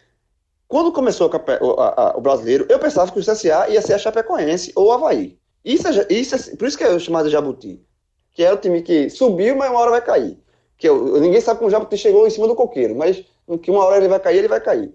quando 0.67 0.91
começou 0.91 1.31
o, 1.31 1.81
a, 1.81 2.11
a, 2.11 2.17
o 2.17 2.21
brasileiro, 2.21 2.67
eu 2.69 2.81
pensava 2.81 3.13
que 3.13 3.21
o 3.21 3.23
CSA 3.23 3.69
ia 3.69 3.81
ser 3.81 3.95
a 3.95 3.99
Chapecoense 3.99 4.73
ou 4.75 4.87
o 4.87 4.93
Havaí. 4.93 5.39
Isso, 5.65 5.87
é, 5.87 6.07
isso 6.11 6.35
é, 6.35 6.57
por 6.57 6.67
isso 6.67 6.77
que 6.77 6.83
é 6.83 6.99
chamado 6.99 7.27
de 7.27 7.31
Jabuti, 7.31 7.87
que 8.33 8.43
é 8.43 8.53
o 8.53 8.57
time 8.57 8.83
que 8.83 9.09
subiu, 9.09 9.55
mas 9.55 9.71
uma 9.71 9.79
hora 9.79 9.93
vai 9.93 10.03
cair 10.03 10.48
que 10.79 10.89
ninguém 10.89 11.41
sabe 11.41 11.59
como 11.59 11.69
o 11.69 11.71
Jabuti 11.71 11.99
chegou 11.99 12.27
em 12.27 12.31
cima 12.31 12.47
do 12.47 12.55
coqueiro, 12.55 12.95
mas 12.95 13.25
que 13.63 13.71
uma 13.71 13.85
hora 13.85 13.97
ele 13.97 14.09
vai 14.09 14.21
cair, 14.21 14.39
ele 14.39 14.49
vai 14.49 14.61
cair. 14.61 14.95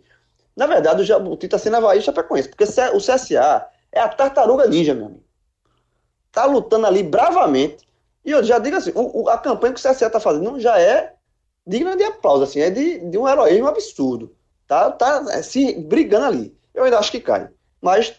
Na 0.55 0.65
verdade, 0.65 1.01
o 1.01 1.05
Jabuti 1.05 1.45
está 1.45 1.57
sendo 1.57 1.75
Havaí 1.77 1.99
e 1.99 2.01
Chapecoense, 2.01 2.49
porque 2.49 2.63
o 2.63 2.97
CSA 2.97 3.67
é 3.91 3.99
a 3.99 4.07
tartaruga 4.07 4.65
ninja, 4.65 4.93
meu 4.93 5.07
amigo. 5.07 5.23
Tá 6.31 6.45
lutando 6.45 6.87
ali 6.87 7.03
bravamente. 7.03 7.87
E 8.23 8.31
eu 8.31 8.43
já 8.43 8.59
digo 8.59 8.77
assim, 8.77 8.91
o, 8.95 9.23
o, 9.23 9.29
a 9.29 9.37
campanha 9.37 9.73
que 9.73 9.79
o 9.79 9.83
CSA 9.83 10.07
está 10.07 10.19
fazendo 10.19 10.57
já 10.59 10.79
é 10.79 11.13
digna 11.67 11.97
de 11.97 12.03
aplauso, 12.03 12.43
assim, 12.43 12.61
é 12.61 12.69
de, 12.69 12.99
de 12.99 13.17
um 13.17 13.27
heroísmo 13.27 13.67
absurdo. 13.67 14.33
Tá, 14.67 14.89
tá 14.91 15.25
é, 15.31 15.41
se 15.41 15.75
brigando 15.81 16.27
ali. 16.27 16.57
Eu 16.73 16.85
ainda 16.85 16.97
acho 16.97 17.11
que 17.11 17.19
cai. 17.19 17.49
Mas 17.81 18.15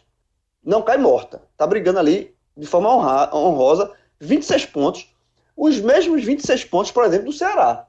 não 0.62 0.82
cai 0.82 0.98
morta. 0.98 1.42
Tá 1.56 1.66
brigando 1.66 1.98
ali 1.98 2.34
de 2.56 2.66
forma 2.66 2.94
honra, 2.94 3.34
honrosa. 3.34 3.90
26 4.20 4.66
pontos 4.66 5.13
os 5.56 5.78
mesmos 5.80 6.24
26 6.24 6.64
pontos, 6.64 6.90
por 6.90 7.04
exemplo, 7.04 7.26
do 7.26 7.32
Ceará. 7.32 7.86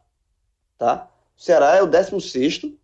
Tá? 0.78 1.08
O 1.38 1.41
Ceará 1.41 1.75
é 1.75 1.82
o 1.82 1.88
16 1.88 2.75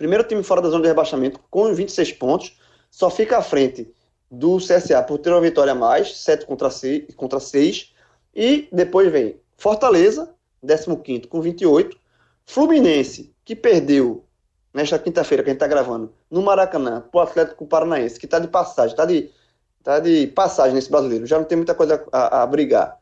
primeiro 0.00 0.24
time 0.24 0.42
fora 0.42 0.62
da 0.62 0.70
zona 0.70 0.80
de 0.80 0.88
rebaixamento, 0.88 1.38
com 1.50 1.74
26 1.74 2.12
pontos, 2.12 2.58
só 2.90 3.10
fica 3.10 3.36
à 3.36 3.42
frente 3.42 3.86
do 4.30 4.56
CSA 4.56 5.02
por 5.02 5.18
ter 5.18 5.28
uma 5.28 5.42
vitória 5.42 5.72
a 5.72 5.74
mais, 5.74 6.16
7 6.16 6.46
contra 6.46 6.70
6, 6.70 7.14
contra 7.14 7.38
6 7.38 7.92
e 8.34 8.66
depois 8.72 9.12
vem 9.12 9.38
Fortaleza, 9.58 10.34
15 10.66 11.28
com 11.28 11.42
28, 11.42 11.98
Fluminense, 12.46 13.34
que 13.44 13.54
perdeu 13.54 14.24
nesta 14.72 14.98
quinta-feira 14.98 15.42
que 15.42 15.50
a 15.50 15.52
gente 15.52 15.62
está 15.62 15.66
gravando, 15.66 16.14
no 16.30 16.40
Maracanã, 16.40 17.02
para 17.02 17.18
o 17.18 17.22
Atlético 17.22 17.66
Paranaense, 17.66 18.18
que 18.18 18.24
está 18.24 18.38
de 18.38 18.48
passagem, 18.48 18.92
está 18.92 19.04
de, 19.04 19.30
tá 19.82 19.98
de 19.98 20.28
passagem 20.28 20.74
nesse 20.74 20.90
brasileiro, 20.90 21.26
já 21.26 21.36
não 21.36 21.44
tem 21.44 21.56
muita 21.56 21.74
coisa 21.74 22.02
a, 22.10 22.38
a, 22.38 22.42
a 22.42 22.46
brigar 22.46 22.98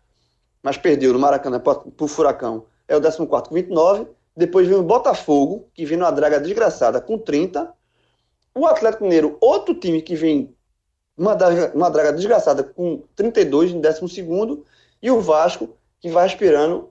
mas 0.62 0.76
perdeu 0.76 1.12
no 1.12 1.18
Maracanã 1.18 1.62
o 1.98 2.08
Furacão, 2.08 2.66
é 2.86 2.96
o 2.96 3.00
14 3.00 3.26
com 3.26 3.54
29. 3.54 4.06
Depois 4.36 4.66
vem 4.68 4.76
o 4.76 4.82
Botafogo, 4.82 5.68
que 5.74 5.84
vem 5.84 5.98
numa 5.98 6.10
draga 6.10 6.40
desgraçada 6.40 7.00
com 7.00 7.18
30. 7.18 7.72
O 8.54 8.66
Atlético 8.66 9.04
Mineiro, 9.04 9.36
outro 9.40 9.74
time 9.74 10.00
que 10.00 10.14
vem 10.14 10.54
uma 11.16 11.34
draga, 11.34 11.72
uma 11.74 11.90
draga 11.90 12.12
desgraçada 12.12 12.62
com 12.62 13.02
32 13.16 13.72
em 13.72 13.80
12. 13.80 14.62
E 15.02 15.10
o 15.10 15.20
Vasco, 15.20 15.76
que 16.00 16.08
vai 16.08 16.24
aspirando 16.24 16.90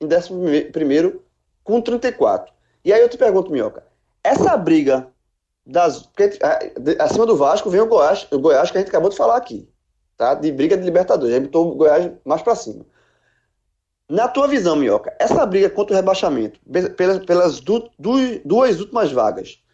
em 0.00 0.06
11 0.06 1.20
com 1.64 1.80
34. 1.80 2.52
E 2.84 2.92
aí 2.92 3.00
eu 3.00 3.08
te 3.08 3.16
pergunto, 3.16 3.50
Minhoca, 3.50 3.84
essa 4.22 4.56
briga 4.56 5.08
das, 5.64 6.08
acima 6.98 7.24
do 7.24 7.36
Vasco 7.36 7.70
vem 7.70 7.80
o 7.80 7.86
Goiás, 7.86 8.26
o 8.30 8.38
Goiás 8.38 8.70
que 8.70 8.78
a 8.78 8.80
gente 8.80 8.90
acabou 8.90 9.08
de 9.08 9.16
falar 9.16 9.36
aqui, 9.36 9.68
tá? 10.16 10.34
De 10.34 10.50
briga 10.50 10.76
de 10.76 10.84
Libertadores. 10.84 11.34
Aí 11.34 11.40
botou 11.40 11.72
o 11.72 11.74
Goiás 11.74 12.10
mais 12.24 12.42
para 12.42 12.54
cima. 12.54 12.84
Na 14.12 14.28
tua 14.28 14.46
visão, 14.46 14.76
Minhoca, 14.76 15.16
essa 15.18 15.46
briga 15.46 15.70
contra 15.70 15.94
o 15.94 15.96
rebaixamento, 15.96 16.60
pelas, 16.98 17.24
pelas 17.24 17.60
du, 17.60 17.88
du, 17.98 18.40
duas 18.44 18.78
últimas 18.78 19.10
vagas, 19.10 19.64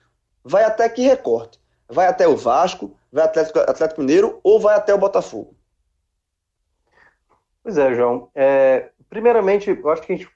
vai 0.44 0.62
até 0.62 0.88
que 0.88 1.02
recorte? 1.02 1.60
Vai 1.88 2.06
até 2.06 2.28
o 2.28 2.36
Vasco, 2.36 2.96
vai 3.10 3.24
até 3.24 3.42
o 3.42 3.68
Atlético, 3.68 4.00
Mineiro 4.00 4.38
ou 4.44 4.60
vai 4.60 4.76
até 4.76 4.94
o 4.94 4.98
Botafogo? 4.98 5.56
Pois 7.64 7.76
é, 7.78 7.92
João. 7.96 8.30
É, 8.32 8.90
primeiramente, 9.10 9.70
eu 9.70 9.90
acho 9.90 10.02
que 10.02 10.12
a 10.12 10.16
gente 10.16 10.30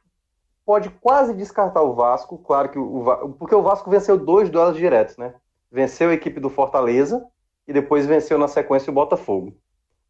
pode 0.66 0.90
quase 1.00 1.32
descartar 1.32 1.82
o 1.82 1.94
Vasco, 1.94 2.38
claro 2.38 2.70
que 2.70 2.80
o 2.80 3.36
porque 3.38 3.54
o 3.54 3.62
Vasco 3.62 3.88
venceu 3.88 4.18
dois 4.18 4.50
duelos 4.50 4.76
diretos, 4.76 5.16
né? 5.16 5.32
Venceu 5.70 6.10
a 6.10 6.14
equipe 6.14 6.40
do 6.40 6.50
Fortaleza 6.50 7.24
e 7.68 7.72
depois 7.72 8.04
venceu 8.04 8.36
na 8.36 8.48
sequência 8.48 8.90
o 8.90 8.94
Botafogo. 8.94 9.56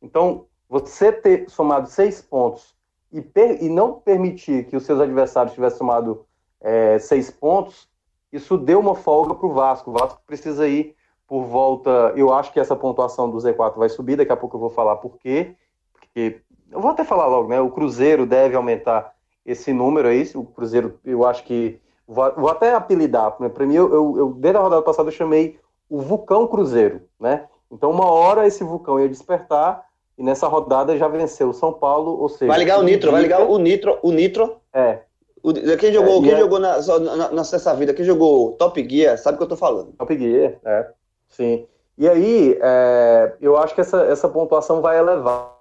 Então, 0.00 0.46
você 0.66 1.12
ter 1.12 1.50
somado 1.50 1.90
seis 1.90 2.22
pontos 2.22 2.74
e, 3.12 3.20
per, 3.20 3.62
e 3.62 3.68
não 3.68 3.94
permitir 3.94 4.66
que 4.66 4.77
os 4.77 4.85
seus 4.85 5.01
adversários 5.01 5.55
tivessem 5.55 5.79
somado 5.79 6.25
é, 6.61 6.98
seis 6.98 7.31
pontos, 7.31 7.88
isso 8.33 8.57
deu 8.57 8.81
uma 8.81 8.94
folga 8.94 9.35
para 9.35 9.46
o 9.46 9.53
Vasco. 9.53 9.90
O 9.90 9.92
Vasco 9.92 10.20
precisa 10.27 10.67
ir 10.67 10.96
por 11.29 11.44
volta. 11.44 12.13
Eu 12.17 12.33
acho 12.33 12.52
que 12.52 12.58
essa 12.58 12.75
pontuação 12.75 13.31
do 13.31 13.37
Z4 13.37 13.77
vai 13.77 13.88
subir, 13.88 14.17
daqui 14.17 14.33
a 14.33 14.37
pouco 14.37 14.56
eu 14.56 14.60
vou 14.60 14.71
falar 14.71 14.96
por 14.96 15.19
quê. 15.19 15.54
Porque, 15.92 16.40
eu 16.71 16.81
vou 16.81 16.90
até 16.90 17.04
falar 17.04 17.27
logo, 17.27 17.48
né? 17.48 17.60
O 17.60 17.71
Cruzeiro 17.71 18.25
deve 18.25 18.56
aumentar 18.56 19.15
esse 19.44 19.73
número 19.73 20.08
aí. 20.08 20.31
O 20.35 20.44
Cruzeiro, 20.44 20.98
eu 21.04 21.27
acho 21.27 21.44
que. 21.44 21.79
Vou, 22.06 22.33
vou 22.35 22.48
até 22.48 22.75
apelidar. 22.75 23.37
Né? 23.38 23.48
Para 23.48 23.67
mim, 23.67 23.75
eu, 23.75 23.92
eu, 23.92 24.19
eu, 24.19 24.33
desde 24.33 24.58
a 24.58 24.63
rodada 24.63 24.83
passada, 24.83 25.08
eu 25.08 25.13
chamei 25.13 25.58
o 25.88 26.00
Vulcão 26.00 26.46
Cruzeiro, 26.46 27.02
né? 27.21 27.46
Então, 27.71 27.90
uma 27.90 28.10
hora 28.10 28.46
esse 28.46 28.65
vulcão 28.65 29.00
ia 29.00 29.08
despertar 29.08 29.83
e 30.17 30.23
nessa 30.23 30.46
rodada 30.46 30.96
já 30.96 31.08
venceu 31.08 31.50
o 31.50 31.54
São 31.54 31.73
Paulo, 31.73 32.21
ou 32.21 32.29
seja. 32.29 32.46
Vai 32.46 32.58
ligar 32.58 32.79
o 32.79 32.83
Nitro, 32.83 33.10
vai 33.10 33.23
ligar 33.23 33.42
o 33.48 33.58
Nitro, 33.58 33.98
o 34.02 34.13
Nitro. 34.13 34.56
É. 34.73 35.00
O, 35.42 35.52
quem 35.52 35.92
jogou, 35.92 36.19
é, 36.19 36.23
quem 36.23 36.33
é... 36.33 36.38
jogou 36.38 36.58
na, 36.60 36.79
na, 36.79 37.31
na 37.33 37.75
vida, 37.75 37.94
quem 37.94 38.04
jogou 38.04 38.52
Top 38.52 38.88
Gear, 38.88 39.19
sabe 39.19 39.35
o 39.35 39.38
que 39.38 39.44
eu 39.44 39.48
tô 39.48 39.56
falando. 39.56 39.92
Top 39.92 40.17
Gear, 40.17 40.54
é. 40.65 40.90
Sim. 41.29 41.67
E 41.98 42.08
aí, 42.08 42.58
é, 42.60 43.35
eu 43.40 43.56
acho 43.56 43.75
que 43.75 43.81
essa, 43.81 44.02
essa 44.04 44.29
pontuação 44.29 44.81
vai 44.81 44.98
elevar. 44.98 45.52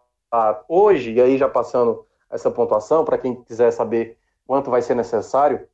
Hoje, 0.67 1.13
e 1.13 1.21
aí 1.21 1.37
já 1.37 1.49
passando 1.49 2.05
essa 2.29 2.49
pontuação, 2.49 3.03
para 3.03 3.17
quem 3.17 3.35
quiser 3.35 3.71
saber 3.71 4.17
quanto 4.47 4.69
vai 4.69 4.81
ser 4.81 4.95
necessário, 4.95 5.67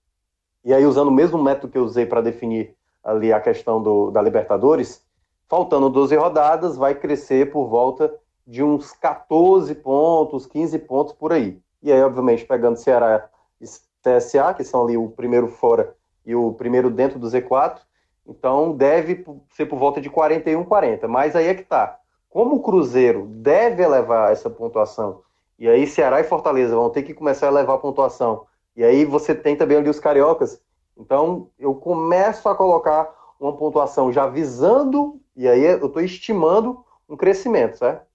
e 0.63 0.73
aí 0.73 0.85
usando 0.85 1.09
o 1.09 1.11
mesmo 1.11 1.41
método 1.41 1.71
que 1.71 1.77
eu 1.77 1.83
usei 1.83 2.05
para 2.05 2.21
definir 2.21 2.75
ali 3.03 3.31
a 3.31 3.39
questão 3.39 3.81
do, 3.81 4.09
da 4.09 4.21
Libertadores, 4.21 5.05
faltando 5.47 5.89
12 5.89 6.15
rodadas, 6.15 6.75
vai 6.75 6.95
crescer 6.95 7.51
por 7.51 7.67
volta 7.67 8.13
de 8.47 8.63
uns 8.63 8.93
14 8.93 9.75
pontos, 9.75 10.45
15 10.45 10.79
pontos 10.79 11.13
por 11.13 11.33
aí. 11.33 11.59
E 11.83 11.91
aí, 11.91 12.01
obviamente, 12.01 12.45
pegando 12.45 12.77
Ceará 12.77 13.29
e 13.59 13.65
CSA, 13.65 14.53
que 14.53 14.63
são 14.63 14.83
ali 14.83 14.95
o 14.95 15.09
primeiro 15.09 15.49
fora 15.49 15.93
e 16.25 16.33
o 16.33 16.53
primeiro 16.53 16.89
dentro 16.89 17.19
do 17.19 17.27
Z4, 17.27 17.79
então 18.25 18.75
deve 18.75 19.25
ser 19.51 19.65
por 19.65 19.77
volta 19.77 19.99
de 19.99 20.09
41, 20.09 20.63
40. 20.63 21.07
Mas 21.07 21.35
aí 21.35 21.47
é 21.47 21.53
que 21.53 21.63
tá. 21.63 21.99
Como 22.29 22.55
o 22.55 22.61
Cruzeiro 22.61 23.25
deve 23.27 23.83
elevar 23.83 24.31
essa 24.31 24.49
pontuação, 24.49 25.21
e 25.59 25.67
aí 25.67 25.85
Ceará 25.85 26.19
e 26.19 26.25
Fortaleza 26.25 26.75
vão 26.75 26.89
ter 26.89 27.03
que 27.03 27.13
começar 27.13 27.47
a 27.47 27.51
elevar 27.51 27.75
a 27.75 27.79
pontuação, 27.79 28.45
e 28.75 28.83
aí 28.83 29.05
você 29.05 29.33
tem 29.33 29.55
também 29.55 29.77
ali 29.77 29.89
os 29.89 29.99
cariocas, 29.99 30.61
então 30.97 31.49
eu 31.57 31.73
começo 31.73 32.47
a 32.47 32.55
colocar 32.55 33.09
uma 33.39 33.55
pontuação 33.55 34.11
já 34.11 34.27
visando, 34.27 35.19
e 35.35 35.47
aí 35.47 35.63
eu 35.63 35.87
estou 35.87 36.01
estimando 36.01 36.83
um 37.09 37.15
crescimento, 37.15 37.77
certo? 37.77 38.06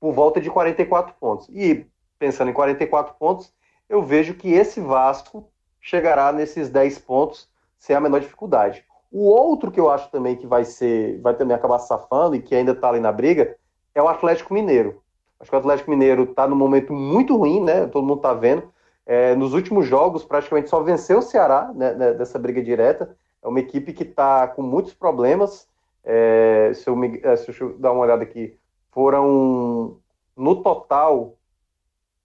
Por 0.00 0.12
volta 0.12 0.40
de 0.40 0.50
44 0.50 1.14
pontos. 1.18 1.48
E 1.50 1.86
pensando 2.18 2.50
em 2.50 2.54
44 2.54 3.14
pontos, 3.18 3.52
eu 3.88 4.02
vejo 4.02 4.34
que 4.34 4.52
esse 4.52 4.80
Vasco 4.80 5.48
chegará 5.80 6.32
nesses 6.32 6.68
10 6.68 6.98
pontos 6.98 7.48
sem 7.78 7.94
a 7.94 8.00
menor 8.00 8.20
dificuldade. 8.20 8.84
O 9.12 9.24
outro 9.24 9.70
que 9.70 9.78
eu 9.78 9.90
acho 9.90 10.10
também 10.10 10.36
que 10.36 10.46
vai 10.46 10.64
ser, 10.64 11.20
vai 11.20 11.34
também 11.34 11.56
acabar 11.56 11.78
safando 11.78 12.34
e 12.34 12.42
que 12.42 12.54
ainda 12.54 12.72
está 12.72 12.88
ali 12.88 13.00
na 13.00 13.12
briga 13.12 13.56
é 13.94 14.02
o 14.02 14.08
Atlético 14.08 14.52
Mineiro. 14.52 15.00
Acho 15.38 15.50
que 15.50 15.56
o 15.56 15.58
Atlético 15.58 15.90
Mineiro 15.90 16.24
está 16.24 16.46
num 16.46 16.56
momento 16.56 16.92
muito 16.92 17.36
ruim, 17.36 17.62
né? 17.62 17.86
Todo 17.86 18.06
mundo 18.06 18.18
está 18.18 18.34
vendo. 18.34 18.64
É, 19.06 19.36
nos 19.36 19.54
últimos 19.54 19.86
jogos, 19.86 20.24
praticamente 20.24 20.68
só 20.68 20.82
venceu 20.82 21.18
o 21.18 21.22
Ceará 21.22 21.70
né, 21.74 21.94
né 21.94 22.12
dessa 22.12 22.38
briga 22.38 22.62
direta. 22.62 23.16
É 23.42 23.48
uma 23.48 23.60
equipe 23.60 23.92
que 23.92 24.02
está 24.02 24.48
com 24.48 24.62
muitos 24.62 24.92
problemas. 24.92 25.68
É, 26.04 26.72
se, 26.74 26.88
eu 26.88 26.96
me, 26.96 27.20
é, 27.22 27.36
se 27.36 27.58
eu 27.60 27.78
dar 27.78 27.92
uma 27.92 28.02
olhada 28.02 28.22
aqui, 28.22 28.58
foram 28.96 29.98
no 30.34 30.62
total 30.62 31.36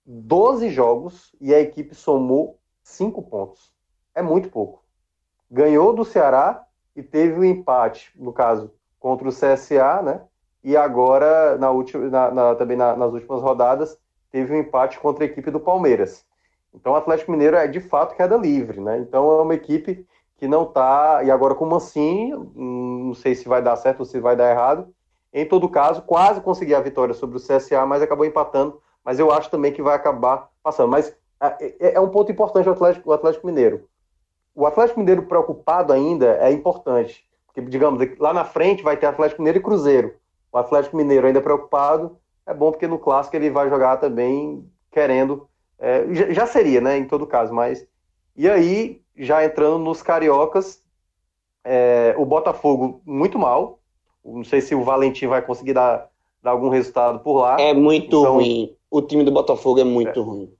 12 0.05 0.69
jogos 0.69 1.35
e 1.41 1.53
a 1.53 1.59
equipe 1.59 1.93
somou 1.93 2.59
5 2.81 3.21
pontos. 3.23 3.73
É 4.15 4.21
muito 4.21 4.49
pouco. 4.49 4.81
Ganhou 5.51 5.93
do 5.93 6.05
Ceará 6.05 6.65
e 6.95 7.03
teve 7.03 7.33
o 7.33 7.41
um 7.41 7.43
empate, 7.43 8.13
no 8.15 8.31
caso, 8.31 8.71
contra 9.01 9.27
o 9.27 9.33
CSA, 9.33 10.01
né? 10.01 10.21
E 10.63 10.77
agora, 10.77 11.57
na 11.57 11.69
última, 11.71 12.09
na, 12.09 12.31
na, 12.31 12.55
também 12.55 12.77
na, 12.77 12.95
nas 12.95 13.11
últimas 13.11 13.41
rodadas, 13.41 13.97
teve 14.31 14.53
um 14.53 14.59
empate 14.59 14.97
contra 14.97 15.25
a 15.25 15.27
equipe 15.27 15.51
do 15.51 15.59
Palmeiras. 15.59 16.25
Então 16.73 16.93
o 16.93 16.95
Atlético 16.95 17.31
Mineiro 17.31 17.57
é 17.57 17.67
de 17.67 17.81
fato 17.81 18.15
queda 18.15 18.37
livre, 18.37 18.79
né? 18.79 18.97
Então 18.99 19.29
é 19.29 19.41
uma 19.41 19.55
equipe 19.55 20.07
que 20.37 20.47
não 20.47 20.63
está. 20.63 21.21
E 21.21 21.31
agora 21.31 21.53
com 21.53 21.65
o 21.65 21.69
Mancini, 21.69 22.33
hum, 22.33 23.07
não 23.07 23.13
sei 23.13 23.35
se 23.35 23.49
vai 23.49 23.61
dar 23.61 23.75
certo 23.75 23.99
ou 23.99 24.05
se 24.05 24.21
vai 24.21 24.37
dar 24.37 24.49
errado. 24.49 24.87
Em 25.33 25.45
todo 25.45 25.69
caso, 25.69 26.01
quase 26.01 26.41
conseguiu 26.41 26.77
a 26.77 26.81
vitória 26.81 27.13
sobre 27.13 27.37
o 27.37 27.39
CSA, 27.39 27.85
mas 27.85 28.01
acabou 28.01 28.25
empatando. 28.25 28.81
Mas 29.03 29.19
eu 29.19 29.31
acho 29.31 29.49
também 29.49 29.71
que 29.71 29.81
vai 29.81 29.95
acabar 29.95 30.49
passando. 30.61 30.89
Mas 30.89 31.15
é, 31.39 31.65
é, 31.79 31.93
é 31.95 31.99
um 31.99 32.09
ponto 32.09 32.31
importante 32.31 32.67
o 32.67 32.71
Atlético, 32.71 33.09
o 33.09 33.13
Atlético 33.13 33.47
Mineiro. 33.47 33.87
O 34.53 34.65
Atlético 34.65 34.99
Mineiro 34.99 35.23
preocupado 35.23 35.93
ainda 35.93 36.37
é 36.37 36.51
importante. 36.51 37.25
Porque, 37.47 37.61
digamos, 37.61 38.01
lá 38.19 38.33
na 38.33 38.45
frente 38.45 38.83
vai 38.83 38.97
ter 38.97 39.05
Atlético 39.05 39.41
Mineiro 39.41 39.59
e 39.59 39.63
Cruzeiro. 39.63 40.13
O 40.51 40.57
Atlético 40.57 40.97
Mineiro 40.97 41.27
ainda 41.27 41.41
preocupado, 41.41 42.17
é 42.45 42.53
bom 42.53 42.71
porque 42.71 42.87
no 42.87 42.99
clássico 42.99 43.35
ele 43.35 43.49
vai 43.49 43.69
jogar 43.69 43.97
também 43.97 44.69
querendo. 44.91 45.47
É, 45.79 46.05
já 46.33 46.45
seria, 46.45 46.81
né, 46.81 46.97
em 46.97 47.05
todo 47.05 47.25
caso, 47.25 47.53
mas. 47.53 47.87
E 48.35 48.49
aí, 48.49 49.01
já 49.15 49.43
entrando 49.43 49.79
nos 49.79 50.01
cariocas, 50.01 50.83
é, 51.63 52.13
o 52.17 52.25
Botafogo 52.25 53.01
muito 53.05 53.39
mal. 53.39 53.79
Não 54.23 54.43
sei 54.43 54.61
se 54.61 54.75
o 54.75 54.83
Valentim 54.83 55.27
vai 55.27 55.41
conseguir 55.41 55.73
dar, 55.73 56.09
dar 56.41 56.51
algum 56.51 56.69
resultado 56.69 57.19
por 57.19 57.41
lá. 57.41 57.59
É 57.59 57.73
muito 57.73 58.19
então, 58.19 58.35
ruim. 58.35 58.75
O 58.89 59.01
time 59.01 59.23
do 59.23 59.31
Botafogo 59.31 59.79
é 59.79 59.83
muito 59.83 60.19
é, 60.19 60.23
ruim. 60.23 60.53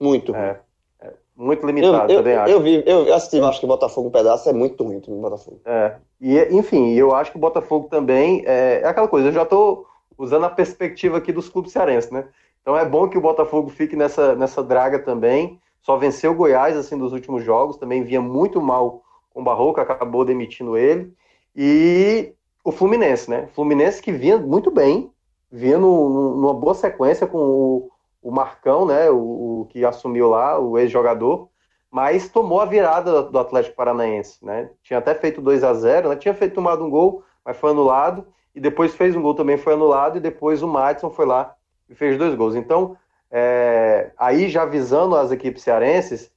Muito 0.00 0.32
ruim. 0.32 0.40
É, 0.40 0.60
é 1.00 1.12
muito 1.36 1.66
limitado, 1.66 2.12
eu, 2.12 2.18
também 2.18 2.34
eu, 2.34 2.40
acho. 2.40 2.52
Eu, 2.52 2.60
vi, 2.60 2.82
eu 2.86 3.14
assisti, 3.14 3.40
acho 3.40 3.58
que 3.58 3.66
o 3.66 3.68
Botafogo 3.68 4.08
um 4.08 4.12
pedaço 4.12 4.48
é 4.48 4.52
muito 4.52 4.82
ruim 4.82 4.96
o 4.96 5.00
time 5.00 5.16
do 5.16 5.22
Botafogo. 5.22 5.60
É. 5.64 5.96
E, 6.20 6.38
enfim, 6.56 6.92
eu 6.92 7.14
acho 7.14 7.30
que 7.30 7.36
o 7.36 7.40
Botafogo 7.40 7.88
também 7.88 8.42
é, 8.46 8.80
é 8.82 8.86
aquela 8.86 9.08
coisa, 9.08 9.28
eu 9.28 9.32
já 9.32 9.42
estou 9.42 9.86
usando 10.16 10.44
a 10.44 10.50
perspectiva 10.50 11.18
aqui 11.18 11.32
dos 11.32 11.48
clubes 11.48 11.72
cearenses, 11.72 12.10
né? 12.10 12.24
Então 12.60 12.76
é 12.76 12.84
bom 12.84 13.08
que 13.08 13.18
o 13.18 13.20
Botafogo 13.20 13.68
fique 13.68 13.96
nessa, 13.96 14.36
nessa 14.36 14.62
draga 14.62 15.00
também. 15.00 15.60
Só 15.82 15.96
venceu 15.96 16.30
o 16.30 16.34
Goiás 16.34 16.76
assim 16.76 16.96
dos 16.96 17.12
últimos 17.12 17.42
jogos, 17.42 17.76
também 17.76 18.04
vinha 18.04 18.20
muito 18.20 18.60
mal 18.60 19.02
com 19.30 19.40
o 19.40 19.44
Barroca, 19.44 19.82
acabou 19.82 20.24
demitindo 20.24 20.76
ele. 20.76 21.12
E 21.56 22.32
o 22.64 22.72
Fluminense, 22.72 23.28
né? 23.28 23.48
Fluminense 23.54 24.00
que 24.00 24.12
vinha 24.12 24.38
muito 24.38 24.70
bem, 24.70 25.12
vinha 25.50 25.78
no, 25.78 26.36
numa 26.36 26.54
boa 26.54 26.74
sequência 26.74 27.26
com 27.26 27.38
o, 27.38 27.90
o 28.22 28.30
Marcão, 28.30 28.86
né? 28.86 29.10
O, 29.10 29.62
o 29.62 29.66
que 29.70 29.84
assumiu 29.84 30.28
lá, 30.28 30.58
o 30.58 30.78
ex-jogador, 30.78 31.48
mas 31.90 32.28
tomou 32.28 32.60
a 32.60 32.64
virada 32.64 33.22
do 33.22 33.38
Atlético 33.38 33.76
Paranaense, 33.76 34.44
né? 34.44 34.70
Tinha 34.82 34.98
até 34.98 35.14
feito 35.14 35.40
2 35.40 35.64
a 35.64 35.74
0 35.74 36.08
né? 36.10 36.16
Tinha 36.16 36.34
feito 36.34 36.54
tomado 36.54 36.84
um 36.84 36.90
gol, 36.90 37.22
mas 37.44 37.56
foi 37.56 37.70
anulado 37.70 38.26
e 38.54 38.60
depois 38.60 38.94
fez 38.94 39.16
um 39.16 39.22
gol 39.22 39.34
também 39.34 39.56
foi 39.56 39.74
anulado, 39.74 40.18
e 40.18 40.20
depois 40.20 40.62
o 40.62 40.68
Madison 40.68 41.10
foi 41.10 41.26
lá 41.26 41.54
e 41.88 41.94
fez 41.94 42.18
dois 42.18 42.34
gols. 42.34 42.54
Então, 42.54 42.96
é, 43.30 44.12
aí 44.16 44.48
já 44.48 44.64
visando 44.64 45.16
as 45.16 45.30
equipes 45.30 45.62
cearenses, 45.62 46.30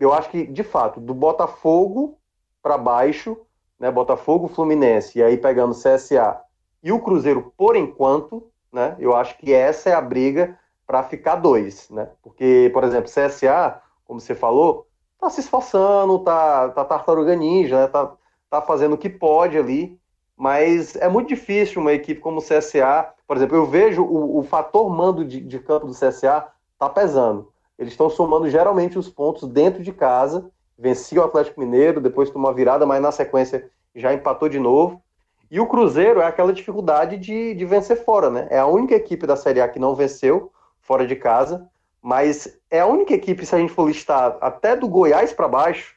eu 0.00 0.12
acho 0.12 0.30
que, 0.30 0.46
de 0.46 0.62
fato, 0.62 1.00
do 1.00 1.14
Botafogo 1.14 2.18
para 2.62 2.78
baixo, 2.78 3.36
né, 3.82 3.90
Botafogo, 3.90 4.46
Fluminense, 4.46 5.18
e 5.18 5.22
aí 5.24 5.36
pegando 5.36 5.74
CSA 5.74 6.40
e 6.80 6.92
o 6.92 7.00
Cruzeiro 7.00 7.52
por 7.56 7.74
enquanto, 7.74 8.48
né, 8.72 8.94
eu 9.00 9.12
acho 9.12 9.36
que 9.36 9.52
essa 9.52 9.90
é 9.90 9.92
a 9.92 10.00
briga 10.00 10.56
para 10.86 11.02
ficar 11.02 11.34
dois, 11.34 11.90
né? 11.90 12.08
Porque, 12.22 12.70
por 12.72 12.84
exemplo, 12.84 13.10
CSA, 13.10 13.82
como 14.04 14.20
você 14.20 14.36
falou, 14.36 14.86
tá 15.18 15.28
se 15.28 15.40
esforçando, 15.40 16.20
tá, 16.20 16.68
tá 16.68 16.84
tartaruga 16.84 17.34
ninja, 17.34 17.80
né, 17.80 17.86
tá, 17.88 18.12
tá 18.48 18.62
fazendo 18.62 18.94
o 18.94 18.98
que 18.98 19.10
pode 19.10 19.58
ali, 19.58 19.98
mas 20.36 20.94
é 20.94 21.08
muito 21.08 21.28
difícil 21.28 21.82
uma 21.82 21.92
equipe 21.92 22.20
como 22.20 22.38
o 22.38 22.42
CSA, 22.42 23.12
por 23.26 23.36
exemplo, 23.36 23.56
eu 23.56 23.66
vejo 23.66 24.04
o, 24.04 24.38
o 24.38 24.42
fator 24.44 24.88
mando 24.88 25.24
de, 25.24 25.40
de, 25.40 25.58
campo 25.58 25.86
do 25.86 25.92
CSA 25.92 26.46
tá 26.78 26.88
pesando. 26.88 27.52
Eles 27.76 27.94
estão 27.94 28.08
somando 28.08 28.48
geralmente 28.48 28.96
os 28.96 29.08
pontos 29.08 29.48
dentro 29.48 29.82
de 29.82 29.92
casa, 29.92 30.48
vencia 30.78 31.20
o 31.20 31.24
Atlético 31.24 31.60
Mineiro, 31.60 32.00
depois 32.00 32.30
tomou 32.30 32.48
uma 32.48 32.54
virada, 32.54 32.86
mas 32.86 33.00
na 33.00 33.12
sequência 33.12 33.70
já 33.94 34.12
empatou 34.12 34.48
de 34.48 34.58
novo. 34.58 35.02
E 35.50 35.60
o 35.60 35.66
Cruzeiro 35.66 36.20
é 36.20 36.24
aquela 36.24 36.52
dificuldade 36.52 37.18
de, 37.18 37.54
de 37.54 37.64
vencer 37.64 38.02
fora, 38.04 38.30
né? 38.30 38.48
É 38.50 38.58
a 38.58 38.66
única 38.66 38.94
equipe 38.94 39.26
da 39.26 39.36
Série 39.36 39.60
A 39.60 39.68
que 39.68 39.78
não 39.78 39.94
venceu 39.94 40.50
fora 40.80 41.06
de 41.06 41.14
casa, 41.14 41.68
mas 42.00 42.58
é 42.70 42.80
a 42.80 42.86
única 42.86 43.14
equipe, 43.14 43.44
se 43.44 43.54
a 43.54 43.58
gente 43.58 43.72
for 43.72 43.86
listar 43.86 44.36
até 44.40 44.74
do 44.74 44.88
Goiás 44.88 45.32
para 45.32 45.46
baixo, 45.46 45.94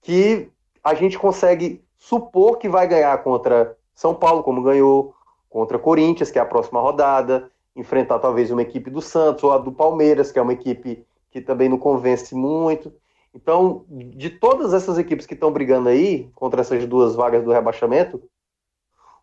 que 0.00 0.50
a 0.82 0.94
gente 0.94 1.18
consegue 1.18 1.84
supor 1.98 2.58
que 2.58 2.68
vai 2.68 2.86
ganhar 2.86 3.16
contra 3.22 3.76
São 3.94 4.14
Paulo, 4.14 4.42
como 4.42 4.62
ganhou, 4.62 5.14
contra 5.48 5.78
Corinthians, 5.78 6.30
que 6.30 6.38
é 6.38 6.42
a 6.42 6.46
próxima 6.46 6.80
rodada, 6.80 7.50
enfrentar 7.74 8.18
talvez 8.18 8.50
uma 8.50 8.62
equipe 8.62 8.90
do 8.90 9.00
Santos 9.00 9.44
ou 9.44 9.52
a 9.52 9.58
do 9.58 9.70
Palmeiras, 9.70 10.32
que 10.32 10.38
é 10.38 10.42
uma 10.42 10.52
equipe 10.52 11.06
que 11.30 11.40
também 11.40 11.68
não 11.68 11.78
convence 11.78 12.34
muito. 12.34 12.92
Então, 13.36 13.84
de 13.90 14.30
todas 14.30 14.72
essas 14.72 14.96
equipes 14.96 15.26
que 15.26 15.34
estão 15.34 15.52
brigando 15.52 15.90
aí 15.90 16.30
contra 16.34 16.62
essas 16.62 16.86
duas 16.86 17.14
vagas 17.14 17.44
do 17.44 17.52
rebaixamento, 17.52 18.22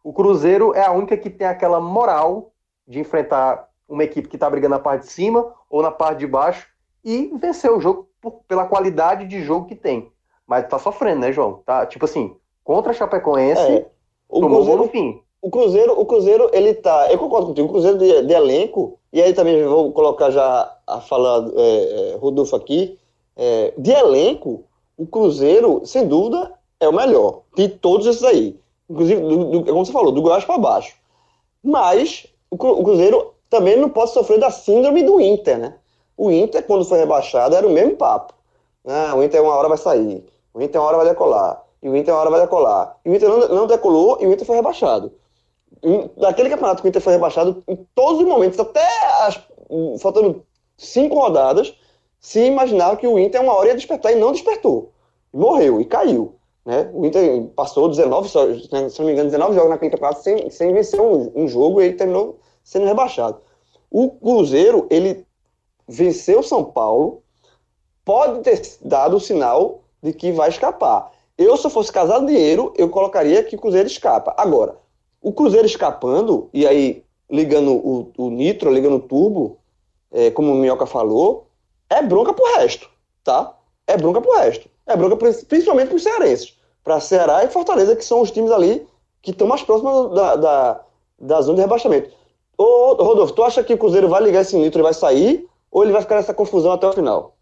o 0.04 0.14
Cruzeiro 0.14 0.72
é 0.76 0.86
a 0.86 0.92
única 0.92 1.18
que 1.18 1.32
tem 1.32 1.48
aquela 1.48 1.82
moral 1.82 2.54
de 2.88 3.00
enfrentar 3.00 3.68
uma 3.90 4.04
equipe 4.04 4.28
que 4.28 4.36
está 4.36 4.48
brigando 4.48 4.76
na 4.76 4.80
parte 4.80 5.06
de 5.06 5.12
cima 5.12 5.52
ou 5.68 5.82
na 5.82 5.90
parte 5.90 6.20
de 6.20 6.28
baixo 6.28 6.68
e 7.04 7.32
vencer 7.40 7.72
o 7.72 7.82
jogo 7.82 8.08
por, 8.22 8.44
pela 8.48 8.68
qualidade 8.68 9.26
de 9.26 9.42
jogo 9.42 9.66
que 9.66 9.76
tem. 9.76 10.12
Mas 10.46 10.68
tá 10.68 10.78
sofrendo, 10.78 11.22
né, 11.22 11.32
João? 11.32 11.64
Tá, 11.66 11.84
tipo 11.88 12.06
assim, 12.06 12.36
contra 12.64 12.92
a 12.92 12.94
Chapecoense, 12.94 13.62
é. 13.62 13.88
o 14.30 14.42
tomou 14.42 14.58
Cruzeiro, 14.60 14.84
no 14.84 14.90
fim. 14.90 15.22
O 15.42 15.50
Cruzeiro, 15.50 16.00
o 16.00 16.06
Cruzeiro, 16.06 16.52
ele 16.54 16.76
tá. 16.76 17.12
Eu 17.12 17.18
concordo 17.18 17.48
contigo, 17.48 17.68
o 17.68 17.72
Cruzeiro 17.72 17.98
de, 17.98 18.28
de 18.28 18.34
elenco, 18.34 19.00
e 19.12 19.20
aí 19.22 19.34
também 19.34 19.66
vou 19.66 19.92
colocar 19.92 20.30
já 20.30 20.78
a 20.86 21.02
falar 21.02 21.50
é, 21.56 22.12
é, 22.12 22.16
Rodolfo 22.18 22.56
aqui. 22.56 23.00
É, 23.36 23.74
de 23.78 23.92
elenco, 23.92 24.66
o 24.98 25.06
Cruzeiro, 25.08 25.82
sem 25.86 26.08
dúvida, 26.08 26.54
é 26.80 26.88
o 26.88 26.94
melhor 26.94 27.42
de 27.56 27.68
todos 27.68 28.06
esses 28.06 28.24
aí. 28.24 28.60
Inclusive, 28.90 29.22
do, 29.22 29.46
do, 29.46 29.66
como 29.66 29.86
você 29.86 29.92
falou, 29.92 30.12
do 30.12 30.22
Goiás 30.22 30.46
para 30.46 30.58
baixo. 30.58 30.96
Mas 31.64 32.28
o, 32.52 32.56
o 32.56 32.84
Cruzeiro 32.84 33.34
também 33.50 33.78
não 33.78 33.90
pode 33.90 34.12
sofrer 34.12 34.40
da 34.40 34.52
síndrome 34.52 35.04
do 35.04 35.20
Inter, 35.20 35.58
né? 35.58 35.76
O 36.16 36.32
Inter, 36.32 36.64
quando 36.66 36.86
foi 36.86 37.00
rebaixado, 37.00 37.56
era 37.56 37.68
o 37.68 37.72
mesmo 37.72 37.96
papo. 37.96 38.34
Ah, 38.86 39.14
o 39.16 39.24
Inter 39.24 39.42
uma 39.42 39.56
hora 39.56 39.70
vai 39.70 39.78
sair, 39.78 40.26
o 40.54 40.62
Inter 40.62 40.80
uma 40.80 40.88
hora 40.88 40.98
vai 40.98 41.08
decolar 41.08 41.64
e 41.84 41.90
o 41.90 41.96
Inter 41.98 42.14
uma 42.14 42.22
hora 42.22 42.30
vai 42.30 42.42
decolar. 42.42 42.98
E 43.04 43.10
o 43.10 43.16
Inter 43.16 43.30
não, 43.30 43.48
não 43.50 43.68
decolou 43.68 44.18
e 44.22 44.26
o 44.26 44.32
Inter 44.32 44.48
foi 44.48 44.56
rebaixado. 44.56 45.12
Daquele 46.18 46.50
campeonato 46.50 46.82
que 46.82 46.88
o 46.88 46.90
Inter 46.90 47.02
foi 47.02 47.14
rebaixado, 47.14 47.62
em 47.68 47.76
todos 47.94 48.22
os 48.22 48.26
momentos, 48.26 48.58
até 48.58 48.88
as, 49.22 49.40
faltando 50.00 50.46
cinco 50.78 51.16
rodadas, 51.16 51.76
se 52.24 52.40
imaginava 52.40 52.96
que 52.96 53.06
o 53.06 53.20
Inter 53.20 53.42
uma 53.42 53.54
hora 53.54 53.68
ia 53.68 53.76
despertar 53.76 54.14
e 54.14 54.16
não 54.16 54.32
despertou. 54.32 54.94
Morreu 55.34 55.82
e 55.82 55.86
caiu. 55.86 56.36
Né? 56.66 56.90
O 56.94 57.06
Inter 57.06 57.48
passou 57.48 57.90
19, 57.90 58.30
se 58.30 59.00
não 59.00 59.06
me 59.06 59.12
engano, 59.12 59.30
19 59.30 59.54
jogos 59.54 59.70
naquele 59.70 59.92
campeonato 59.92 60.24
sem, 60.24 60.50
sem 60.50 60.74
vencer 60.74 61.02
um, 61.02 61.34
um 61.36 61.48
jogo 61.50 61.82
e 61.82 61.86
ele 61.86 61.96
terminou 61.96 62.40
sendo 62.64 62.86
rebaixado. 62.86 63.42
O 63.92 64.10
Cruzeiro, 64.10 64.88
ele 64.90 65.26
venceu 65.86 66.42
São 66.42 66.64
Paulo, 66.64 67.22
pode 68.06 68.40
ter 68.40 68.62
dado 68.82 69.18
o 69.18 69.20
sinal 69.20 69.82
de 70.02 70.14
que 70.14 70.32
vai 70.32 70.48
escapar. 70.48 71.12
Eu, 71.38 71.58
se 71.58 71.68
eu 71.68 71.72
fosse 71.72 71.92
casar 71.92 72.26
dinheiro, 72.26 72.74
eu 72.78 72.88
colocaria 72.88 73.44
que 73.44 73.58
o 73.58 73.60
Cruzeiro 73.60 73.88
escapa. 73.88 74.34
Agora, 74.38 74.78
o 75.22 75.34
Cruzeiro 75.34 75.66
escapando, 75.66 76.50
e 76.54 76.66
aí 76.66 77.04
ligando 77.30 77.74
o, 77.74 78.12
o 78.18 78.30
nitro, 78.30 78.72
ligando 78.72 78.96
o 78.96 79.02
turbo, 79.02 79.58
é, 80.10 80.32
como 80.32 80.54
o 80.54 80.56
Minhoca 80.56 80.86
falou, 80.86 81.48
é 81.90 82.02
bronca 82.02 82.34
pro 82.34 82.56
resto, 82.56 82.90
tá? 83.24 83.56
É 83.88 83.98
bronca 83.98 84.22
pro 84.22 84.38
resto. 84.38 84.70
É 84.86 84.96
bronca 84.96 85.16
principalmente 85.48 85.90
pros 85.90 86.04
cearenses. 86.04 86.58
Para 86.84 87.00
Ceará 87.00 87.44
e 87.44 87.50
Fortaleza, 87.50 87.96
que 87.96 88.04
são 88.04 88.22
os 88.22 88.32
times 88.32 88.52
ali 88.52 88.86
que 89.22 89.32
estão 89.32 89.48
mais 89.48 89.64
próximos 89.64 90.14
da, 90.14 90.36
da, 90.36 90.82
da 91.20 91.42
zona 91.42 91.56
de 91.56 91.62
rebaixamento. 91.62 92.12
Ô, 92.58 92.96
Rodolfo, 93.02 93.34
tu 93.34 93.44
acha 93.44 93.64
que 93.64 93.74
o 93.74 93.78
Cruzeiro 93.78 94.10
vai 94.10 94.22
ligar 94.22 94.42
esse 94.42 94.58
nitro 94.58 94.82
e 94.82 94.84
vai 94.84 94.94
sair? 94.94 95.48
Ou 95.72 95.84
ele 95.84 95.94
vai 95.94 96.02
ficar 96.02 96.18
nessa 96.18 96.34
confusão 96.34 96.72
até 96.74 96.86
o 96.86 96.94
final? 96.94 97.36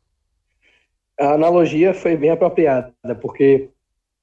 A 1.20 1.34
analogia 1.34 1.94
foi 1.94 2.16
bem 2.16 2.30
apropriada, 2.30 2.94
porque 3.22 3.70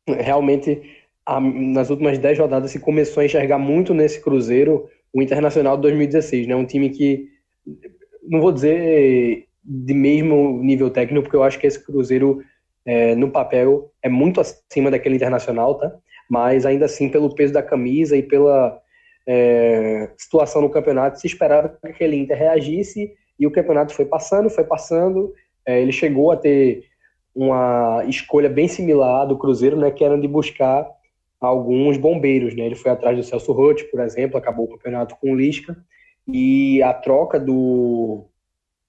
realmente 0.06 0.80
a, 1.26 1.40
nas 1.40 1.90
últimas 1.90 2.18
10 2.18 2.38
rodadas 2.38 2.70
se 2.70 2.80
começou 2.80 3.20
a 3.20 3.26
enxergar 3.26 3.58
muito 3.58 3.92
nesse 3.92 4.20
Cruzeiro 4.20 4.88
o 5.12 5.20
Internacional 5.20 5.76
de 5.76 5.82
2016, 5.82 6.46
né? 6.46 6.54
Um 6.54 6.64
time 6.64 6.90
que, 6.90 7.28
não 8.22 8.40
vou 8.40 8.52
dizer 8.52 9.47
de 9.70 9.92
mesmo 9.92 10.62
nível 10.62 10.88
técnico, 10.88 11.24
porque 11.24 11.36
eu 11.36 11.42
acho 11.42 11.58
que 11.58 11.66
esse 11.66 11.84
Cruzeiro, 11.84 12.42
é, 12.86 13.14
no 13.14 13.30
papel, 13.30 13.92
é 14.02 14.08
muito 14.08 14.40
acima 14.40 14.90
daquele 14.90 15.16
Internacional, 15.16 15.74
tá? 15.74 15.94
Mas 16.30 16.64
ainda 16.64 16.86
assim, 16.86 17.10
pelo 17.10 17.34
peso 17.34 17.52
da 17.52 17.62
camisa 17.62 18.16
e 18.16 18.22
pela 18.22 18.80
é, 19.26 20.10
situação 20.16 20.62
no 20.62 20.70
campeonato, 20.70 21.20
se 21.20 21.26
esperava 21.26 21.68
que 21.68 21.86
aquele 21.86 22.16
Inter 22.16 22.38
reagisse 22.38 23.12
e 23.38 23.46
o 23.46 23.50
campeonato 23.50 23.92
foi 23.92 24.06
passando, 24.06 24.48
foi 24.48 24.64
passando. 24.64 25.34
É, 25.66 25.80
ele 25.82 25.92
chegou 25.92 26.32
a 26.32 26.36
ter 26.36 26.84
uma 27.34 28.04
escolha 28.08 28.48
bem 28.48 28.68
similar 28.68 29.26
do 29.26 29.36
Cruzeiro, 29.36 29.76
né, 29.76 29.90
que 29.90 30.02
era 30.02 30.18
de 30.18 30.26
buscar 30.26 30.88
alguns 31.38 31.96
bombeiros, 31.98 32.54
né? 32.56 32.64
Ele 32.64 32.74
foi 32.74 32.90
atrás 32.90 33.16
do 33.16 33.22
Celso 33.22 33.52
Roth, 33.52 33.82
por 33.90 34.00
exemplo, 34.00 34.36
acabou 34.38 34.64
o 34.64 34.70
campeonato 34.70 35.14
com 35.20 35.32
o 35.32 35.36
Lisca, 35.36 35.76
e 36.26 36.82
a 36.82 36.92
troca 36.92 37.38
do, 37.38 38.26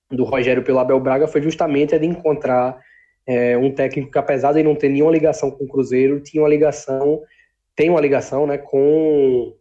do 0.10 0.24
Rogério 0.24 0.64
pelo 0.64 0.80
Abel 0.80 1.00
Braga 1.00 1.28
foi 1.28 1.42
justamente 1.42 1.94
a 1.94 1.98
de 1.98 2.06
encontrar 2.06 2.80
é, 3.26 3.58
um 3.58 3.72
técnico 3.72 4.12
que, 4.12 4.18
apesar 4.18 4.54
de 4.54 4.64
não 4.64 4.76
ter 4.76 4.90
nenhuma 4.90 5.12
ligação 5.12 5.52
com 5.52 5.64
o 5.64 5.68
Cruzeiro, 5.68 6.20
tinha 6.20 6.42
uma 6.42 6.50
ligação, 6.50 7.22
tem 7.76 7.90
uma 7.90 8.02
ligação, 8.02 8.48
né, 8.48 8.58
com 8.58 9.54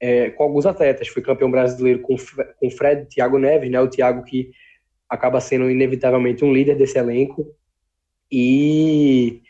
é, 0.00 0.30
com 0.30 0.42
alguns 0.42 0.66
atletas. 0.66 1.08
Foi 1.08 1.22
campeão 1.22 1.50
brasileiro 1.50 2.00
com, 2.00 2.16
com 2.58 2.70
Fred, 2.70 3.06
Thiago 3.06 3.38
Neves, 3.38 3.70
né? 3.70 3.80
O 3.80 3.88
Thiago 3.88 4.22
que 4.24 4.50
acaba 5.08 5.40
sendo 5.40 5.70
inevitavelmente 5.70 6.44
um 6.44 6.52
líder 6.52 6.76
desse 6.76 6.98
elenco. 6.98 7.46
E 8.30 9.42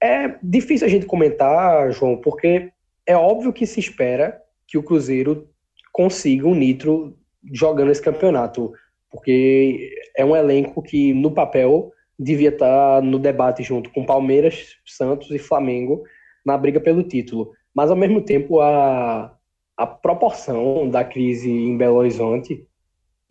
é 0.00 0.36
difícil 0.42 0.86
a 0.86 0.90
gente 0.90 1.06
comentar, 1.06 1.90
João, 1.92 2.16
porque 2.16 2.70
é 3.04 3.16
óbvio 3.16 3.52
que 3.52 3.66
se 3.66 3.80
espera 3.80 4.40
que 4.66 4.78
o 4.78 4.82
Cruzeiro 4.82 5.48
consiga 5.92 6.46
um 6.46 6.54
nitro 6.54 7.16
jogando 7.52 7.90
esse 7.90 8.02
campeonato, 8.02 8.72
porque 9.10 9.90
é 10.16 10.24
um 10.24 10.36
elenco 10.36 10.82
que 10.82 11.12
no 11.12 11.30
papel 11.30 11.92
devia 12.18 12.48
estar 12.48 13.02
no 13.02 13.18
debate 13.18 13.62
junto 13.62 13.90
com 13.90 14.04
Palmeiras, 14.04 14.76
Santos 14.84 15.30
e 15.30 15.38
Flamengo 15.38 16.02
na 16.44 16.56
briga 16.56 16.80
pelo 16.80 17.02
título. 17.02 17.52
Mas, 17.74 17.90
ao 17.90 17.96
mesmo 17.96 18.22
tempo, 18.22 18.60
a, 18.60 19.36
a 19.76 19.86
proporção 19.86 20.88
da 20.88 21.04
crise 21.04 21.50
em 21.50 21.76
Belo 21.76 21.96
Horizonte 21.96 22.66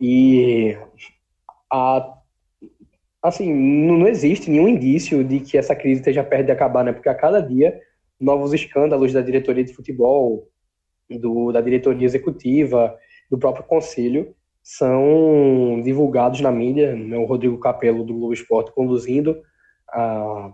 e 0.00 0.76
a 1.72 2.12
assim, 3.22 3.52
não 3.52 4.06
existe 4.06 4.48
nenhum 4.48 4.68
indício 4.68 5.24
de 5.24 5.40
que 5.40 5.58
essa 5.58 5.74
crise 5.74 6.00
esteja 6.00 6.22
perto 6.22 6.46
de 6.46 6.52
acabar, 6.52 6.84
né? 6.84 6.92
Porque 6.92 7.08
a 7.08 7.14
cada 7.14 7.40
dia 7.40 7.76
novos 8.20 8.52
escândalos 8.52 9.12
da 9.12 9.20
diretoria 9.20 9.64
de 9.64 9.74
futebol, 9.74 10.48
do, 11.10 11.50
da 11.50 11.60
diretoria 11.60 12.04
executiva, 12.04 12.96
do 13.30 13.38
próprio 13.38 13.64
conselho 13.64 14.34
são 14.62 15.80
divulgados 15.82 16.40
na 16.40 16.50
mídia. 16.50 16.94
Né? 16.94 17.16
O 17.16 17.24
Rodrigo 17.24 17.58
Capello 17.58 18.04
do 18.04 18.14
Globo 18.14 18.32
Esporte 18.32 18.72
conduzindo 18.72 19.40
a, 19.88 20.52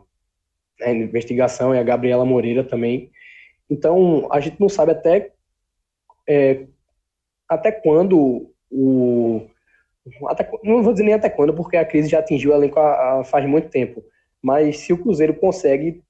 a 0.82 0.90
investigação 0.90 1.74
e 1.74 1.78
a 1.78 1.82
Gabriela 1.82 2.24
Moreira 2.24 2.62
também 2.62 3.10
então, 3.72 4.28
a 4.30 4.38
gente 4.38 4.60
não 4.60 4.68
sabe 4.68 4.92
até, 4.92 5.32
é, 6.28 6.66
até 7.48 7.72
quando 7.72 8.52
o. 8.70 9.46
Até, 10.28 10.50
não 10.62 10.82
vou 10.82 10.92
dizer 10.92 11.04
nem 11.04 11.14
até 11.14 11.30
quando, 11.30 11.54
porque 11.54 11.78
a 11.78 11.84
crise 11.84 12.10
já 12.10 12.18
atingiu 12.18 12.50
o 12.50 12.54
elenco 12.54 12.78
a, 12.78 13.20
a, 13.20 13.24
faz 13.24 13.48
muito 13.48 13.70
tempo. 13.70 14.04
Mas 14.42 14.80
se 14.80 14.92
o 14.92 14.98
Cruzeiro 14.98 15.32
consegue 15.34 16.02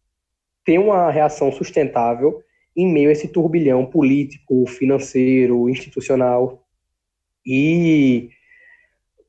ter 0.65 0.79
uma 0.79 1.09
reação 1.09 1.53
sustentável 1.53 2.43
em 2.77 2.91
meio 2.91 3.09
a 3.09 3.13
esse 3.13 3.29
turbilhão 3.29 3.85
político, 3.85 4.67
financeiro, 4.67 5.69
institucional. 5.69 6.65
E 7.45 8.31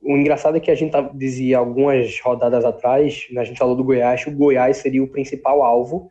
o 0.00 0.16
engraçado 0.16 0.56
é 0.56 0.60
que 0.60 0.70
a 0.70 0.74
gente 0.74 0.94
dizia 1.14 1.58
algumas 1.58 2.20
rodadas 2.20 2.64
atrás, 2.64 3.26
né, 3.30 3.40
a 3.40 3.44
gente 3.44 3.58
falou 3.58 3.76
do 3.76 3.84
Goiás, 3.84 4.26
o 4.26 4.30
Goiás 4.30 4.78
seria 4.78 5.02
o 5.02 5.08
principal 5.08 5.62
alvo 5.62 6.10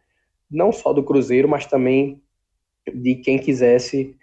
não 0.54 0.72
só 0.72 0.94
do 0.94 1.04
Cruzeiro, 1.04 1.50
mas 1.50 1.66
também 1.66 2.22
de 2.94 3.16
quem 3.16 3.40
quisesse, 3.40 4.16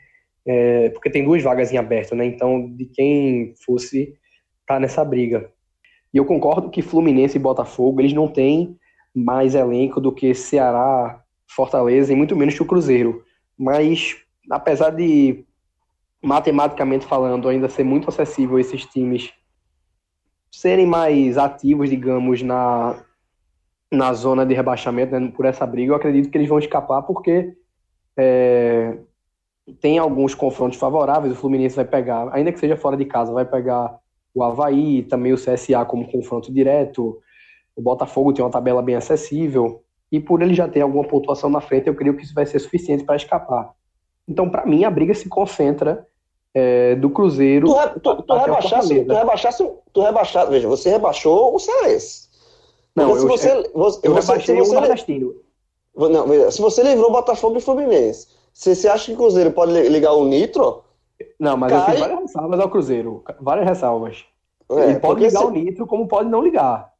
é, 0.47 0.91
porque 0.91 1.11
tem 1.11 1.25
duas 1.25 1.43
vagas 1.43 1.73
em 1.73 1.77
aberto, 1.77 2.15
né? 2.15 2.25
Então, 2.25 2.71
de 2.71 2.87
quem 2.87 3.55
fosse 3.65 4.03
estar 4.61 4.75
tá 4.75 4.81
nessa 4.81 5.05
briga. 5.05 5.51
E 6.15 6.19
eu 6.19 6.25
concordo 6.25 6.71
que 6.71 6.83
Fluminense 6.83 7.37
e 7.37 7.41
Botafogo, 7.41 8.01
eles 8.01 8.13
não 8.13 8.29
têm 8.29 8.79
mais 9.15 9.55
elenco 9.55 10.01
do 10.01 10.13
que 10.13 10.33
Ceará, 10.35 11.23
Fortaleza 11.55 12.13
e 12.13 12.17
muito 12.17 12.37
menos 12.37 12.55
que 12.55 12.63
o 12.63 12.67
Cruzeiro. 12.67 13.25
Mas, 13.59 14.17
apesar 14.51 14.91
de, 14.91 15.45
matematicamente 16.23 17.07
falando, 17.07 17.49
ainda 17.49 17.69
ser 17.69 17.85
muito 17.85 18.09
acessível 18.09 18.59
esses 18.59 18.85
times 18.87 19.33
serem 20.51 20.87
mais 20.87 21.39
ativos, 21.39 21.91
digamos, 21.91 22.43
na, 22.43 23.03
na 23.91 24.13
zona 24.13 24.45
de 24.45 24.55
rebaixamento, 24.55 25.19
né, 25.19 25.33
por 25.35 25.45
essa 25.45 25.67
briga, 25.67 25.93
eu 25.93 25.97
acredito 25.97 26.31
que 26.31 26.39
eles 26.39 26.49
vão 26.49 26.59
escapar 26.59 27.03
porque 27.03 27.57
é, 28.17 28.99
tem 29.81 29.99
alguns 29.99 30.35
confrontos 30.35 30.79
favoráveis. 30.79 31.33
O 31.33 31.37
Fluminense 31.37 31.77
vai 31.77 31.85
pegar, 31.85 32.29
ainda 32.33 32.53
que 32.53 32.59
seja 32.59 32.77
fora 32.77 32.97
de 32.97 33.05
casa, 33.05 33.33
vai 33.33 33.45
pegar 33.45 33.99
o 34.35 34.45
Havaí, 34.45 35.03
também 35.03 35.33
o 35.33 35.37
CSA 35.37 35.85
como 35.85 36.11
confronto 36.11 36.53
direto. 36.53 37.21
O 37.75 37.83
Botafogo 37.83 38.33
tem 38.33 38.45
uma 38.45 38.51
tabela 38.51 38.83
bem 38.83 38.95
acessível. 38.95 39.83
E 40.11 40.19
por 40.19 40.43
ele 40.43 40.55
já 40.55 40.69
ter 40.69 40.81
alguma 40.81 41.05
pontuação 41.05 41.49
na 41.49 41.61
frente, 41.61 41.87
eu 41.87 41.95
creio 41.95 42.17
que 42.17 42.25
isso 42.25 42.35
vai 42.35 42.47
ser 42.47 42.59
suficiente 42.59 43.05
para 43.05 43.17
escapar. 43.17 43.73
Então, 44.27 44.49
para 44.49 44.67
mim, 44.67 44.85
a 44.85 44.91
briga 44.91 45.15
se 45.15 45.29
concentra 45.29 46.07
é, 46.55 46.95
do 46.97 47.11
Cruzeiro. 47.11 47.67
Tu, 47.67 48.01
tu, 48.01 48.23
tu 48.23 48.35
rebaixasse, 48.35 49.05
tu 49.05 49.13
rebaixasse, 49.15 49.71
tu 49.93 50.01
rebaixasse, 50.03 50.51
veja, 50.51 50.69
você 50.69 50.91
rebaixou 50.91 51.55
o 51.55 51.59
Cearense. 51.59 52.29
Não, 52.95 53.17
eu, 53.17 53.29
você, 53.29 53.71
você, 53.73 54.01
eu 54.03 54.15
você, 54.15 54.33
rebaixei 54.33 54.57
você, 54.57 54.71
o 54.71 54.75
Nordestino. 54.81 55.35
Não, 55.97 56.51
se 56.51 56.61
você 56.61 56.83
livrou 56.83 57.11
Botafogo 57.11 57.59
e 57.59 57.61
Fluminense, 57.61 58.29
você, 58.53 58.75
você 58.75 58.89
acha 58.89 59.07
que 59.07 59.13
o 59.13 59.17
Cruzeiro 59.17 59.53
pode 59.53 59.73
ligar 59.89 60.13
o 60.13 60.25
Nitro? 60.25 60.83
Não, 61.39 61.57
mas 61.57 61.73
cai... 61.73 61.81
eu 61.81 61.87
fiz 61.87 62.01
várias 62.01 62.21
ressalvas 62.21 62.61
ao 62.61 62.71
Cruzeiro. 62.71 63.25
Várias 63.41 63.67
ressalvas. 63.67 64.25
É, 64.71 64.91
Ele 64.91 65.01
pode 65.01 65.21
ligar 65.21 65.41
se... 65.41 65.47
o 65.47 65.51
Nitro, 65.51 65.87
como 65.87 66.09
pode 66.09 66.29
não 66.29 66.43
ligar. 66.43 66.93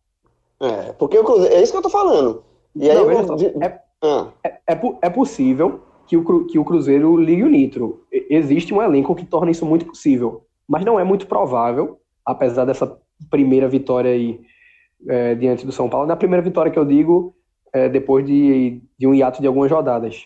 É, 0.61 0.93
porque 0.93 1.19
o 1.19 1.25
Cruzeiro, 1.25 1.55
é 1.55 1.63
isso 1.63 1.73
que 1.73 1.79
eu 1.79 1.83
tô 1.83 1.91
falando. 1.91 2.45
E 2.75 2.91
aí 2.91 2.97
não, 2.97 3.11
eu... 3.11 3.63
é, 3.63 3.81
ah. 4.03 4.29
é, 4.45 4.49
é, 4.73 4.81
é, 5.03 5.11
possível 5.11 5.83
que 6.07 6.17
o, 6.17 6.47
que 6.47 6.59
o 6.59 6.65
Cruzeiro 6.65 7.17
ligue 7.17 7.43
o 7.43 7.49
Nitro. 7.49 8.05
Existe 8.29 8.73
um 8.73 8.83
elenco 8.83 9.15
que 9.15 9.25
torna 9.25 9.51
isso 9.51 9.67
muito 9.67 9.87
possível. 9.87 10.45
Mas 10.69 10.85
não 10.85 10.99
é 10.99 11.05
muito 11.05 11.27
provável, 11.27 12.01
apesar 12.25 12.65
dessa 12.65 12.99
primeira 13.29 13.69
vitória 13.69 14.11
aí 14.11 14.41
é, 15.09 15.35
diante 15.35 15.67
do 15.67 15.73
São 15.73 15.89
Paulo. 15.89 16.07
Na 16.07 16.17
primeira 16.17 16.43
vitória 16.43 16.71
que 16.71 16.79
eu 16.79 16.85
digo, 16.85 17.35
é, 17.73 17.89
depois 17.89 18.25
de, 18.25 18.83
de 18.99 19.07
um 19.07 19.15
hiato 19.15 19.41
de 19.41 19.47
algumas 19.47 19.71
rodadas. 19.71 20.25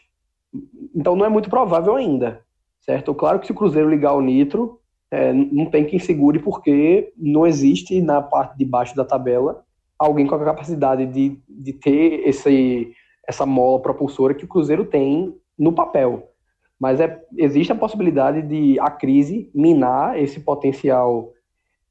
Então 0.95 1.17
não 1.17 1.25
é 1.25 1.29
muito 1.29 1.51
provável 1.51 1.97
ainda, 1.97 2.43
certo? 2.81 3.15
Claro 3.15 3.41
que 3.41 3.47
se 3.47 3.53
o 3.53 3.55
Cruzeiro 3.55 3.91
ligar 3.91 4.15
o 4.15 4.21
Nitro, 4.21 4.81
é, 5.11 5.33
não 5.33 5.67
tem 5.67 5.85
quem 5.85 5.99
segure, 5.99 6.39
porque 6.39 7.13
não 7.17 7.47
existe 7.47 8.01
na 8.01 8.21
parte 8.21 8.57
de 8.57 8.65
baixo 8.65 8.95
da 8.97 9.05
tabela 9.05 9.65
alguém 9.99 10.27
com 10.27 10.35
a 10.35 10.45
capacidade 10.45 11.07
de, 11.07 11.41
de 11.49 11.73
ter 11.73 12.29
esse, 12.29 12.93
essa 13.27 13.47
mola 13.47 13.81
propulsora 13.81 14.35
que 14.35 14.45
o 14.45 14.49
Cruzeiro 14.49 14.85
tem 14.85 15.35
no 15.59 15.73
papel. 15.73 16.31
Mas 16.79 17.01
é, 17.01 17.23
existe 17.37 17.73
a 17.73 17.77
possibilidade 17.77 18.43
de 18.43 18.79
a 18.81 18.91
crise 18.91 19.51
minar 19.55 20.21
esse 20.21 20.41
potencial 20.41 21.33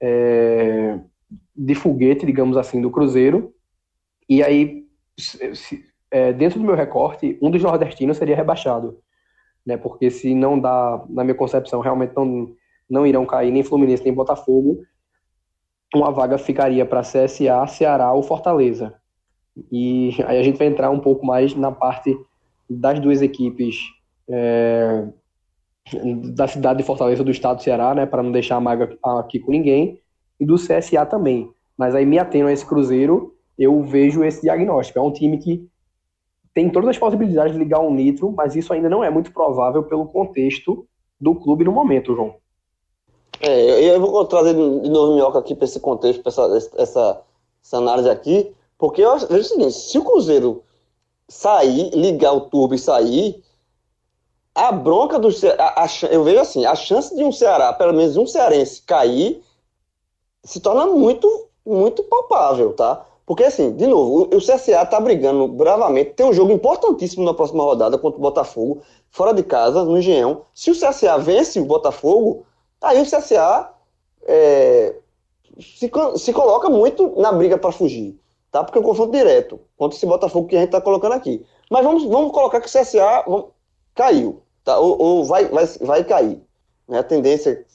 é, 0.01 0.99
de 1.55 1.75
foguete, 1.75 2.25
digamos 2.25 2.57
assim, 2.57 2.81
do 2.81 2.91
Cruzeiro. 2.91 3.53
E 4.29 4.43
aí, 4.43 4.83
se, 5.17 5.85
é, 6.11 6.33
dentro 6.33 6.59
do 6.59 6.65
meu 6.65 6.75
recorte, 6.75 7.39
um 7.41 7.49
dos 7.49 7.63
nordestinos 7.63 8.17
seria 8.17 8.35
rebaixado. 8.35 8.99
Né? 9.65 9.77
Porque 9.77 10.11
se 10.11 10.35
não 10.35 10.59
dá, 10.59 11.03
na 11.09 11.23
minha 11.23 11.35
concepção, 11.35 11.79
realmente 11.79 12.13
não, 12.15 12.53
não 12.89 13.07
irão 13.07 13.25
cair 13.25 13.51
nem 13.51 13.63
Fluminense 13.63 14.03
nem 14.03 14.13
Botafogo, 14.13 14.83
uma 15.93 16.11
vaga 16.11 16.37
ficaria 16.37 16.85
para 16.85 17.01
CSA, 17.01 17.67
Ceará 17.67 18.13
ou 18.13 18.23
Fortaleza. 18.23 18.93
E 19.71 20.15
aí 20.25 20.39
a 20.39 20.43
gente 20.43 20.57
vai 20.57 20.67
entrar 20.67 20.89
um 20.89 20.99
pouco 20.99 21.25
mais 21.25 21.55
na 21.55 21.71
parte 21.71 22.17
das 22.69 22.99
duas 22.99 23.21
equipes 23.21 23.77
é, 24.27 25.07
da 26.33 26.47
cidade 26.47 26.79
de 26.79 26.85
Fortaleza 26.85 27.23
do 27.23 27.31
estado 27.31 27.57
do 27.57 27.63
Ceará, 27.63 27.93
né, 27.93 28.05
para 28.05 28.23
não 28.23 28.31
deixar 28.31 28.55
a 28.55 28.61
maga 28.61 28.97
aqui 29.19 29.39
com 29.39 29.51
ninguém, 29.51 29.99
e 30.39 30.45
do 30.45 30.55
CSA 30.55 31.05
também. 31.05 31.49
Mas 31.77 31.93
aí 31.93 32.05
me 32.05 32.17
atendo 32.17 32.47
a 32.47 32.53
esse 32.53 32.65
Cruzeiro, 32.65 33.35
eu 33.57 33.83
vejo 33.83 34.23
esse 34.23 34.41
diagnóstico. 34.41 34.99
É 34.99 35.01
um 35.01 35.11
time 35.11 35.37
que 35.37 35.67
tem 36.53 36.69
todas 36.69 36.89
as 36.89 36.97
possibilidades 36.97 37.53
de 37.53 37.59
ligar 37.59 37.79
um 37.79 37.93
nitro, 37.93 38.31
mas 38.31 38.55
isso 38.55 38.73
ainda 38.73 38.89
não 38.89 39.03
é 39.03 39.09
muito 39.09 39.31
provável 39.31 39.83
pelo 39.83 40.05
contexto 40.07 40.87
do 41.19 41.35
clube 41.35 41.63
no 41.63 41.71
momento, 41.71 42.15
João. 42.15 42.35
É, 43.39 43.95
eu 43.95 43.99
vou 43.99 44.25
trazer 44.25 44.53
de 44.53 44.89
novo 44.89 45.13
Minhoca 45.13 45.39
aqui 45.39 45.55
para 45.55 45.65
esse 45.65 45.79
contexto, 45.79 46.21
para 46.21 46.29
essa, 46.29 46.71
essa, 46.77 47.21
essa, 47.63 47.77
análise 47.77 48.09
aqui, 48.09 48.55
porque 48.77 49.01
eu 49.01 49.17
vejo 49.17 49.41
o 49.41 49.43
seguinte: 49.43 49.73
se 49.73 49.97
o 49.97 50.03
Cruzeiro 50.03 50.63
sair, 51.27 51.89
ligar 51.91 52.33
o 52.33 52.41
turbo 52.41 52.75
e 52.75 52.79
sair, 52.79 53.43
a 54.55 54.71
bronca 54.71 55.17
do 55.17 55.29
a, 55.57 55.83
a, 55.83 55.87
eu 56.11 56.23
vejo 56.23 56.39
assim, 56.39 56.65
a 56.65 56.75
chance 56.75 57.15
de 57.15 57.23
um 57.23 57.31
Ceará, 57.31 57.73
pelo 57.73 57.93
menos 57.93 58.15
um 58.17 58.27
cearense 58.27 58.81
cair, 58.83 59.43
se 60.43 60.59
torna 60.59 60.85
muito, 60.85 61.47
muito 61.65 62.03
palpável, 62.03 62.73
tá? 62.73 63.05
Porque 63.25 63.43
assim, 63.43 63.73
de 63.75 63.87
novo, 63.87 64.29
o, 64.31 64.37
o 64.37 64.39
CSA 64.39 64.85
tá 64.85 64.99
brigando 64.99 65.47
bravamente, 65.47 66.11
tem 66.11 66.25
um 66.25 66.33
jogo 66.33 66.51
importantíssimo 66.51 67.23
na 67.23 67.33
próxima 67.33 67.63
rodada 67.63 67.97
contra 67.97 68.19
o 68.19 68.21
Botafogo, 68.21 68.81
fora 69.09 69.33
de 69.33 69.43
casa, 69.43 69.83
no 69.83 69.97
Engenhão. 69.97 70.41
Se 70.53 70.69
o 70.69 70.75
CSA 70.75 71.17
vence 71.17 71.59
o 71.59 71.65
Botafogo, 71.65 72.45
aí 72.83 73.01
o 73.01 73.05
CSA 73.05 73.73
é, 74.23 74.95
se, 75.59 75.91
se 76.17 76.33
coloca 76.33 76.69
muito 76.69 77.19
na 77.19 77.31
briga 77.31 77.57
para 77.57 77.71
fugir, 77.71 78.19
tá? 78.51 78.63
Porque 78.63 78.77
é 78.77 78.81
um 78.81 78.85
confronto 78.85 79.11
direto 79.11 79.59
contra 79.77 79.97
esse 79.97 80.05
Botafogo 80.05 80.47
que 80.47 80.55
a 80.55 80.61
gente 80.61 80.71
tá 80.71 80.81
colocando 80.81 81.13
aqui. 81.13 81.45
Mas 81.69 81.83
vamos, 81.83 82.03
vamos 82.05 82.31
colocar 82.31 82.61
que 82.61 82.67
o 82.67 82.71
CSA 82.71 83.23
vamos, 83.25 83.47
caiu 83.95 84.43
tá? 84.63 84.79
ou, 84.79 85.01
ou 85.01 85.25
vai, 85.25 85.45
vai, 85.45 85.65
vai 85.81 86.03
cair. 86.03 86.41
Né? 86.87 86.99
A 86.99 87.03
tendência, 87.03 87.65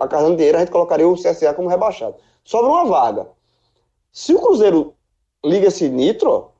a 0.00 0.08
casa 0.08 0.34
dinheiro, 0.34 0.56
a 0.56 0.60
gente 0.60 0.72
colocaria 0.72 1.08
o 1.08 1.14
CSA 1.14 1.54
como 1.54 1.68
rebaixado. 1.68 2.16
Sobra 2.44 2.70
uma 2.70 2.84
vaga. 2.84 3.28
Se 4.12 4.34
o 4.34 4.40
Cruzeiro 4.40 4.94
liga 5.44 5.68
esse 5.68 5.88
nitro, 5.88 6.50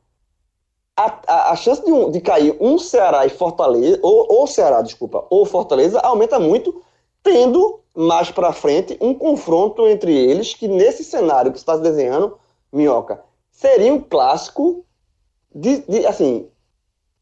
a, 0.96 1.20
a, 1.26 1.50
a 1.52 1.56
chance 1.56 1.84
de, 1.84 1.92
um, 1.92 2.10
de, 2.10 2.20
cair 2.20 2.56
um 2.60 2.78
Ceará 2.78 3.26
e 3.26 3.30
Fortaleza, 3.30 3.98
ou, 4.02 4.26
ou 4.30 4.46
Ceará, 4.46 4.82
desculpa, 4.82 5.26
ou 5.30 5.44
Fortaleza, 5.44 5.98
aumenta 6.00 6.38
muito, 6.38 6.82
tendo 7.22 7.79
mais 7.94 8.30
para 8.30 8.52
frente 8.52 8.96
um 9.00 9.14
confronto 9.14 9.86
entre 9.86 10.16
eles, 10.16 10.54
que 10.54 10.68
nesse 10.68 11.04
cenário 11.04 11.52
que 11.52 11.58
está 11.58 11.76
desenhando, 11.76 12.38
Minhoca, 12.72 13.22
seria 13.50 13.92
um 13.92 14.00
clássico 14.00 14.84
de, 15.54 15.78
de 15.78 16.06
assim, 16.06 16.48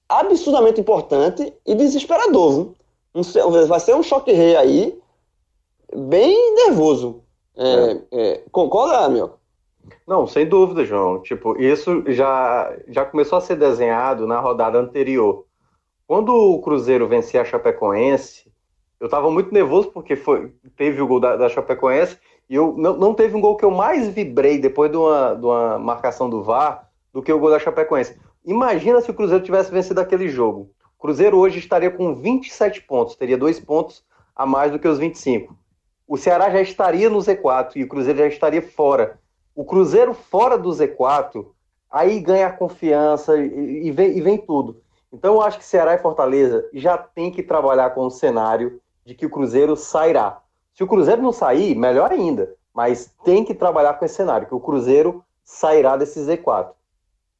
absurdamente 0.08 0.80
importante 0.80 1.52
e 1.66 1.74
desesperador. 1.74 2.72
vai 3.66 3.80
ser 3.80 3.94
um 3.94 4.02
choque 4.02 4.32
rei 4.32 4.56
aí, 4.56 4.98
bem 5.94 6.54
nervoso. 6.54 7.22
É, 7.56 8.00
é. 8.12 8.30
É, 8.30 8.42
concorda, 8.52 9.08
meu? 9.08 9.32
Não, 10.06 10.26
sem 10.26 10.46
dúvida, 10.48 10.84
João. 10.84 11.20
Tipo, 11.20 11.60
isso 11.60 12.04
já, 12.08 12.74
já 12.88 13.04
começou 13.04 13.38
a 13.38 13.40
ser 13.40 13.56
desenhado 13.56 14.26
na 14.26 14.38
rodada 14.38 14.78
anterior. 14.78 15.44
Quando 16.06 16.32
o 16.32 16.60
Cruzeiro 16.60 17.08
vencia 17.08 17.42
a 17.42 17.44
Chapecoense, 17.44 18.50
eu 19.01 19.07
estava 19.07 19.30
muito 19.30 19.53
nervoso 19.53 19.90
porque 19.92 20.16
foi, 20.16 20.53
teve 20.76 21.01
o 21.01 21.07
gol 21.07 21.20
da, 21.20 21.36
da 21.36 21.49
Chapecoense 21.49 22.18
e 22.49 22.55
eu 22.55 22.74
não, 22.76 22.96
não 22.96 23.14
teve 23.14 23.36
um 23.36 23.40
gol 23.40 23.57
que 23.57 23.64
eu 23.64 23.70
mais 23.70 24.09
vibrei 24.09 24.59
depois 24.59 24.90
de 24.90 24.96
uma, 24.96 25.34
de 25.34 25.44
uma 25.44 25.78
marcação 25.78 26.28
do 26.28 26.42
VAR 26.42 26.88
do 27.12 27.22
que 27.22 27.32
o 27.32 27.38
gol 27.38 27.51
da 27.51 27.59
Chapecoense. 27.59 28.18
Imagina 28.44 29.01
se 29.01 29.11
o 29.11 29.14
Cruzeiro 29.14 29.44
tivesse 29.44 29.70
vencido 29.70 30.01
aquele 30.01 30.28
jogo. 30.28 30.70
O 30.99 31.03
Cruzeiro 31.03 31.36
hoje 31.38 31.59
estaria 31.59 31.90
com 31.90 32.14
27 32.14 32.82
pontos, 32.82 33.14
teria 33.14 33.38
dois 33.38 33.61
pontos 33.61 34.05
a 34.34 34.44
mais 34.44 34.72
do 34.72 34.78
que 34.78 34.88
os 34.88 34.99
25. 34.99 35.57
O 36.07 36.16
Ceará 36.16 36.51
já 36.51 36.61
estaria 36.61 37.09
no 37.09 37.18
Z4 37.18 37.76
e 37.76 37.84
o 37.84 37.88
Cruzeiro 37.88 38.18
já 38.18 38.26
estaria 38.26 38.62
fora. 38.62 39.18
O 39.55 39.64
Cruzeiro 39.64 40.14
fora 40.14 40.57
do 40.57 40.70
Z4, 40.70 41.46
aí 41.90 42.18
ganha 42.20 42.51
confiança 42.51 43.36
e, 43.36 43.86
e, 43.86 43.90
vem, 43.90 44.16
e 44.16 44.20
vem 44.20 44.38
tudo. 44.38 44.80
Então 45.12 45.34
eu 45.34 45.42
acho 45.42 45.59
que 45.59 45.64
Ceará 45.64 45.94
e 45.94 45.99
Fortaleza 45.99 46.68
já 46.72 46.99
tem 46.99 47.30
que 47.30 47.42
trabalhar 47.42 47.90
com 47.90 48.07
o 48.07 48.11
cenário 48.11 48.80
de 49.09 49.14
que 49.14 49.24
o 49.24 49.30
Cruzeiro 49.30 49.74
sairá. 49.74 50.42
Se 50.74 50.84
o 50.84 50.86
Cruzeiro 50.86 51.22
não 51.22 51.32
sair, 51.32 51.74
melhor 51.74 52.12
ainda. 52.12 52.54
Mas 52.74 53.11
tem 53.24 53.42
que 53.42 53.54
trabalhar 53.54 53.94
com 53.94 54.04
esse 54.04 54.16
cenário, 54.16 54.46
que 54.46 54.54
o 54.54 54.61
Cruzeiro 54.61 55.24
sairá 55.42 55.96
desse 55.96 56.20
Z4. 56.20 56.68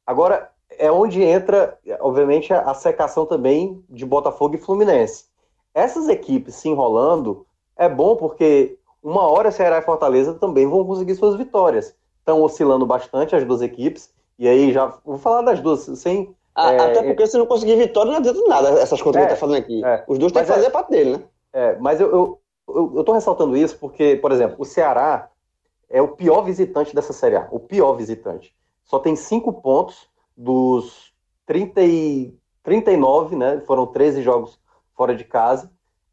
Agora, 0.05 0.49
é 0.79 0.91
onde 0.91 1.21
entra, 1.21 1.77
obviamente, 1.99 2.51
a 2.51 2.73
secação 2.73 3.23
também 3.23 3.83
de 3.87 4.03
Botafogo 4.03 4.55
e 4.55 4.57
Fluminense. 4.57 5.25
Essas 5.71 6.09
equipes 6.09 6.55
se 6.55 6.67
enrolando 6.67 7.45
é 7.77 7.87
bom 7.87 8.15
porque 8.15 8.79
uma 9.03 9.29
hora 9.29 9.51
Ceará 9.51 9.77
e 9.77 9.83
Fortaleza 9.83 10.33
também 10.33 10.65
vão 10.65 10.83
conseguir 10.83 11.13
suas 11.13 11.35
vitórias. 11.35 11.95
Estão 12.17 12.41
oscilando 12.41 12.85
bastante 12.87 13.35
as 13.35 13.45
duas 13.45 13.61
equipes, 13.61 14.09
e 14.39 14.47
aí 14.47 14.73
já 14.73 14.91
vou 15.05 15.19
falar 15.19 15.43
das 15.43 15.61
duas 15.61 15.81
sem. 15.99 16.35
Ah, 16.55 16.73
é, 16.73 16.79
até 16.79 17.03
porque 17.03 17.27
se 17.27 17.37
não 17.37 17.45
conseguir 17.45 17.75
vitória, 17.75 18.11
não 18.11 18.17
adianta 18.17 18.41
nada 18.47 18.69
essas 18.81 18.99
contas 18.99 19.21
é, 19.21 19.25
que 19.27 19.31
a 19.31 19.35
gente 19.35 19.39
tá 19.39 19.47
fazendo 19.47 19.63
aqui. 19.63 19.85
É, 19.85 20.03
Os 20.07 20.17
dois 20.17 20.31
têm 20.31 20.41
que 20.41 20.47
fazer 20.47 20.65
é, 20.65 20.67
a 20.67 20.71
parte 20.71 20.89
dele, 20.89 21.17
né? 21.17 21.23
É, 21.53 21.77
mas 21.79 21.99
eu, 21.99 22.39
eu, 22.67 22.93
eu, 22.95 23.03
tô 23.03 23.13
ressaltando 23.13 23.57
isso 23.57 23.77
porque, 23.79 24.15
por 24.17 24.31
exemplo, 24.31 24.57
o 24.59 24.65
Ceará 24.65 25.29
é 25.89 26.01
o 26.01 26.09
pior 26.09 26.41
visitante 26.41 26.93
dessa 26.93 27.13
Série 27.13 27.35
A. 27.35 27.47
O 27.51 27.59
pior 27.59 27.93
visitante. 27.93 28.55
Só 28.83 28.99
tem 28.99 29.15
cinco 29.15 29.53
pontos 29.61 30.09
dos 30.37 31.13
30 31.45 31.81
e 31.81 32.37
39, 32.63 33.35
né? 33.35 33.61
Foram 33.65 33.87
13 33.87 34.21
jogos 34.21 34.59
fora 34.95 35.15
de 35.15 35.23
casa. 35.23 35.71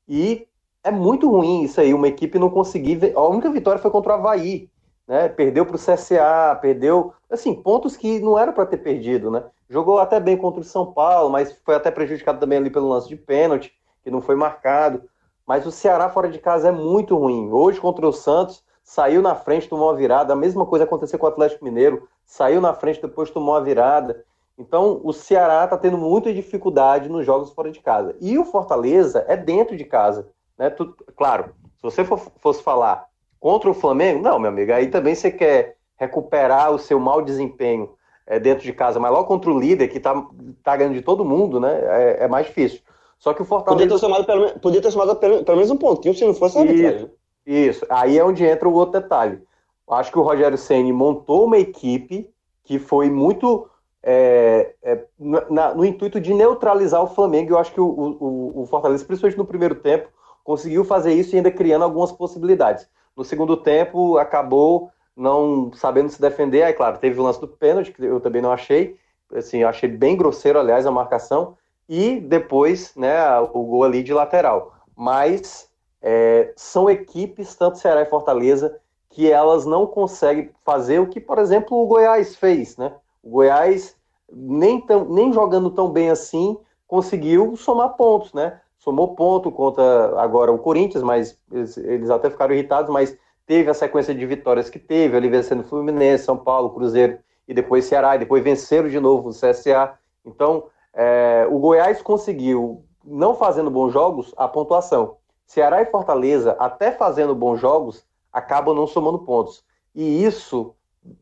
E 0.08 0.46
é 0.82 0.90
muito 0.90 1.28
ruim 1.28 1.62
isso 1.62 1.80
aí, 1.80 1.92
uma 1.92 2.08
equipe 2.08 2.38
não 2.38 2.48
conseguir. 2.48 3.12
A 3.14 3.22
única 3.22 3.50
vitória 3.50 3.80
foi 3.80 3.90
contra 3.90 4.12
o 4.12 4.14
Havaí, 4.16 4.70
né? 5.06 5.28
Perdeu 5.28 5.66
para 5.66 5.76
o 5.76 5.78
CSA, 5.78 6.56
perdeu. 6.60 7.12
Assim, 7.28 7.54
pontos 7.54 7.96
que 7.96 8.20
não 8.20 8.38
era 8.38 8.52
para 8.52 8.66
ter 8.66 8.78
perdido, 8.78 9.30
né? 9.30 9.44
Jogou 9.68 9.98
até 9.98 10.20
bem 10.20 10.36
contra 10.36 10.60
o 10.60 10.64
São 10.64 10.92
Paulo, 10.92 11.28
mas 11.28 11.52
foi 11.64 11.74
até 11.74 11.90
prejudicado 11.90 12.38
também 12.38 12.58
ali 12.58 12.70
pelo 12.70 12.88
lance 12.88 13.08
de 13.08 13.16
pênalti, 13.16 13.72
que 14.02 14.10
não 14.10 14.22
foi 14.22 14.36
marcado. 14.36 15.02
Mas 15.46 15.64
o 15.66 15.70
Ceará 15.70 16.08
fora 16.08 16.28
de 16.28 16.38
casa 16.38 16.68
é 16.68 16.72
muito 16.72 17.16
ruim. 17.16 17.50
Hoje 17.52 17.80
contra 17.80 18.06
o 18.06 18.12
Santos, 18.12 18.64
saiu 18.82 19.22
na 19.22 19.34
frente, 19.34 19.68
tomou 19.68 19.88
uma 19.88 19.96
virada. 19.96 20.32
A 20.32 20.36
mesma 20.36 20.66
coisa 20.66 20.84
aconteceu 20.84 21.18
com 21.18 21.26
o 21.26 21.28
Atlético 21.28 21.64
Mineiro, 21.64 22.08
saiu 22.24 22.60
na 22.60 22.74
frente, 22.74 23.00
depois 23.00 23.30
tomou 23.30 23.54
a 23.54 23.60
virada. 23.60 24.24
Então, 24.58 25.00
o 25.04 25.12
Ceará 25.12 25.64
está 25.64 25.76
tendo 25.76 25.98
muita 25.98 26.32
dificuldade 26.32 27.08
nos 27.08 27.24
jogos 27.24 27.52
fora 27.52 27.70
de 27.70 27.80
casa. 27.80 28.16
E 28.20 28.38
o 28.38 28.44
Fortaleza 28.44 29.24
é 29.28 29.36
dentro 29.36 29.76
de 29.76 29.84
casa. 29.84 30.28
Né? 30.58 30.70
Tu, 30.70 30.94
claro, 31.14 31.54
se 31.76 31.82
você 31.82 32.04
for, 32.04 32.18
fosse 32.38 32.62
falar 32.62 33.06
contra 33.38 33.70
o 33.70 33.74
Flamengo, 33.74 34.22
não, 34.22 34.38
meu 34.38 34.50
amigo, 34.50 34.72
aí 34.72 34.88
também 34.88 35.14
você 35.14 35.30
quer 35.30 35.76
recuperar 35.96 36.72
o 36.72 36.78
seu 36.78 36.98
mau 36.98 37.22
desempenho 37.22 37.94
é, 38.26 38.38
dentro 38.38 38.64
de 38.64 38.72
casa, 38.72 38.98
mas 38.98 39.12
logo 39.12 39.28
contra 39.28 39.50
o 39.50 39.58
líder, 39.58 39.88
que 39.88 39.98
está 39.98 40.26
tá 40.62 40.76
ganhando 40.76 40.94
de 40.94 41.02
todo 41.02 41.24
mundo, 41.24 41.60
né? 41.60 41.78
É, 41.82 42.24
é, 42.24 42.28
mais 42.28 42.46
difícil. 42.46 42.80
Só 43.18 43.32
que 43.32 43.42
o 43.42 43.44
Fortaleza. 43.44 43.82
Podia 43.82 43.94
ter 43.94 44.00
somado 44.00 44.24
pelo, 44.24 44.60
podia 44.60 44.82
ter 44.82 44.90
somado 44.90 45.16
pelo, 45.16 45.44
pelo 45.44 45.56
menos 45.56 45.70
um 45.70 45.76
pontinho 45.76 46.14
se 46.14 46.24
não 46.24 46.34
fosse 46.34 46.58
a 46.58 46.60
arbitragem. 46.62 47.10
Isso, 47.46 47.86
aí 47.88 48.18
é 48.18 48.24
onde 48.24 48.44
entra 48.44 48.68
o 48.68 48.74
outro 48.74 49.00
detalhe. 49.00 49.40
Acho 49.88 50.10
que 50.10 50.18
o 50.18 50.22
Rogério 50.22 50.58
Ceni 50.58 50.92
montou 50.92 51.44
uma 51.44 51.58
equipe 51.58 52.28
que 52.64 52.78
foi 52.78 53.08
muito 53.08 53.68
é, 54.02 54.74
é, 54.82 55.04
na, 55.50 55.74
no 55.74 55.84
intuito 55.84 56.20
de 56.20 56.34
neutralizar 56.34 57.02
o 57.02 57.08
Flamengo. 57.08 57.52
Eu 57.52 57.58
acho 57.58 57.72
que 57.72 57.80
o, 57.80 57.86
o, 57.86 58.62
o, 58.62 58.66
Fortaleza, 58.66 59.04
principalmente 59.04 59.38
no 59.38 59.46
primeiro 59.46 59.76
tempo, 59.76 60.08
conseguiu 60.44 60.84
fazer 60.84 61.12
isso 61.12 61.34
e 61.34 61.36
ainda 61.36 61.50
criando 61.50 61.82
algumas 61.82 62.12
possibilidades. 62.12 62.88
No 63.16 63.24
segundo 63.24 63.56
tempo, 63.56 64.18
acabou 64.18 64.90
não 65.16 65.72
sabendo 65.72 66.08
se 66.08 66.20
defender. 66.20 66.62
Aí, 66.62 66.72
claro, 66.72 66.98
teve 66.98 67.18
o 67.18 67.22
lance 67.22 67.40
do 67.40 67.48
pênalti, 67.48 67.92
que 67.92 68.04
eu 68.04 68.20
também 68.20 68.42
não 68.42 68.52
achei. 68.52 68.96
Assim, 69.34 69.58
eu 69.58 69.68
achei 69.68 69.88
bem 69.88 70.16
grosseiro, 70.16 70.58
aliás, 70.58 70.86
a 70.86 70.90
marcação. 70.90 71.56
E 71.88 72.20
depois, 72.20 72.94
né, 72.96 73.38
o 73.38 73.62
gol 73.62 73.84
ali 73.84 74.02
de 74.02 74.12
lateral. 74.12 74.74
Mas 74.96 75.68
é, 76.02 76.52
são 76.56 76.90
equipes, 76.90 77.54
tanto 77.54 77.78
Ceará 77.78 78.02
e 78.02 78.06
Fortaleza, 78.06 78.78
que 79.10 79.30
elas 79.30 79.64
não 79.64 79.86
conseguem 79.86 80.50
fazer 80.64 80.98
o 80.98 81.06
que, 81.06 81.20
por 81.20 81.38
exemplo, 81.38 81.76
o 81.76 81.86
Goiás 81.86 82.36
fez, 82.36 82.76
né? 82.76 82.92
O 83.22 83.30
Goiás, 83.30 83.96
nem, 84.30 84.80
tão, 84.80 85.04
nem 85.06 85.32
jogando 85.32 85.70
tão 85.70 85.90
bem 85.90 86.10
assim, 86.10 86.58
conseguiu 86.86 87.56
somar 87.56 87.96
pontos, 87.96 88.32
né? 88.32 88.60
Somou 88.78 89.14
ponto 89.14 89.50
contra 89.50 90.20
agora 90.20 90.52
o 90.52 90.58
Corinthians, 90.58 91.02
mas 91.02 91.38
eles, 91.50 91.76
eles 91.76 92.10
até 92.10 92.30
ficaram 92.30 92.54
irritados, 92.54 92.90
mas 92.92 93.16
teve 93.46 93.70
a 93.70 93.74
sequência 93.74 94.14
de 94.14 94.26
vitórias 94.26 94.68
que 94.68 94.78
teve, 94.78 95.16
ali 95.16 95.28
vencendo 95.28 95.64
Fluminense, 95.64 96.24
São 96.24 96.36
Paulo, 96.36 96.70
Cruzeiro 96.70 97.18
e 97.48 97.54
depois 97.54 97.84
Ceará, 97.84 98.16
e 98.16 98.18
depois 98.18 98.44
venceram 98.44 98.88
de 98.88 99.00
novo 99.00 99.30
o 99.30 99.32
CSA. 99.32 99.94
Então, 100.24 100.64
é, 100.96 101.46
o 101.50 101.58
Goiás 101.58 102.00
conseguiu, 102.00 102.82
não 103.04 103.34
fazendo 103.34 103.70
bons 103.70 103.92
jogos, 103.92 104.32
a 104.34 104.48
pontuação. 104.48 105.18
Ceará 105.46 105.82
e 105.82 105.86
Fortaleza, 105.86 106.56
até 106.58 106.90
fazendo 106.90 107.34
bons 107.34 107.60
jogos, 107.60 108.04
acabam 108.32 108.74
não 108.74 108.86
somando 108.86 109.18
pontos. 109.18 109.62
E 109.94 110.24
isso 110.24 110.74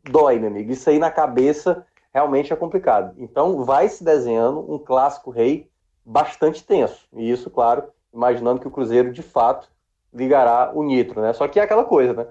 dói, 0.09 0.39
meu 0.39 0.49
amigo. 0.49 0.71
Isso 0.71 0.89
aí 0.89 0.99
na 0.99 1.11
cabeça 1.11 1.85
realmente 2.13 2.53
é 2.53 2.57
complicado. 2.57 3.15
Então, 3.19 3.65
vai 3.65 3.89
se 3.89 4.05
desenhando 4.05 4.73
um 4.73 4.79
clássico 4.79 5.31
rei 5.31 5.69
bastante 6.07 6.65
tenso. 6.65 7.09
E 7.13 7.29
isso, 7.29 7.51
claro, 7.51 7.85
imaginando 8.13 8.61
que 8.61 8.69
o 8.69 8.71
Cruzeiro, 8.71 9.13
de 9.13 9.23
fato, 9.23 9.69
ligará 10.13 10.71
o 10.73 10.85
nitro, 10.85 11.21
né? 11.21 11.33
Só 11.33 11.49
que 11.49 11.59
é 11.59 11.65
aquela 11.65 11.85
coisa, 11.85 12.13
né? 12.13 12.27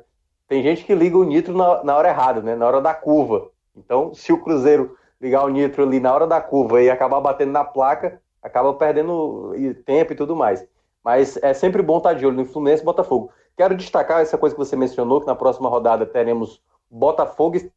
Tem 0.47 0.63
gente 0.63 0.85
que 0.85 0.95
liga 0.95 1.17
o 1.17 1.25
nitro 1.25 1.55
na, 1.55 1.83
na 1.83 1.97
hora 1.97 2.07
errada, 2.07 2.41
né? 2.41 2.55
Na 2.55 2.65
hora 2.65 2.79
da 2.79 2.93
curva. 2.93 3.49
Então, 3.75 4.13
se 4.13 4.31
o 4.31 4.41
Cruzeiro 4.41 4.97
ligar 5.23 5.45
o 5.45 5.49
nitro 5.49 5.83
ali 5.83 6.01
na 6.01 6.13
hora 6.13 6.27
da 6.27 6.41
curva 6.41 6.81
e 6.81 6.89
acabar 6.89 7.21
batendo 7.21 7.53
na 7.53 7.63
placa, 7.63 8.21
acaba 8.41 8.73
perdendo 8.73 9.53
tempo 9.85 10.11
e 10.11 10.15
tudo 10.15 10.35
mais. 10.35 10.67
Mas 11.01 11.37
é 11.41 11.53
sempre 11.53 11.81
bom 11.81 11.97
estar 11.97 12.13
de 12.13 12.25
olho 12.25 12.35
no 12.35 12.45
Fluminense 12.45 12.83
e 12.83 12.85
Botafogo. 12.85 13.31
Quero 13.55 13.75
destacar 13.75 14.21
essa 14.21 14.37
coisa 14.37 14.53
que 14.53 14.59
você 14.59 14.75
mencionou, 14.75 15.21
que 15.21 15.27
na 15.27 15.35
próxima 15.35 15.69
rodada 15.69 16.05
teremos 16.05 16.61
Botafogo 16.91 17.55
e 17.55 17.71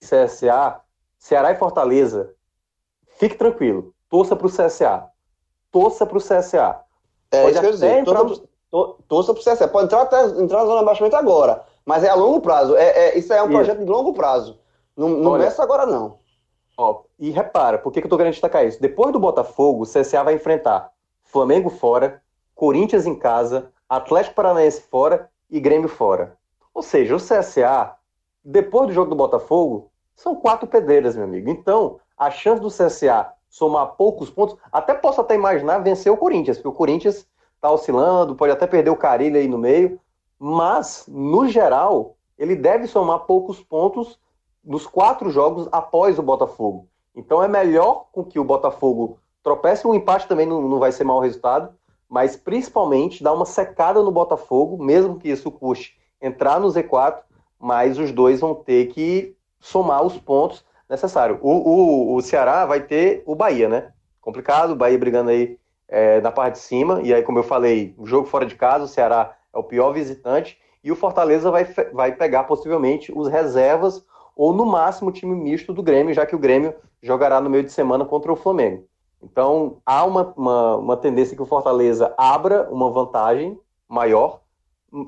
CSA, 0.00 0.80
Ceará 1.18 1.52
e 1.52 1.56
Fortaleza. 1.56 2.32
Fique 3.18 3.36
tranquilo, 3.36 3.92
torça 4.08 4.34
para 4.34 4.46
o 4.46 4.50
CSA. 4.50 5.06
Torça 5.70 6.06
para 6.06 6.16
o 6.16 6.20
CSA. 6.20 6.80
É, 7.30 7.42
Pode 7.42 7.52
isso 7.52 7.60
que 7.60 7.66
eu 7.66 7.72
dizer, 7.72 7.98
entrar... 7.98 8.24
torça 9.06 9.34
para 9.34 9.40
o 9.40 9.44
CSA. 9.44 9.68
Pode 9.68 9.84
entrar, 9.84 10.02
até, 10.02 10.24
entrar 10.24 10.60
na 10.60 10.64
zona 10.64 10.78
de 10.78 10.82
abaixamento 10.82 11.16
agora, 11.16 11.62
mas 11.84 12.02
é 12.04 12.08
a 12.08 12.14
longo 12.14 12.40
prazo. 12.40 12.74
É, 12.74 13.08
é 13.08 13.18
isso 13.18 13.32
é 13.34 13.42
um 13.42 13.48
projeto 13.48 13.80
de 13.80 13.90
longo 13.90 14.14
prazo. 14.14 14.58
Não, 14.96 15.10
não 15.10 15.32
Olha, 15.32 15.42
começa 15.42 15.62
agora, 15.62 15.84
não. 15.84 16.18
Ó, 16.76 17.04
e 17.18 17.30
repara, 17.30 17.78
por 17.78 17.90
que, 17.90 18.00
que 18.00 18.06
eu 18.06 18.10
tô 18.10 18.16
querendo 18.16 18.32
destacar 18.32 18.66
isso? 18.66 18.80
Depois 18.80 19.12
do 19.12 19.18
Botafogo, 19.18 19.82
o 19.82 19.86
CSA 19.86 20.22
vai 20.22 20.34
enfrentar 20.34 20.92
Flamengo 21.22 21.70
fora, 21.70 22.22
Corinthians 22.54 23.06
em 23.06 23.14
casa, 23.14 23.72
Atlético 23.88 24.34
Paranaense 24.34 24.82
fora 24.82 25.30
e 25.50 25.58
Grêmio 25.58 25.88
fora. 25.88 26.36
Ou 26.74 26.82
seja, 26.82 27.16
o 27.16 27.18
CSA, 27.18 27.94
depois 28.44 28.88
do 28.88 28.92
jogo 28.92 29.10
do 29.10 29.16
Botafogo, 29.16 29.90
são 30.14 30.34
quatro 30.34 30.66
pedreiras, 30.66 31.16
meu 31.16 31.24
amigo. 31.24 31.48
Então, 31.48 31.98
a 32.16 32.30
chance 32.30 32.60
do 32.60 32.68
CSA 32.68 33.32
somar 33.48 33.94
poucos 33.96 34.28
pontos, 34.28 34.56
até 34.70 34.92
posso 34.92 35.20
até 35.20 35.34
imaginar 35.34 35.78
vencer 35.78 36.12
o 36.12 36.16
Corinthians, 36.16 36.58
porque 36.58 36.68
o 36.68 36.72
Corinthians 36.72 37.26
tá 37.60 37.70
oscilando, 37.70 38.34
pode 38.34 38.52
até 38.52 38.66
perder 38.66 38.90
o 38.90 38.96
Carilho 38.96 39.38
aí 39.38 39.48
no 39.48 39.56
meio, 39.56 39.98
mas, 40.38 41.04
no 41.08 41.48
geral, 41.48 42.16
ele 42.38 42.54
deve 42.54 42.86
somar 42.86 43.20
poucos 43.20 43.62
pontos 43.62 44.18
nos 44.66 44.86
quatro 44.86 45.30
jogos 45.30 45.68
após 45.70 46.18
o 46.18 46.22
Botafogo. 46.22 46.88
Então 47.14 47.42
é 47.42 47.48
melhor 47.48 48.06
com 48.12 48.24
que 48.24 48.38
o 48.38 48.44
Botafogo 48.44 49.18
tropece, 49.42 49.86
um 49.86 49.94
empate 49.94 50.26
também 50.26 50.44
não, 50.44 50.60
não 50.60 50.78
vai 50.80 50.90
ser 50.90 51.04
mau 51.04 51.20
resultado, 51.20 51.72
mas 52.08 52.36
principalmente 52.36 53.22
dar 53.22 53.32
uma 53.32 53.46
secada 53.46 54.02
no 54.02 54.10
Botafogo, 54.10 54.82
mesmo 54.82 55.18
que 55.18 55.28
isso 55.28 55.50
custe 55.50 55.96
entrar 56.20 56.60
no 56.60 56.68
Z4, 56.68 57.20
mas 57.58 57.98
os 57.98 58.12
dois 58.12 58.40
vão 58.40 58.54
ter 58.54 58.86
que 58.88 59.36
somar 59.60 60.04
os 60.04 60.18
pontos 60.18 60.64
necessários. 60.88 61.38
O, 61.40 61.50
o, 61.50 62.16
o 62.16 62.22
Ceará 62.22 62.66
vai 62.66 62.80
ter 62.80 63.22
o 63.24 63.34
Bahia, 63.34 63.68
né? 63.68 63.92
Complicado, 64.20 64.72
o 64.72 64.76
Bahia 64.76 64.98
brigando 64.98 65.30
aí 65.30 65.58
é, 65.88 66.20
na 66.20 66.30
parte 66.30 66.54
de 66.54 66.60
cima, 66.60 67.00
e 67.02 67.14
aí, 67.14 67.22
como 67.22 67.38
eu 67.38 67.42
falei, 67.42 67.94
o 67.96 68.06
jogo 68.06 68.26
fora 68.26 68.44
de 68.44 68.56
casa, 68.56 68.84
o 68.84 68.88
Ceará 68.88 69.36
é 69.52 69.58
o 69.58 69.62
pior 69.62 69.92
visitante, 69.92 70.58
e 70.82 70.92
o 70.92 70.96
Fortaleza 70.96 71.50
vai, 71.50 71.64
vai 71.92 72.12
pegar 72.12 72.44
possivelmente 72.44 73.12
os 73.16 73.28
reservas, 73.28 74.04
ou 74.36 74.52
no 74.52 74.66
máximo 74.66 75.10
time 75.10 75.34
misto 75.34 75.72
do 75.72 75.82
Grêmio, 75.82 76.14
já 76.14 76.26
que 76.26 76.36
o 76.36 76.38
Grêmio 76.38 76.74
jogará 77.02 77.40
no 77.40 77.48
meio 77.48 77.64
de 77.64 77.72
semana 77.72 78.04
contra 78.04 78.32
o 78.32 78.36
Flamengo. 78.36 78.84
Então, 79.22 79.78
há 79.84 80.04
uma, 80.04 80.34
uma, 80.36 80.76
uma 80.76 80.96
tendência 80.96 81.34
que 81.34 81.42
o 81.42 81.46
Fortaleza 81.46 82.14
abra 82.18 82.68
uma 82.70 82.90
vantagem 82.90 83.58
maior 83.88 84.40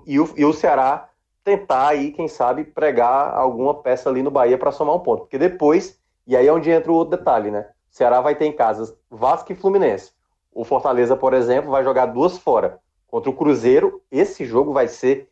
e 0.06 0.18
o, 0.18 0.28
e 0.36 0.44
o 0.44 0.52
Ceará 0.52 1.08
tentar 1.44 1.88
aí, 1.88 2.10
quem 2.10 2.28
sabe, 2.28 2.64
pregar 2.64 3.34
alguma 3.34 3.74
peça 3.74 4.08
ali 4.08 4.22
no 4.22 4.30
Bahia 4.30 4.58
para 4.58 4.72
somar 4.72 4.94
um 4.94 5.00
ponto. 5.00 5.20
Porque 5.20 5.38
depois, 5.38 5.98
e 6.26 6.36
aí 6.36 6.46
é 6.46 6.52
onde 6.52 6.70
entra 6.70 6.90
o 6.90 6.94
outro 6.94 7.16
detalhe, 7.16 7.50
né? 7.50 7.68
O 7.90 7.96
Ceará 7.96 8.20
vai 8.20 8.34
ter 8.34 8.46
em 8.46 8.52
casa 8.52 8.96
Vasco 9.10 9.52
e 9.52 9.54
Fluminense. 9.54 10.12
O 10.52 10.64
Fortaleza, 10.64 11.16
por 11.16 11.32
exemplo, 11.34 11.70
vai 11.70 11.84
jogar 11.84 12.06
duas 12.06 12.36
fora. 12.36 12.80
Contra 13.06 13.30
o 13.30 13.34
Cruzeiro, 13.34 14.02
esse 14.10 14.44
jogo 14.44 14.72
vai 14.72 14.88
ser. 14.88 15.28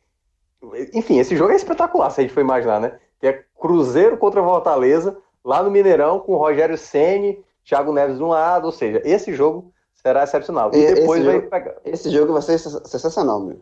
Enfim, 0.93 1.19
esse 1.19 1.37
jogo 1.37 1.53
é 1.53 1.57
espetacular, 1.57 2.11
se 2.11 2.21
a 2.21 2.25
gente 2.25 2.33
for 2.33 2.41
imaginar, 2.41 2.81
né? 2.81 2.99
Que 3.21 3.27
é 3.29 3.45
Cruzeiro 3.59 4.17
contra 4.17 4.43
Fortaleza, 4.43 5.17
lá 5.45 5.63
no 5.63 5.71
Mineirão, 5.71 6.19
com 6.19 6.33
o 6.33 6.39
Rogério 6.39 6.77
Ceni 6.77 7.43
Thiago 7.65 7.93
Neves 7.93 8.19
de 8.19 8.23
um 8.23 8.29
lado, 8.29 8.67
ou 8.67 8.73
seja, 8.73 9.03
esse 9.05 9.35
jogo 9.35 9.73
será 9.95 10.23
excepcional. 10.23 10.71
E, 10.73 10.95
depois 10.95 11.21
esse 11.21 11.27
vai 11.27 11.37
jogo, 11.37 11.51
pegar. 11.51 11.75
Esse 11.85 12.11
jogo 12.11 12.33
vai 12.33 12.43
ser 12.43 12.59
sensacional, 12.59 13.41
meu. 13.41 13.61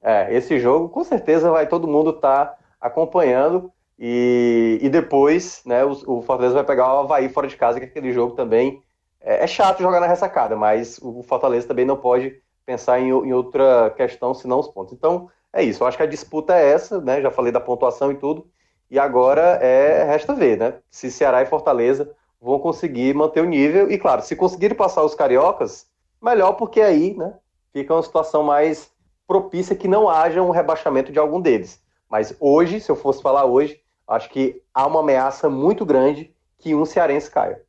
É, 0.00 0.34
esse 0.34 0.58
jogo 0.58 0.88
com 0.88 1.04
certeza 1.04 1.50
vai 1.50 1.66
todo 1.66 1.88
mundo 1.88 2.10
estar 2.10 2.46
tá 2.46 2.58
acompanhando. 2.80 3.72
E, 3.98 4.78
e 4.82 4.88
depois, 4.88 5.62
né, 5.64 5.84
o, 5.84 5.90
o, 5.90 6.22
Fortaleza 6.22 6.54
vai 6.54 6.64
pegar 6.64 6.92
o 6.92 6.98
Havaí 7.00 7.28
fora 7.28 7.46
de 7.46 7.56
casa, 7.56 7.78
que 7.78 7.86
aquele 7.86 8.12
jogo 8.12 8.34
também 8.34 8.82
é, 9.20 9.44
é, 9.44 9.46
chato 9.46 9.80
jogar 9.80 10.00
na 10.00 10.08
ressacada, 10.08 10.56
mas 10.56 10.98
o 11.00 11.22
Fortaleza 11.22 11.68
também 11.68 11.84
não 11.84 11.96
pode 11.96 12.40
pensar 12.66 12.98
em, 12.98 13.10
em 13.10 13.32
outra 13.32 13.90
questão 13.96 14.34
senão 14.34 14.58
os 14.58 14.68
pontos. 14.68 14.92
Então, 14.92 15.28
é 15.52 15.62
isso. 15.62 15.82
Eu 15.82 15.86
acho 15.86 15.96
que 15.96 16.02
a 16.02 16.06
disputa 16.06 16.54
é 16.54 16.70
essa, 16.70 17.00
né? 17.00 17.20
Já 17.20 17.30
falei 17.30 17.52
da 17.52 17.60
pontuação 17.60 18.10
e 18.10 18.16
tudo. 18.16 18.46
E 18.90 18.98
agora 18.98 19.58
é 19.62 20.04
resta 20.04 20.34
ver, 20.34 20.58
né? 20.58 20.74
Se 20.90 21.10
Ceará 21.10 21.42
e 21.42 21.46
Fortaleza 21.46 22.14
vão 22.40 22.58
conseguir 22.58 23.14
manter 23.14 23.40
o 23.40 23.46
nível. 23.46 23.90
E 23.90 23.98
claro, 23.98 24.22
se 24.22 24.34
conseguirem 24.34 24.76
passar 24.76 25.02
os 25.04 25.14
cariocas, 25.14 25.86
melhor, 26.20 26.52
porque 26.54 26.80
aí 26.80 27.14
né, 27.16 27.34
fica 27.72 27.94
uma 27.94 28.02
situação 28.02 28.42
mais 28.42 28.90
propícia 29.26 29.76
que 29.76 29.88
não 29.88 30.08
haja 30.08 30.42
um 30.42 30.50
rebaixamento 30.50 31.12
de 31.12 31.18
algum 31.18 31.40
deles. 31.40 31.80
Mas 32.08 32.34
hoje, 32.38 32.80
se 32.80 32.90
eu 32.90 32.96
fosse 32.96 33.22
falar 33.22 33.44
hoje, 33.44 33.80
acho 34.06 34.28
que 34.28 34.62
há 34.74 34.86
uma 34.86 35.00
ameaça 35.00 35.48
muito 35.48 35.86
grande 35.86 36.34
que 36.58 36.74
um 36.74 36.84
cearense 36.84 37.30
caia. 37.30 37.62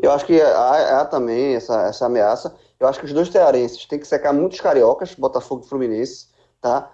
Eu 0.00 0.10
acho 0.10 0.26
que 0.26 0.40
há, 0.40 1.00
há 1.00 1.04
também 1.04 1.54
essa, 1.54 1.82
essa 1.86 2.06
ameaça. 2.06 2.56
Eu 2.80 2.88
acho 2.88 2.98
que 2.98 3.04
os 3.06 3.12
dois 3.12 3.28
cearenses 3.28 3.86
têm 3.86 3.98
que 3.98 4.06
secar 4.06 4.32
muitos 4.32 4.60
cariocas, 4.60 5.14
Botafogo 5.14 5.64
e 5.64 5.68
Fluminense, 5.68 6.26
tá? 6.64 6.90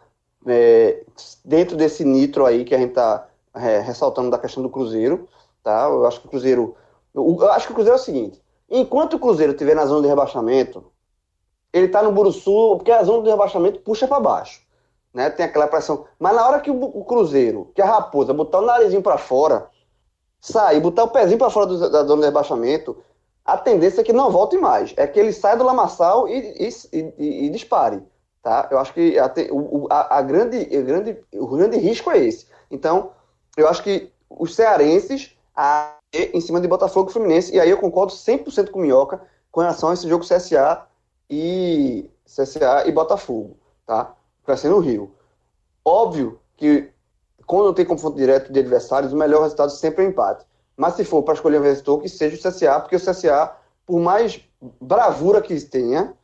É, 0.49 1.05
dentro 1.45 1.77
desse 1.77 2.05
nitro 2.05 2.45
aí 2.45 2.65
que 2.65 2.75
a 2.75 2.79
gente 2.79 2.95
tá 2.95 3.29
é, 3.55 3.79
ressaltando 3.79 4.29
da 4.29 4.39
questão 4.39 4.65
do 4.65 4.69
Cruzeiro, 4.69 5.29
tá? 5.63 5.85
Eu 5.85 6.05
acho 6.07 6.21
que 6.21 6.27
o 6.27 6.31
Cruzeiro 6.31 6.75
eu 7.15 7.51
acho 7.51 7.67
que 7.67 7.73
o 7.73 7.75
Cruzeiro 7.75 7.97
é 7.97 8.01
o 8.01 8.05
seguinte: 8.05 8.43
enquanto 8.69 9.15
o 9.15 9.19
Cruzeiro 9.21 9.53
estiver 9.53 9.77
na 9.77 9.87
zona 9.87 10.03
de 10.03 10.09
rebaixamento, 10.09 10.85
ele 11.73 11.87
está 11.87 12.03
no 12.03 12.11
Buruçu, 12.11 12.77
porque 12.77 12.91
a 12.91 13.05
zona 13.05 13.23
de 13.23 13.31
rebaixamento 13.31 13.79
puxa 13.81 14.09
para 14.09 14.19
baixo. 14.19 14.61
Né? 15.15 15.31
Tem 15.31 15.47
aquela 15.47 15.69
pressão. 15.69 16.05
Mas 16.19 16.35
na 16.35 16.47
hora 16.47 16.61
que 16.61 16.71
o, 16.71 17.05
Cruzeiro, 17.05 17.71
que 17.75 17.83
a 17.83 17.87
Raposa, 17.87 18.33
botar 18.33 18.59
o 18.59 18.67
narizinho 18.67 19.03
para 19.03 19.19
fora, 19.19 19.69
sair, 20.41 20.81
botar 20.81 21.05
o 21.05 21.09
pezinho 21.09 21.39
para 21.39 21.51
fora 21.51 21.67
do, 21.67 21.91
da 21.91 22.05
zona 22.05 22.23
de 22.23 22.27
rebaixamento, 22.27 22.97
a 23.45 23.57
tendência 23.57 24.01
é 24.01 24.05
que 24.05 24.13
não 24.13 24.31
volte 24.31 24.57
mais. 24.57 24.95
É 24.97 25.07
que 25.07 25.19
ele 25.19 25.33
saia 25.33 25.57
do 25.57 25.65
lamaçal 25.65 26.29
e, 26.29 26.69
e, 26.93 27.15
e, 27.19 27.47
e 27.47 27.51
dispare. 27.51 28.03
Tá? 28.43 28.69
Eu 28.71 28.79
acho 28.79 28.95
que 28.95 29.19
a, 29.19 29.33
o, 29.53 29.87
a, 29.91 30.19
a 30.19 30.23
grande, 30.23 30.65
grande, 30.65 31.19
o 31.35 31.47
grande 31.47 31.77
risco 31.77 32.11
é 32.11 32.19
esse. 32.19 32.47
Então, 32.71 33.13
eu 33.57 33.69
acho 33.69 33.83
que 33.83 34.11
os 34.29 34.55
cearenses. 34.55 35.37
A, 35.55 35.95
em 36.13 36.41
cima 36.41 36.61
de 36.61 36.69
Botafogo 36.69 37.11
e 37.11 37.13
Fluminense. 37.13 37.55
E 37.55 37.61
aí 37.61 37.71
eu 37.71 37.79
concordo 37.79 38.13
100% 38.13 38.71
com 38.71 38.79
o 38.79 38.83
Minhoca 38.83 39.21
com 39.51 39.61
relação 39.61 39.91
a 39.91 39.95
esse 39.95 40.09
jogo 40.09 40.25
CSA 40.25 40.87
e 41.29 42.09
CSA 42.25 42.87
e 42.87 42.93
Botafogo, 42.93 43.57
tá? 43.87 44.15
Para 44.45 44.57
ser 44.57 44.69
no 44.69 44.79
Rio. 44.79 45.15
Óbvio 45.85 46.41
que 46.57 46.91
quando 47.47 47.75
tem 47.75 47.85
confronto 47.85 48.17
direto 48.17 48.53
de 48.53 48.61
adversários, 48.61 49.13
o 49.13 49.17
melhor 49.17 49.43
resultado 49.43 49.71
sempre 49.71 50.05
é 50.05 50.09
empate. 50.09 50.45
Mas 50.77 50.95
se 50.95 51.05
for 51.05 51.23
para 51.23 51.35
escolher 51.35 51.59
um 51.59 51.63
vencedor, 51.63 52.01
que 52.01 52.09
seja 52.09 52.37
o 52.37 52.39
CSA, 52.39 52.81
porque 52.81 52.97
o 52.97 53.01
CSA, 53.01 53.53
por 53.87 54.01
mais 54.01 54.41
bravura 54.81 55.43
que 55.43 55.59
tenha, 55.61 56.15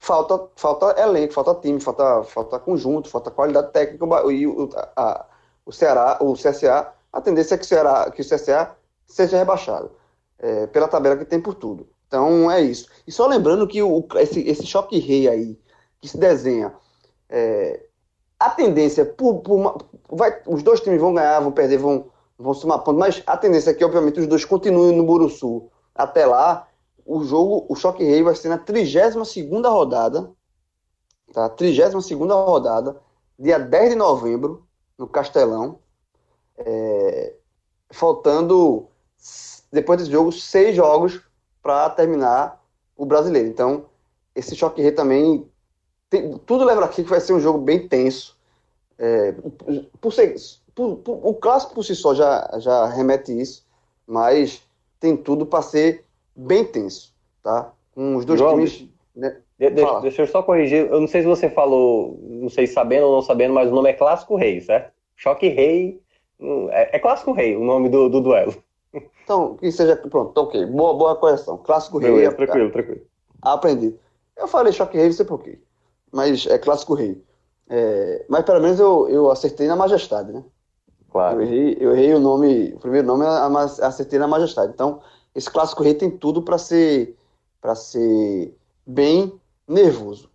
falta, 0.00 0.48
falta 0.56 1.00
elenco, 1.00 1.32
falta 1.32 1.54
time, 1.60 1.78
falta, 1.78 2.24
falta 2.24 2.58
conjunto, 2.58 3.08
falta 3.08 3.30
qualidade 3.30 3.70
técnica. 3.70 4.06
E 4.32 4.46
o, 4.46 4.68
a, 4.96 5.26
o 5.64 5.70
Ceará, 5.70 6.18
o 6.20 6.32
CSA, 6.32 6.92
a 7.12 7.20
tendência 7.20 7.54
é 7.54 7.58
que 7.58 7.64
o, 7.64 7.68
Ceará, 7.68 8.10
que 8.10 8.22
o 8.22 8.24
CSA 8.24 8.74
seja 9.06 9.36
rebaixado, 9.36 9.92
é, 10.38 10.66
pela 10.66 10.88
tabela 10.88 11.16
que 11.16 11.24
tem 11.24 11.40
por 11.40 11.54
tudo. 11.54 11.86
Então 12.08 12.50
é 12.50 12.60
isso. 12.60 12.88
E 13.06 13.12
só 13.12 13.26
lembrando 13.26 13.68
que 13.68 13.82
o, 13.82 14.04
esse, 14.16 14.40
esse 14.48 14.66
choque 14.66 14.98
rei 14.98 15.28
aí, 15.28 15.60
que 16.00 16.08
se 16.08 16.16
desenha, 16.16 16.72
é, 17.28 17.84
a 18.38 18.50
tendência, 18.50 19.04
por, 19.04 19.40
por, 19.40 19.86
vai, 20.08 20.40
os 20.46 20.62
dois 20.62 20.80
times 20.80 21.00
vão 21.00 21.14
ganhar, 21.14 21.40
vão 21.40 21.52
perder, 21.52 21.76
vão, 21.76 22.06
vão 22.38 22.54
somar 22.54 22.78
pontos, 22.80 22.98
mas 22.98 23.22
a 23.26 23.36
tendência 23.36 23.70
é 23.70 23.74
que, 23.74 23.84
obviamente, 23.84 24.18
os 24.18 24.26
dois 24.26 24.44
continuem 24.46 24.96
no 24.96 25.04
Buruçu. 25.04 25.70
Até 25.94 26.24
lá, 26.24 26.66
o 27.04 27.24
jogo, 27.24 27.66
o 27.68 27.74
choque 27.74 28.04
rei 28.04 28.22
vai 28.22 28.34
ser 28.34 28.48
na 28.48 28.58
32 28.58 29.36
rodada, 29.64 30.30
tá? 31.32 31.48
32 31.48 32.10
rodada, 32.10 33.00
dia 33.38 33.58
10 33.58 33.90
de 33.90 33.96
novembro, 33.96 34.66
no 34.98 35.08
Castelão, 35.08 35.78
é, 36.58 37.34
faltando 37.90 38.86
depois 39.72 39.98
desse 39.98 40.10
jogo, 40.10 40.32
seis 40.32 40.74
jogos 40.74 41.20
para 41.62 41.88
terminar 41.90 42.62
o 42.96 43.06
brasileiro. 43.06 43.48
Então, 43.48 43.86
esse 44.34 44.54
choque 44.54 44.82
rei 44.82 44.92
também. 44.92 45.48
Tem, 46.08 46.36
tudo 46.38 46.64
leva 46.64 46.84
aqui 46.84 47.04
que 47.04 47.10
vai 47.10 47.20
ser 47.20 47.32
um 47.32 47.40
jogo 47.40 47.58
bem 47.58 47.86
tenso. 47.86 48.36
É, 48.98 49.34
por 50.00 50.12
ser, 50.12 50.34
por, 50.74 50.96
por, 50.96 51.20
o 51.26 51.34
clássico 51.34 51.74
por 51.74 51.84
si 51.84 51.94
só 51.94 52.14
já, 52.14 52.50
já 52.58 52.86
remete 52.86 53.38
isso, 53.38 53.64
mas 54.06 54.62
tem 54.98 55.16
tudo 55.16 55.46
para 55.46 55.62
ser 55.62 56.04
bem 56.40 56.64
tenso, 56.64 57.14
tá? 57.42 57.72
Com 57.94 58.16
os 58.16 58.24
dois 58.24 58.40
João, 58.40 58.54
times. 58.54 58.88
Né? 59.14 59.36
De, 59.58 59.70
deixa, 59.70 60.00
deixa, 60.00 60.22
eu 60.22 60.26
só 60.26 60.42
corrigir. 60.42 60.86
Eu 60.86 61.00
não 61.00 61.06
sei 61.06 61.22
se 61.22 61.26
você 61.26 61.50
falou, 61.50 62.18
não 62.22 62.48
sei 62.48 62.66
sabendo 62.66 63.06
ou 63.06 63.14
não 63.16 63.22
sabendo, 63.22 63.54
mas 63.54 63.70
o 63.70 63.74
nome 63.74 63.90
é 63.90 63.92
Clássico 63.92 64.36
Rei, 64.36 64.60
certo? 64.60 64.92
Choque 65.16 65.48
Rei. 65.48 66.00
Hum, 66.40 66.68
é, 66.70 66.96
é 66.96 66.98
Clássico 66.98 67.32
Rei 67.32 67.56
o 67.56 67.64
nome 67.64 67.88
do, 67.88 68.08
do 68.08 68.20
duelo. 68.20 68.54
Então, 69.22 69.56
que 69.58 69.70
seja. 69.70 69.94
Pronto, 69.94 70.32
tá 70.32 70.40
ok. 70.40 70.66
Boa, 70.66 70.92
boa 70.94 71.14
correção. 71.14 71.56
Clássico 71.58 71.98
Rei. 71.98 72.10
Beleza, 72.10 72.34
tranquilo, 72.34 72.72
tranquilo. 72.72 73.02
Aprendi. 73.40 73.94
Eu 74.36 74.48
falei 74.48 74.72
Choque 74.72 74.96
Rei, 74.96 75.06
não 75.06 75.12
sei 75.12 75.24
porquê. 75.24 75.60
Mas 76.10 76.46
é 76.46 76.58
Clássico 76.58 76.94
Rei. 76.94 77.22
É, 77.68 78.24
mas 78.28 78.44
pelo 78.44 78.60
menos 78.60 78.80
eu, 78.80 79.08
eu 79.08 79.30
acertei 79.30 79.68
na 79.68 79.76
Majestade, 79.76 80.32
né? 80.32 80.42
Claro. 81.12 81.40
Eu 81.40 81.42
errei, 81.42 81.76
eu 81.78 81.92
errei 81.92 82.14
o 82.14 82.18
nome, 82.18 82.72
o 82.74 82.80
primeiro 82.80 83.06
nome, 83.06 83.24
acertei 83.80 84.18
na 84.18 84.26
Majestade. 84.26 84.72
Então, 84.74 85.00
esse 85.34 85.50
Clássico 85.50 85.82
Rei 85.82 85.94
tem 85.94 86.10
tudo 86.10 86.42
para 86.42 86.58
ser, 86.58 87.16
para 87.60 87.74
ser 87.74 88.54
bem 88.86 89.32
nervoso. 89.66 90.28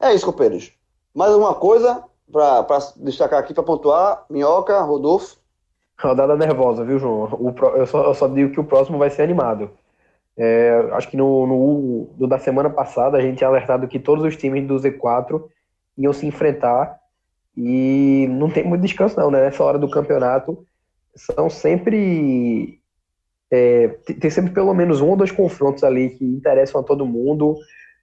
É 0.00 0.14
isso, 0.14 0.26
companheiros. 0.26 0.72
Mais 1.14 1.32
alguma 1.32 1.54
coisa 1.54 2.04
para 2.30 2.78
destacar 2.96 3.38
aqui, 3.38 3.54
para 3.54 3.62
pontuar? 3.62 4.26
Minhoca, 4.28 4.80
Rodolfo? 4.80 5.36
Rodada 5.98 6.36
nervosa, 6.36 6.84
viu, 6.84 6.98
João? 6.98 7.28
O, 7.32 7.54
eu, 7.76 7.86
só, 7.86 8.04
eu 8.04 8.14
só 8.14 8.28
digo 8.28 8.52
que 8.52 8.60
o 8.60 8.64
próximo 8.64 8.98
vai 8.98 9.08
ser 9.08 9.22
animado. 9.22 9.70
É, 10.36 10.90
acho 10.92 11.08
que 11.08 11.16
no, 11.16 11.46
no, 11.46 12.10
no, 12.18 12.26
da 12.28 12.38
semana 12.38 12.68
passada 12.68 13.16
a 13.16 13.20
gente 13.22 13.38
tinha 13.38 13.48
alertado 13.48 13.88
que 13.88 13.98
todos 13.98 14.22
os 14.22 14.36
times 14.36 14.66
do 14.66 14.76
Z4 14.76 15.42
iam 15.96 16.12
se 16.12 16.26
enfrentar 16.26 17.00
e 17.56 18.26
não 18.28 18.50
tem 18.50 18.62
muito 18.62 18.82
descanso 18.82 19.18
não, 19.18 19.30
né? 19.30 19.40
Nessa 19.40 19.64
hora 19.64 19.78
do 19.78 19.88
campeonato 19.88 20.66
são 21.14 21.48
sempre 21.48 22.78
é, 23.50 23.88
tem 24.20 24.30
sempre 24.30 24.52
pelo 24.52 24.74
menos 24.74 25.00
um 25.00 25.10
ou 25.10 25.16
dois 25.16 25.30
confrontos 25.30 25.84
ali 25.84 26.10
que 26.10 26.24
interessam 26.24 26.80
a 26.80 26.84
todo 26.84 27.06
mundo. 27.06 27.56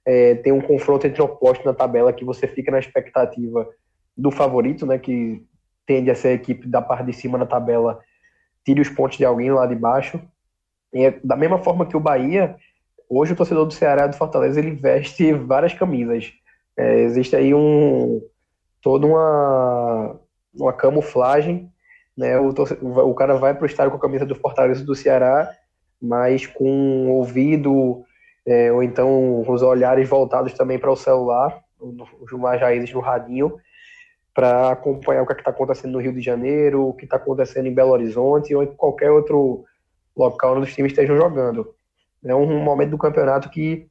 É, 0.06 0.36
tem 0.36 0.52
um 0.52 0.62
confronto 0.62 1.08
entre 1.08 1.22
opostos 1.22 1.66
na 1.66 1.74
tabela 1.74 2.14
que 2.14 2.26
você 2.26 2.48
fica 2.48 2.72
na 2.72 2.80
expectativa 2.80 3.68
do 4.16 4.32
favorito, 4.32 4.86
né? 4.86 4.98
Que 4.98 5.46
tende 5.86 6.10
a 6.10 6.16
ser 6.16 6.30
a 6.30 6.34
equipe 6.34 6.68
da 6.68 6.82
parte 6.82 7.06
de 7.06 7.14
cima 7.14 7.38
na 7.38 7.46
tabela, 7.46 8.00
tire 8.66 8.82
os 8.82 8.90
pontos 8.90 9.18
de 9.18 9.26
alguém 9.26 9.52
lá 9.52 9.66
de 9.66 9.76
baixo. 9.76 10.22
E 10.94 11.06
é, 11.06 11.20
da 11.24 11.36
mesma 11.36 11.58
forma 11.58 11.86
que 11.86 11.98
o 11.98 12.00
Bahia, 12.00 12.56
hoje 13.10 13.34
o 13.34 13.36
torcedor 13.36 13.66
do 13.66 13.74
Ceará 13.74 14.08
do 14.08 14.16
Fortaleza 14.16 14.60
ele 14.60 14.72
veste 14.72 15.34
várias 15.34 15.74
camisas. 15.74 16.32
É, 16.78 17.02
existe 17.02 17.36
aí 17.36 17.54
um 17.54 18.22
toda 18.82 19.08
uma, 19.08 20.20
uma 20.54 20.74
camuflagem, 20.74 21.72
né? 22.18 22.40
O, 22.40 22.54
o 23.10 23.16
cara 23.16 23.36
vai 23.36 23.54
para 23.54 23.64
o 23.64 23.66
estádio 23.66 23.92
com 23.92 23.98
a 23.98 24.02
camisa 24.02 24.26
do 24.26 24.36
Fortaleza 24.36 24.84
do 24.84 24.96
Ceará, 24.96 25.50
mas 26.02 26.46
com 26.46 27.08
o 27.08 27.12
ouvido 27.12 28.04
é, 28.46 28.72
ou 28.72 28.84
então 28.84 29.42
os 29.48 29.62
olhares 29.62 30.08
voltados 30.08 30.54
também 30.54 30.78
para 30.78 30.92
o 30.92 30.96
celular, 30.96 31.62
o 31.80 32.28
Gilmar 32.28 32.60
Jair 32.60 32.94
no 32.94 33.00
radinho, 33.00 33.58
para 34.34 34.72
acompanhar 34.72 35.22
o 35.22 35.26
que 35.28 35.34
é 35.34 35.38
está 35.38 35.52
acontecendo 35.52 35.92
no 35.92 36.00
Rio 36.00 36.14
de 36.14 36.22
Janeiro, 36.22 36.88
o 36.88 36.94
que 36.94 37.06
está 37.06 37.18
acontecendo 37.18 37.68
em 37.68 37.74
Belo 37.74 37.92
Horizonte 37.92 38.56
ou 38.56 38.64
em 38.64 38.68
qualquer 38.68 39.12
outro 39.12 39.64
local 40.16 40.58
onde 40.58 40.68
os 40.68 40.74
times 40.74 40.92
estejam 40.92 41.16
jogando. 41.16 41.74
É 42.26 42.34
um 42.34 42.64
momento 42.64 42.92
do 42.92 42.98
campeonato 42.98 43.50
que 43.50 43.88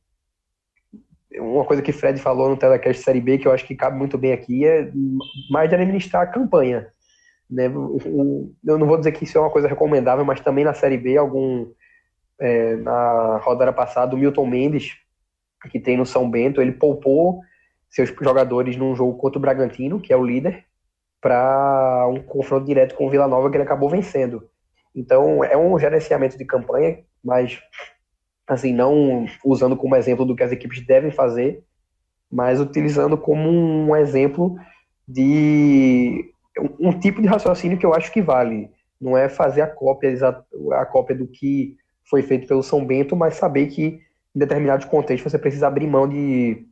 uma 1.35 1.65
coisa 1.65 1.81
que 1.81 1.93
Fred 1.93 2.21
falou 2.21 2.49
no 2.49 2.57
Telecast 2.57 3.03
Série 3.03 3.21
B 3.21 3.39
que 3.39 3.47
eu 3.47 3.53
acho 3.53 3.67
que 3.67 3.75
cabe 3.75 3.97
muito 3.97 4.19
bem 4.19 4.33
aqui 4.33 4.67
é 4.67 4.91
mais 5.51 5.69
de 5.69 5.77
administrar 5.77 6.23
a 6.23 6.27
campanha. 6.27 6.89
Né? 7.53 7.67
Eu 7.67 8.79
não 8.79 8.87
vou 8.87 8.97
dizer 8.97 9.13
que 9.13 9.25
isso 9.25 9.37
é 9.37 9.41
uma 9.41 9.51
coisa 9.51 9.69
recomendável, 9.69 10.25
mas 10.25 10.41
também 10.41 10.65
na 10.65 10.73
Série 10.73 10.97
B, 10.97 11.19
algum 11.19 11.71
é, 12.41 12.77
na 12.77 13.37
rodada 13.37 13.73
passada, 13.73 14.17
o 14.17 14.19
Milton 14.19 14.47
Mendes, 14.47 14.97
que 15.71 15.79
tem 15.79 15.99
no 15.99 16.07
São 16.07 16.29
Bento, 16.31 16.63
ele 16.63 16.73
poupou 16.73 17.43
seus 17.91 18.09
jogadores 18.23 18.75
num 18.77 18.97
jogo 18.97 19.19
contra 19.19 19.39
o 19.39 19.43
Bragantino, 19.43 20.01
que 20.01 20.15
é 20.15 20.17
o 20.17 20.25
líder, 20.25 20.65
para 21.21 22.09
um 22.09 22.23
confronto 22.23 22.65
direto 22.65 22.95
com 22.95 23.07
o 23.07 23.11
Vila 23.11 23.29
Nova 23.29 23.51
que 23.51 23.57
ele 23.57 23.65
acabou 23.65 23.91
vencendo. 23.91 24.49
Então 24.95 25.45
é 25.45 25.57
um 25.57 25.79
gerenciamento 25.79 26.39
de 26.39 26.45
campanha, 26.47 27.01
mas 27.23 27.61
assim 28.47 28.73
não 28.73 29.27
usando 29.45 29.77
como 29.77 29.95
exemplo 29.95 30.25
do 30.25 30.35
que 30.35 30.43
as 30.43 30.53
equipes 30.53 30.85
devem 30.87 31.11
fazer, 31.11 31.63
mas 32.31 32.61
utilizando 32.61 33.17
como 33.17 33.49
um 33.49 33.95
exemplo 33.95 34.57
de 35.07 36.32
um, 36.59 36.89
um 36.89 36.99
tipo 36.99 37.21
de 37.21 37.29
raciocínio 37.29 37.79
que 37.79 37.87
eu 37.87 37.95
acho 37.95 38.13
que 38.13 38.23
vale. 38.23 38.71
Não 39.01 39.17
é 39.17 39.29
fazer 39.29 39.63
a 39.63 39.67
cópia 39.67 40.13
a 40.73 40.87
cópia 40.87 41.17
do 41.17 41.27
que 41.27 41.77
foi 42.09 42.23
feito 42.23 42.47
pelo 42.47 42.63
São 42.63 42.85
Bento, 42.85 43.17
mas 43.17 43.35
saber 43.35 43.67
que 43.67 44.01
em 44.35 44.39
determinados 44.39 44.87
contextos 44.87 45.31
você 45.31 45.39
precisa 45.39 45.67
abrir 45.67 45.87
mão 45.87 46.09
de 46.09 46.67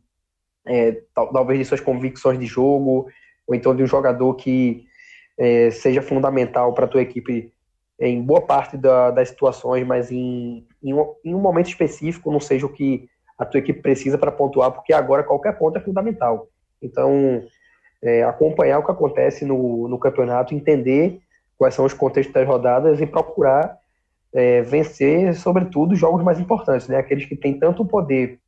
é, 0.66 1.02
talvez 1.14 1.58
de 1.58 1.64
suas 1.64 1.80
convicções 1.80 2.38
de 2.38 2.46
jogo, 2.46 3.08
ou 3.46 3.54
então 3.54 3.74
de 3.74 3.82
um 3.82 3.86
jogador 3.86 4.34
que 4.34 4.84
é, 5.38 5.70
seja 5.70 6.02
fundamental 6.02 6.72
para 6.74 6.84
a 6.84 6.88
tua 6.88 7.02
equipe 7.02 7.52
em 7.98 8.22
boa 8.22 8.40
parte 8.40 8.76
da, 8.76 9.10
das 9.10 9.28
situações, 9.28 9.86
mas 9.86 10.10
em, 10.10 10.66
em 10.82 10.94
um, 10.94 11.14
em, 11.24 11.34
um, 11.34 11.40
momento 11.40 11.68
específico 11.68 12.30
não 12.30 12.40
seja 12.40 12.64
o 12.64 12.72
que 12.72 13.08
a 13.38 13.44
tua 13.44 13.60
equipe 13.60 13.82
precisa 13.82 14.16
para 14.16 14.32
pontuar, 14.32 14.72
porque 14.72 14.92
agora 14.92 15.22
qualquer 15.22 15.58
ponto 15.58 15.76
é 15.76 15.80
fundamental. 15.80 16.48
Então, 16.80 17.42
é, 18.02 18.22
acompanhar 18.22 18.78
o 18.78 18.84
que 18.84 18.90
acontece 18.90 19.44
no, 19.44 19.88
no 19.88 19.98
campeonato, 19.98 20.54
entender 20.54 21.20
quais 21.58 21.74
são 21.74 21.84
os 21.84 21.92
contextos 21.92 22.32
das 22.32 22.46
rodadas 22.46 23.00
e 23.00 23.06
procurar 23.06 23.78
é, 24.32 24.62
vencer, 24.62 25.34
sobretudo, 25.34 25.92
os 25.92 25.98
jogos 25.98 26.22
mais 26.22 26.38
importantes, 26.38 26.88
né? 26.88 26.96
aqueles 26.96 27.26
que 27.26 27.36
têm 27.36 27.58
tanto 27.58 27.82
o 27.82 27.86
poder 27.86 28.38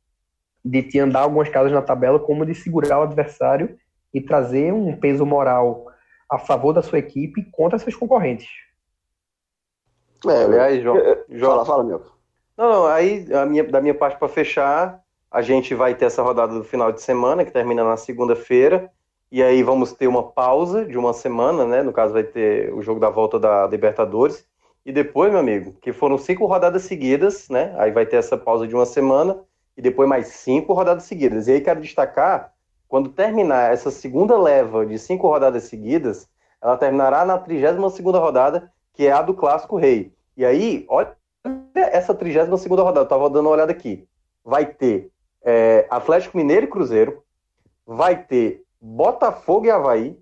de 0.63 0.81
te 0.81 0.97
andar 0.99 1.21
algumas 1.21 1.49
casas 1.49 1.71
na 1.71 1.81
tabela, 1.81 2.19
como 2.19 2.45
de 2.45 2.55
segurar 2.55 2.99
o 2.99 3.03
adversário 3.03 3.77
e 4.13 4.21
trazer 4.21 4.71
um 4.71 4.95
peso 4.95 5.25
moral 5.25 5.87
a 6.29 6.39
favor 6.39 6.73
da 6.73 6.81
sua 6.81 6.99
equipe 6.99 7.43
contra 7.51 7.77
seus 7.77 7.95
concorrentes. 7.95 8.47
É, 10.25 10.43
aliás, 10.45 10.81
João. 10.81 10.97
João 11.29 11.51
fala, 11.51 11.65
fala, 11.65 11.83
meu. 11.83 12.01
Não, 12.57 12.69
não, 12.69 12.85
aí 12.85 13.27
a 13.33 13.45
minha, 13.45 13.63
da 13.63 13.81
minha 13.81 13.93
parte 13.93 14.17
para 14.17 14.29
fechar, 14.29 15.01
a 15.29 15.41
gente 15.41 15.75
vai 15.75 15.95
ter 15.95 16.05
essa 16.05 16.21
rodada 16.21 16.53
do 16.53 16.63
final 16.63 16.91
de 16.91 17.01
semana, 17.01 17.43
que 17.43 17.51
termina 17.51 17.83
na 17.83 17.97
segunda-feira, 17.97 18.89
e 19.33 19.41
aí 19.41 19.63
vamos 19.63 19.91
ter 19.93 20.05
uma 20.05 20.21
pausa 20.21 20.85
de 20.85 20.95
uma 20.95 21.11
semana, 21.11 21.65
né? 21.65 21.81
No 21.81 21.91
caso, 21.91 22.13
vai 22.13 22.21
ter 22.21 22.71
o 22.71 22.83
jogo 22.83 22.99
da 22.99 23.09
volta 23.09 23.39
da 23.39 23.65
Libertadores. 23.65 24.45
E 24.85 24.91
depois, 24.91 25.31
meu 25.31 25.39
amigo, 25.39 25.73
que 25.81 25.91
foram 25.91 26.19
cinco 26.19 26.45
rodadas 26.45 26.83
seguidas, 26.83 27.49
né? 27.49 27.73
Aí 27.79 27.89
vai 27.89 28.05
ter 28.05 28.17
essa 28.17 28.37
pausa 28.37 28.67
de 28.67 28.75
uma 28.75 28.85
semana 28.85 29.39
e 29.75 29.81
depois 29.81 30.07
mais 30.07 30.27
cinco 30.27 30.71
rodadas 30.73 31.05
seguidas. 31.05 31.47
E 31.47 31.53
aí 31.53 31.61
quero 31.61 31.81
destacar, 31.81 32.53
quando 32.87 33.09
terminar 33.09 33.73
essa 33.73 33.89
segunda 33.89 34.37
leva 34.37 34.85
de 34.85 34.99
cinco 34.99 35.27
rodadas 35.27 35.63
seguidas, 35.63 36.29
ela 36.61 36.77
terminará 36.77 37.25
na 37.25 37.39
32 37.39 37.91
segunda 37.91 38.19
rodada, 38.19 38.71
que 38.93 39.07
é 39.07 39.11
a 39.11 39.23
do 39.23 39.33
Clássico 39.33 39.77
Rei. 39.77 40.13
E 40.37 40.45
aí, 40.45 40.85
olha 40.87 41.11
essa 41.73 42.13
32 42.13 42.61
segunda 42.61 42.83
rodada, 42.83 43.07
eu 43.07 43.09
tava 43.09 43.31
dando 43.31 43.47
uma 43.47 43.53
olhada 43.53 43.71
aqui. 43.71 44.07
Vai 44.45 44.67
ter 44.67 45.09
é, 45.43 45.87
Atlético 45.89 46.37
Mineiro 46.37 46.67
e 46.67 46.69
Cruzeiro, 46.69 47.23
vai 47.83 48.15
ter 48.15 48.63
Botafogo 48.85 49.65
e 49.65 49.71
Havaí, 49.71 50.19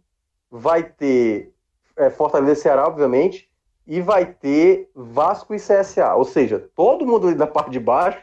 vai 0.51 0.83
ter 0.83 1.51
é, 1.97 2.11
Fortaleza 2.11 2.59
e 2.59 2.61
Ceará, 2.61 2.85
obviamente, 2.85 3.49
e 3.87 3.99
vai 4.01 4.23
ter 4.23 4.87
Vasco 4.93 5.55
e 5.55 5.57
CSA. 5.57 6.13
Ou 6.13 6.23
seja, 6.23 6.69
todo 6.75 7.03
mundo 7.03 7.27
ali 7.27 7.35
da 7.35 7.47
parte 7.47 7.71
de 7.71 7.79
baixo 7.79 8.21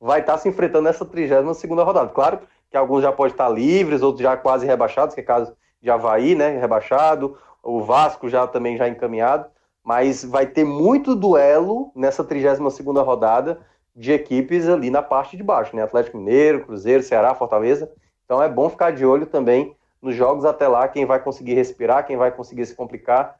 vai 0.00 0.20
estar 0.20 0.38
se 0.38 0.48
enfrentando 0.48 0.84
nessa 0.84 1.04
32 1.04 1.56
segunda 1.56 1.82
rodada. 1.82 2.08
Claro 2.10 2.38
que 2.70 2.76
alguns 2.76 3.02
já 3.02 3.10
podem 3.10 3.32
estar 3.32 3.48
livres, 3.48 4.00
outros 4.00 4.22
já 4.22 4.36
quase 4.36 4.64
rebaixados, 4.64 5.12
que 5.12 5.22
é 5.22 5.24
caso 5.24 5.56
de 5.82 5.90
Havaí, 5.90 6.36
né, 6.36 6.56
rebaixado, 6.56 7.36
o 7.60 7.82
Vasco 7.82 8.28
já 8.28 8.46
também 8.46 8.76
já 8.76 8.88
encaminhado, 8.88 9.50
mas 9.82 10.24
vai 10.24 10.46
ter 10.46 10.62
muito 10.62 11.16
duelo 11.16 11.90
nessa 11.96 12.22
32 12.22 12.72
segunda 12.72 13.02
rodada 13.02 13.60
de 13.96 14.12
equipes 14.12 14.68
ali 14.68 14.88
na 14.88 15.02
parte 15.02 15.36
de 15.36 15.42
baixo, 15.42 15.74
né, 15.74 15.82
Atlético 15.82 16.18
Mineiro, 16.18 16.64
Cruzeiro, 16.64 17.02
Ceará, 17.02 17.34
Fortaleza, 17.34 17.90
então 18.24 18.40
é 18.40 18.48
bom 18.48 18.68
ficar 18.68 18.92
de 18.92 19.04
olho 19.04 19.26
também 19.26 19.74
nos 20.00 20.14
jogos 20.14 20.44
até 20.44 20.66
lá, 20.66 20.88
quem 20.88 21.04
vai 21.04 21.22
conseguir 21.22 21.54
respirar, 21.54 22.06
quem 22.06 22.16
vai 22.16 22.30
conseguir 22.30 22.64
se 22.66 22.74
complicar, 22.74 23.38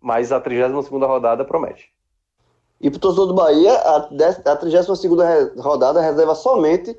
mas 0.00 0.32
a 0.32 0.40
32 0.40 0.84
segunda 0.84 1.06
rodada 1.06 1.44
promete. 1.44 1.92
E 2.80 2.88
para 2.88 2.96
o 2.96 3.00
torcedor 3.00 3.26
do 3.26 3.34
Bahia, 3.34 3.74
a, 3.74 3.96
a 4.52 4.56
32 4.56 5.58
rodada 5.58 6.00
reserva 6.00 6.34
somente 6.34 6.96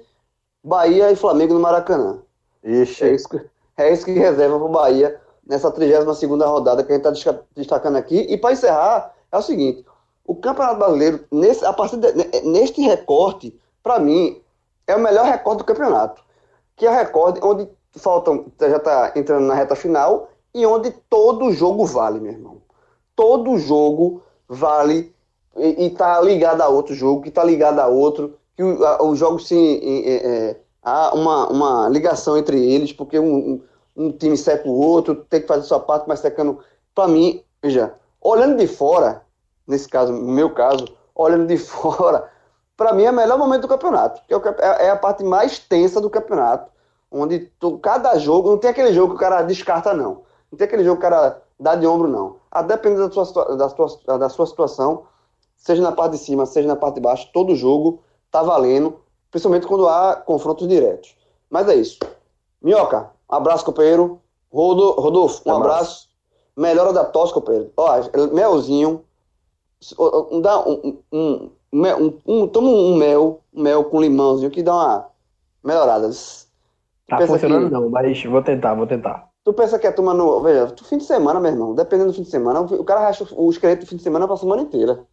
Bahia 0.63 1.11
e 1.11 1.15
Flamengo 1.15 1.53
no 1.53 1.59
Maracanã. 1.59 2.21
Ixi. 2.63 3.03
É 3.03 3.13
isso 3.13 3.29
que, 3.29 3.41
é 3.77 3.91
isso 3.91 4.05
que 4.05 4.11
reserva 4.11 4.57
para 4.57 4.67
o 4.67 4.71
Bahia 4.71 5.19
nessa 5.45 5.71
32 5.71 6.21
rodada 6.43 6.83
que 6.83 6.91
a 6.91 6.95
gente 6.95 7.07
está 7.07 7.39
destacando 7.55 7.95
aqui. 7.95 8.19
E 8.29 8.37
para 8.37 8.53
encerrar, 8.53 9.13
é 9.31 9.37
o 9.37 9.41
seguinte: 9.41 9.83
O 10.25 10.35
Campeonato 10.35 10.77
Brasileiro, 10.77 11.25
nesse, 11.31 11.65
a 11.65 11.73
partir 11.73 11.97
de, 11.97 12.11
neste 12.43 12.81
recorte, 12.81 13.59
para 13.81 13.99
mim, 13.99 14.39
é 14.85 14.95
o 14.95 14.99
melhor 14.99 15.25
recorte 15.25 15.59
do 15.59 15.65
campeonato. 15.65 16.21
Que 16.75 16.85
é 16.85 16.89
o 16.91 16.93
recorde 16.93 17.39
onde 17.43 17.67
faltam, 17.95 18.45
já 18.59 18.77
está 18.77 19.11
entrando 19.15 19.45
na 19.45 19.53
reta 19.53 19.75
final, 19.75 20.29
e 20.53 20.65
onde 20.65 20.91
todo 21.09 21.51
jogo 21.51 21.85
vale, 21.85 22.19
meu 22.19 22.31
irmão. 22.31 22.61
Todo 23.15 23.57
jogo 23.57 24.21
vale 24.47 25.13
e, 25.57 25.87
está 25.87 26.19
ligado 26.21 26.61
a 26.61 26.67
outro 26.67 26.93
jogo, 26.93 27.21
que 27.21 27.29
está 27.29 27.43
ligado 27.43 27.79
a 27.79 27.87
outro, 27.87 28.37
que 28.55 28.63
o, 28.63 28.85
a, 28.85 29.03
o 29.03 29.15
jogo 29.15 29.39
se. 29.39 29.55
É, 30.05 30.49
é, 30.49 30.59
há 30.81 31.13
uma, 31.13 31.47
uma 31.49 31.89
ligação 31.89 32.37
entre 32.37 32.63
eles, 32.63 32.91
porque 32.91 33.19
um, 33.19 33.35
um, 33.35 33.61
um 33.95 34.11
time 34.11 34.35
seca 34.37 34.67
o 34.67 34.79
outro, 34.79 35.15
tem 35.15 35.41
que 35.41 35.47
fazer 35.47 35.63
sua 35.63 35.79
parte, 35.79 36.05
mas 36.07 36.19
secando. 36.19 36.59
Para 36.93 37.07
mim, 37.07 37.41
veja, 37.61 37.93
olhando 38.21 38.57
de 38.57 38.67
fora, 38.67 39.21
nesse 39.67 39.87
caso, 39.87 40.11
no 40.11 40.31
meu 40.31 40.53
caso, 40.53 40.85
olhando 41.15 41.47
de 41.47 41.57
fora, 41.57 42.29
para 42.75 42.93
mim 42.93 43.03
é 43.03 43.11
o 43.11 43.13
melhor 43.13 43.37
momento 43.37 43.61
do 43.61 43.67
campeonato, 43.67 44.21
que 44.27 44.33
é, 44.33 44.37
é, 44.37 44.85
é, 44.87 44.89
a 44.89 44.95
parte 44.95 45.23
mais 45.23 45.59
tensa 45.59 46.01
do 46.01 46.09
campeonato, 46.09 46.71
onde 47.11 47.39
tu, 47.59 47.77
cada 47.77 48.17
jogo, 48.17 48.51
não 48.51 48.57
tem 48.57 48.69
aquele 48.69 48.93
jogo 48.93 49.09
que 49.09 49.17
o 49.17 49.19
cara 49.19 49.41
descarta, 49.41 49.93
não. 49.93 50.23
Não 50.49 50.57
tem 50.57 50.65
aquele 50.65 50.83
jogo 50.83 50.99
que 50.99 51.05
o 51.05 51.09
cara 51.09 51.41
dá 51.59 51.75
de 51.75 51.85
ombro, 51.85 52.07
não. 52.07 52.37
A 52.49 52.61
depender 52.61 52.97
da 52.97 53.11
sua, 53.11 53.55
da, 53.55 53.69
sua, 53.69 54.17
da 54.17 54.29
sua 54.29 54.45
situação, 54.47 55.03
seja 55.57 55.81
na 55.81 55.91
parte 55.91 56.13
de 56.13 56.17
cima, 56.19 56.45
seja 56.45 56.67
na 56.67 56.75
parte 56.75 56.95
de 56.95 57.01
baixo, 57.01 57.29
todo 57.33 57.55
jogo 57.55 58.01
tá 58.31 58.41
valendo, 58.41 58.99
principalmente 59.29 59.67
quando 59.67 59.87
há 59.87 60.15
confrontos 60.15 60.67
diretos. 60.67 61.15
Mas 61.49 61.67
é 61.67 61.75
isso. 61.75 61.99
Minhoca, 62.61 63.11
um 63.29 63.35
abraço, 63.35 63.65
companheiro. 63.65 64.21
Rodo, 64.51 64.91
Rodolfo, 64.91 65.41
um 65.45 65.51
é 65.51 65.55
abraço. 65.55 66.09
Melhora 66.55 66.91
da 66.91 67.05
tosse, 67.05 67.33
companheiro. 67.33 67.71
Ó, 67.77 67.89
melzinho. 68.33 69.03
Dá 70.41 70.59
um, 70.59 70.99
um, 71.11 71.51
um, 71.73 72.19
um, 72.27 72.47
toma 72.47 72.69
um 72.69 72.95
mel, 72.95 73.41
um 73.53 73.63
mel 73.63 73.85
com 73.85 74.01
limãozinho 74.01 74.51
que 74.51 74.61
dá 74.61 74.73
uma 74.73 75.07
melhorada. 75.63 76.11
Tá 77.17 77.27
funcionando 77.27 77.65
que... 77.65 77.73
não, 77.73 77.89
mas 77.89 78.23
vou 78.23 78.41
tentar, 78.41 78.73
vou 78.73 78.87
tentar. 78.87 79.27
Tu 79.43 79.53
pensa 79.53 79.77
que 79.77 79.85
a 79.85 79.91
turma 79.91 80.13
no. 80.13 80.39
Veja, 80.41 80.73
fim 80.83 80.97
de 80.97 81.03
semana, 81.03 81.39
meu 81.41 81.51
irmão, 81.51 81.75
dependendo 81.75 82.11
do 82.11 82.15
fim 82.15 82.21
de 82.23 82.29
semana, 82.29 82.61
o 82.61 82.83
cara 82.85 83.01
racha 83.01 83.27
o 83.33 83.49
esqueleto 83.49 83.85
do 83.85 83.89
fim 83.89 83.97
de 83.97 84.03
semana 84.03 84.25
pra 84.25 84.37
semana 84.37 84.61
inteira. 84.61 85.03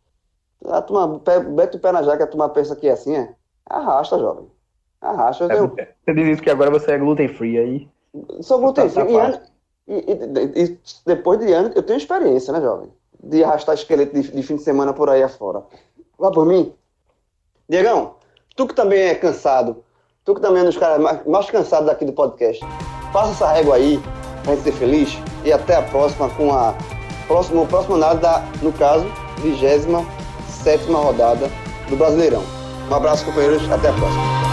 A 0.66 0.80
turma, 0.80 1.20
bete 1.54 1.76
o 1.76 1.80
pé 1.80 1.90
na 1.90 2.02
jaca, 2.02 2.22
a 2.22 2.26
turma 2.26 2.48
pensa 2.48 2.76
que 2.76 2.86
é 2.86 2.92
assim, 2.92 3.16
é. 3.16 3.34
Arrasta, 3.66 4.18
jovem. 4.18 4.46
Arrasta. 5.00 5.52
É, 5.52 5.58
eu... 5.58 5.68
Você 5.68 6.14
diz 6.14 6.28
isso 6.28 6.42
que 6.42 6.50
agora 6.50 6.70
você 6.70 6.92
é 6.92 6.98
gluten 6.98 7.28
free 7.28 7.58
aí. 7.58 7.88
Sou 8.40 8.60
gluten 8.60 8.88
free. 8.88 9.12
Tá 9.12 9.42
e, 9.88 9.94
e, 9.94 10.62
e, 10.62 10.78
depois 11.04 11.40
de 11.40 11.52
anos, 11.52 11.74
eu 11.74 11.82
tenho 11.82 11.96
experiência, 11.96 12.52
né, 12.52 12.60
jovem? 12.60 12.90
De 13.20 13.42
arrastar 13.42 13.74
esqueleto 13.74 14.14
de, 14.14 14.30
de 14.30 14.42
fim 14.44 14.56
de 14.56 14.62
semana 14.62 14.92
por 14.92 15.10
aí 15.10 15.22
afora. 15.22 15.64
Vá 16.16 16.30
por 16.30 16.46
mim. 16.46 16.72
Diegão, 17.68 18.14
tu 18.54 18.66
que 18.68 18.74
também 18.74 19.00
é 19.00 19.14
cansado, 19.14 19.82
tu 20.28 20.34
que 20.34 20.42
também 20.42 20.60
é 20.60 20.62
um 20.62 20.66
dos 20.66 20.76
caras 20.76 21.00
mais, 21.00 21.24
mais 21.26 21.50
cansados 21.50 21.86
daqui 21.86 22.04
do 22.04 22.12
podcast, 22.12 22.62
faça 23.14 23.30
essa 23.30 23.50
régua 23.50 23.76
aí 23.76 23.98
pra 24.42 24.54
gente 24.54 24.64
ser 24.64 24.72
feliz 24.72 25.18
e 25.42 25.50
até 25.50 25.76
a 25.76 25.82
próxima 25.82 26.28
com 26.28 26.52
a 26.52 26.74
próxima, 27.26 27.64
próxima 27.64 27.96
análise 27.96 28.20
da, 28.20 28.44
no 28.60 28.70
caso, 28.72 29.06
27 29.38 30.92
rodada 30.92 31.50
do 31.88 31.96
Brasileirão. 31.96 32.42
Um 32.90 32.94
abraço, 32.94 33.24
companheiros, 33.24 33.62
até 33.72 33.88
a 33.88 33.92
próxima. 33.94 34.47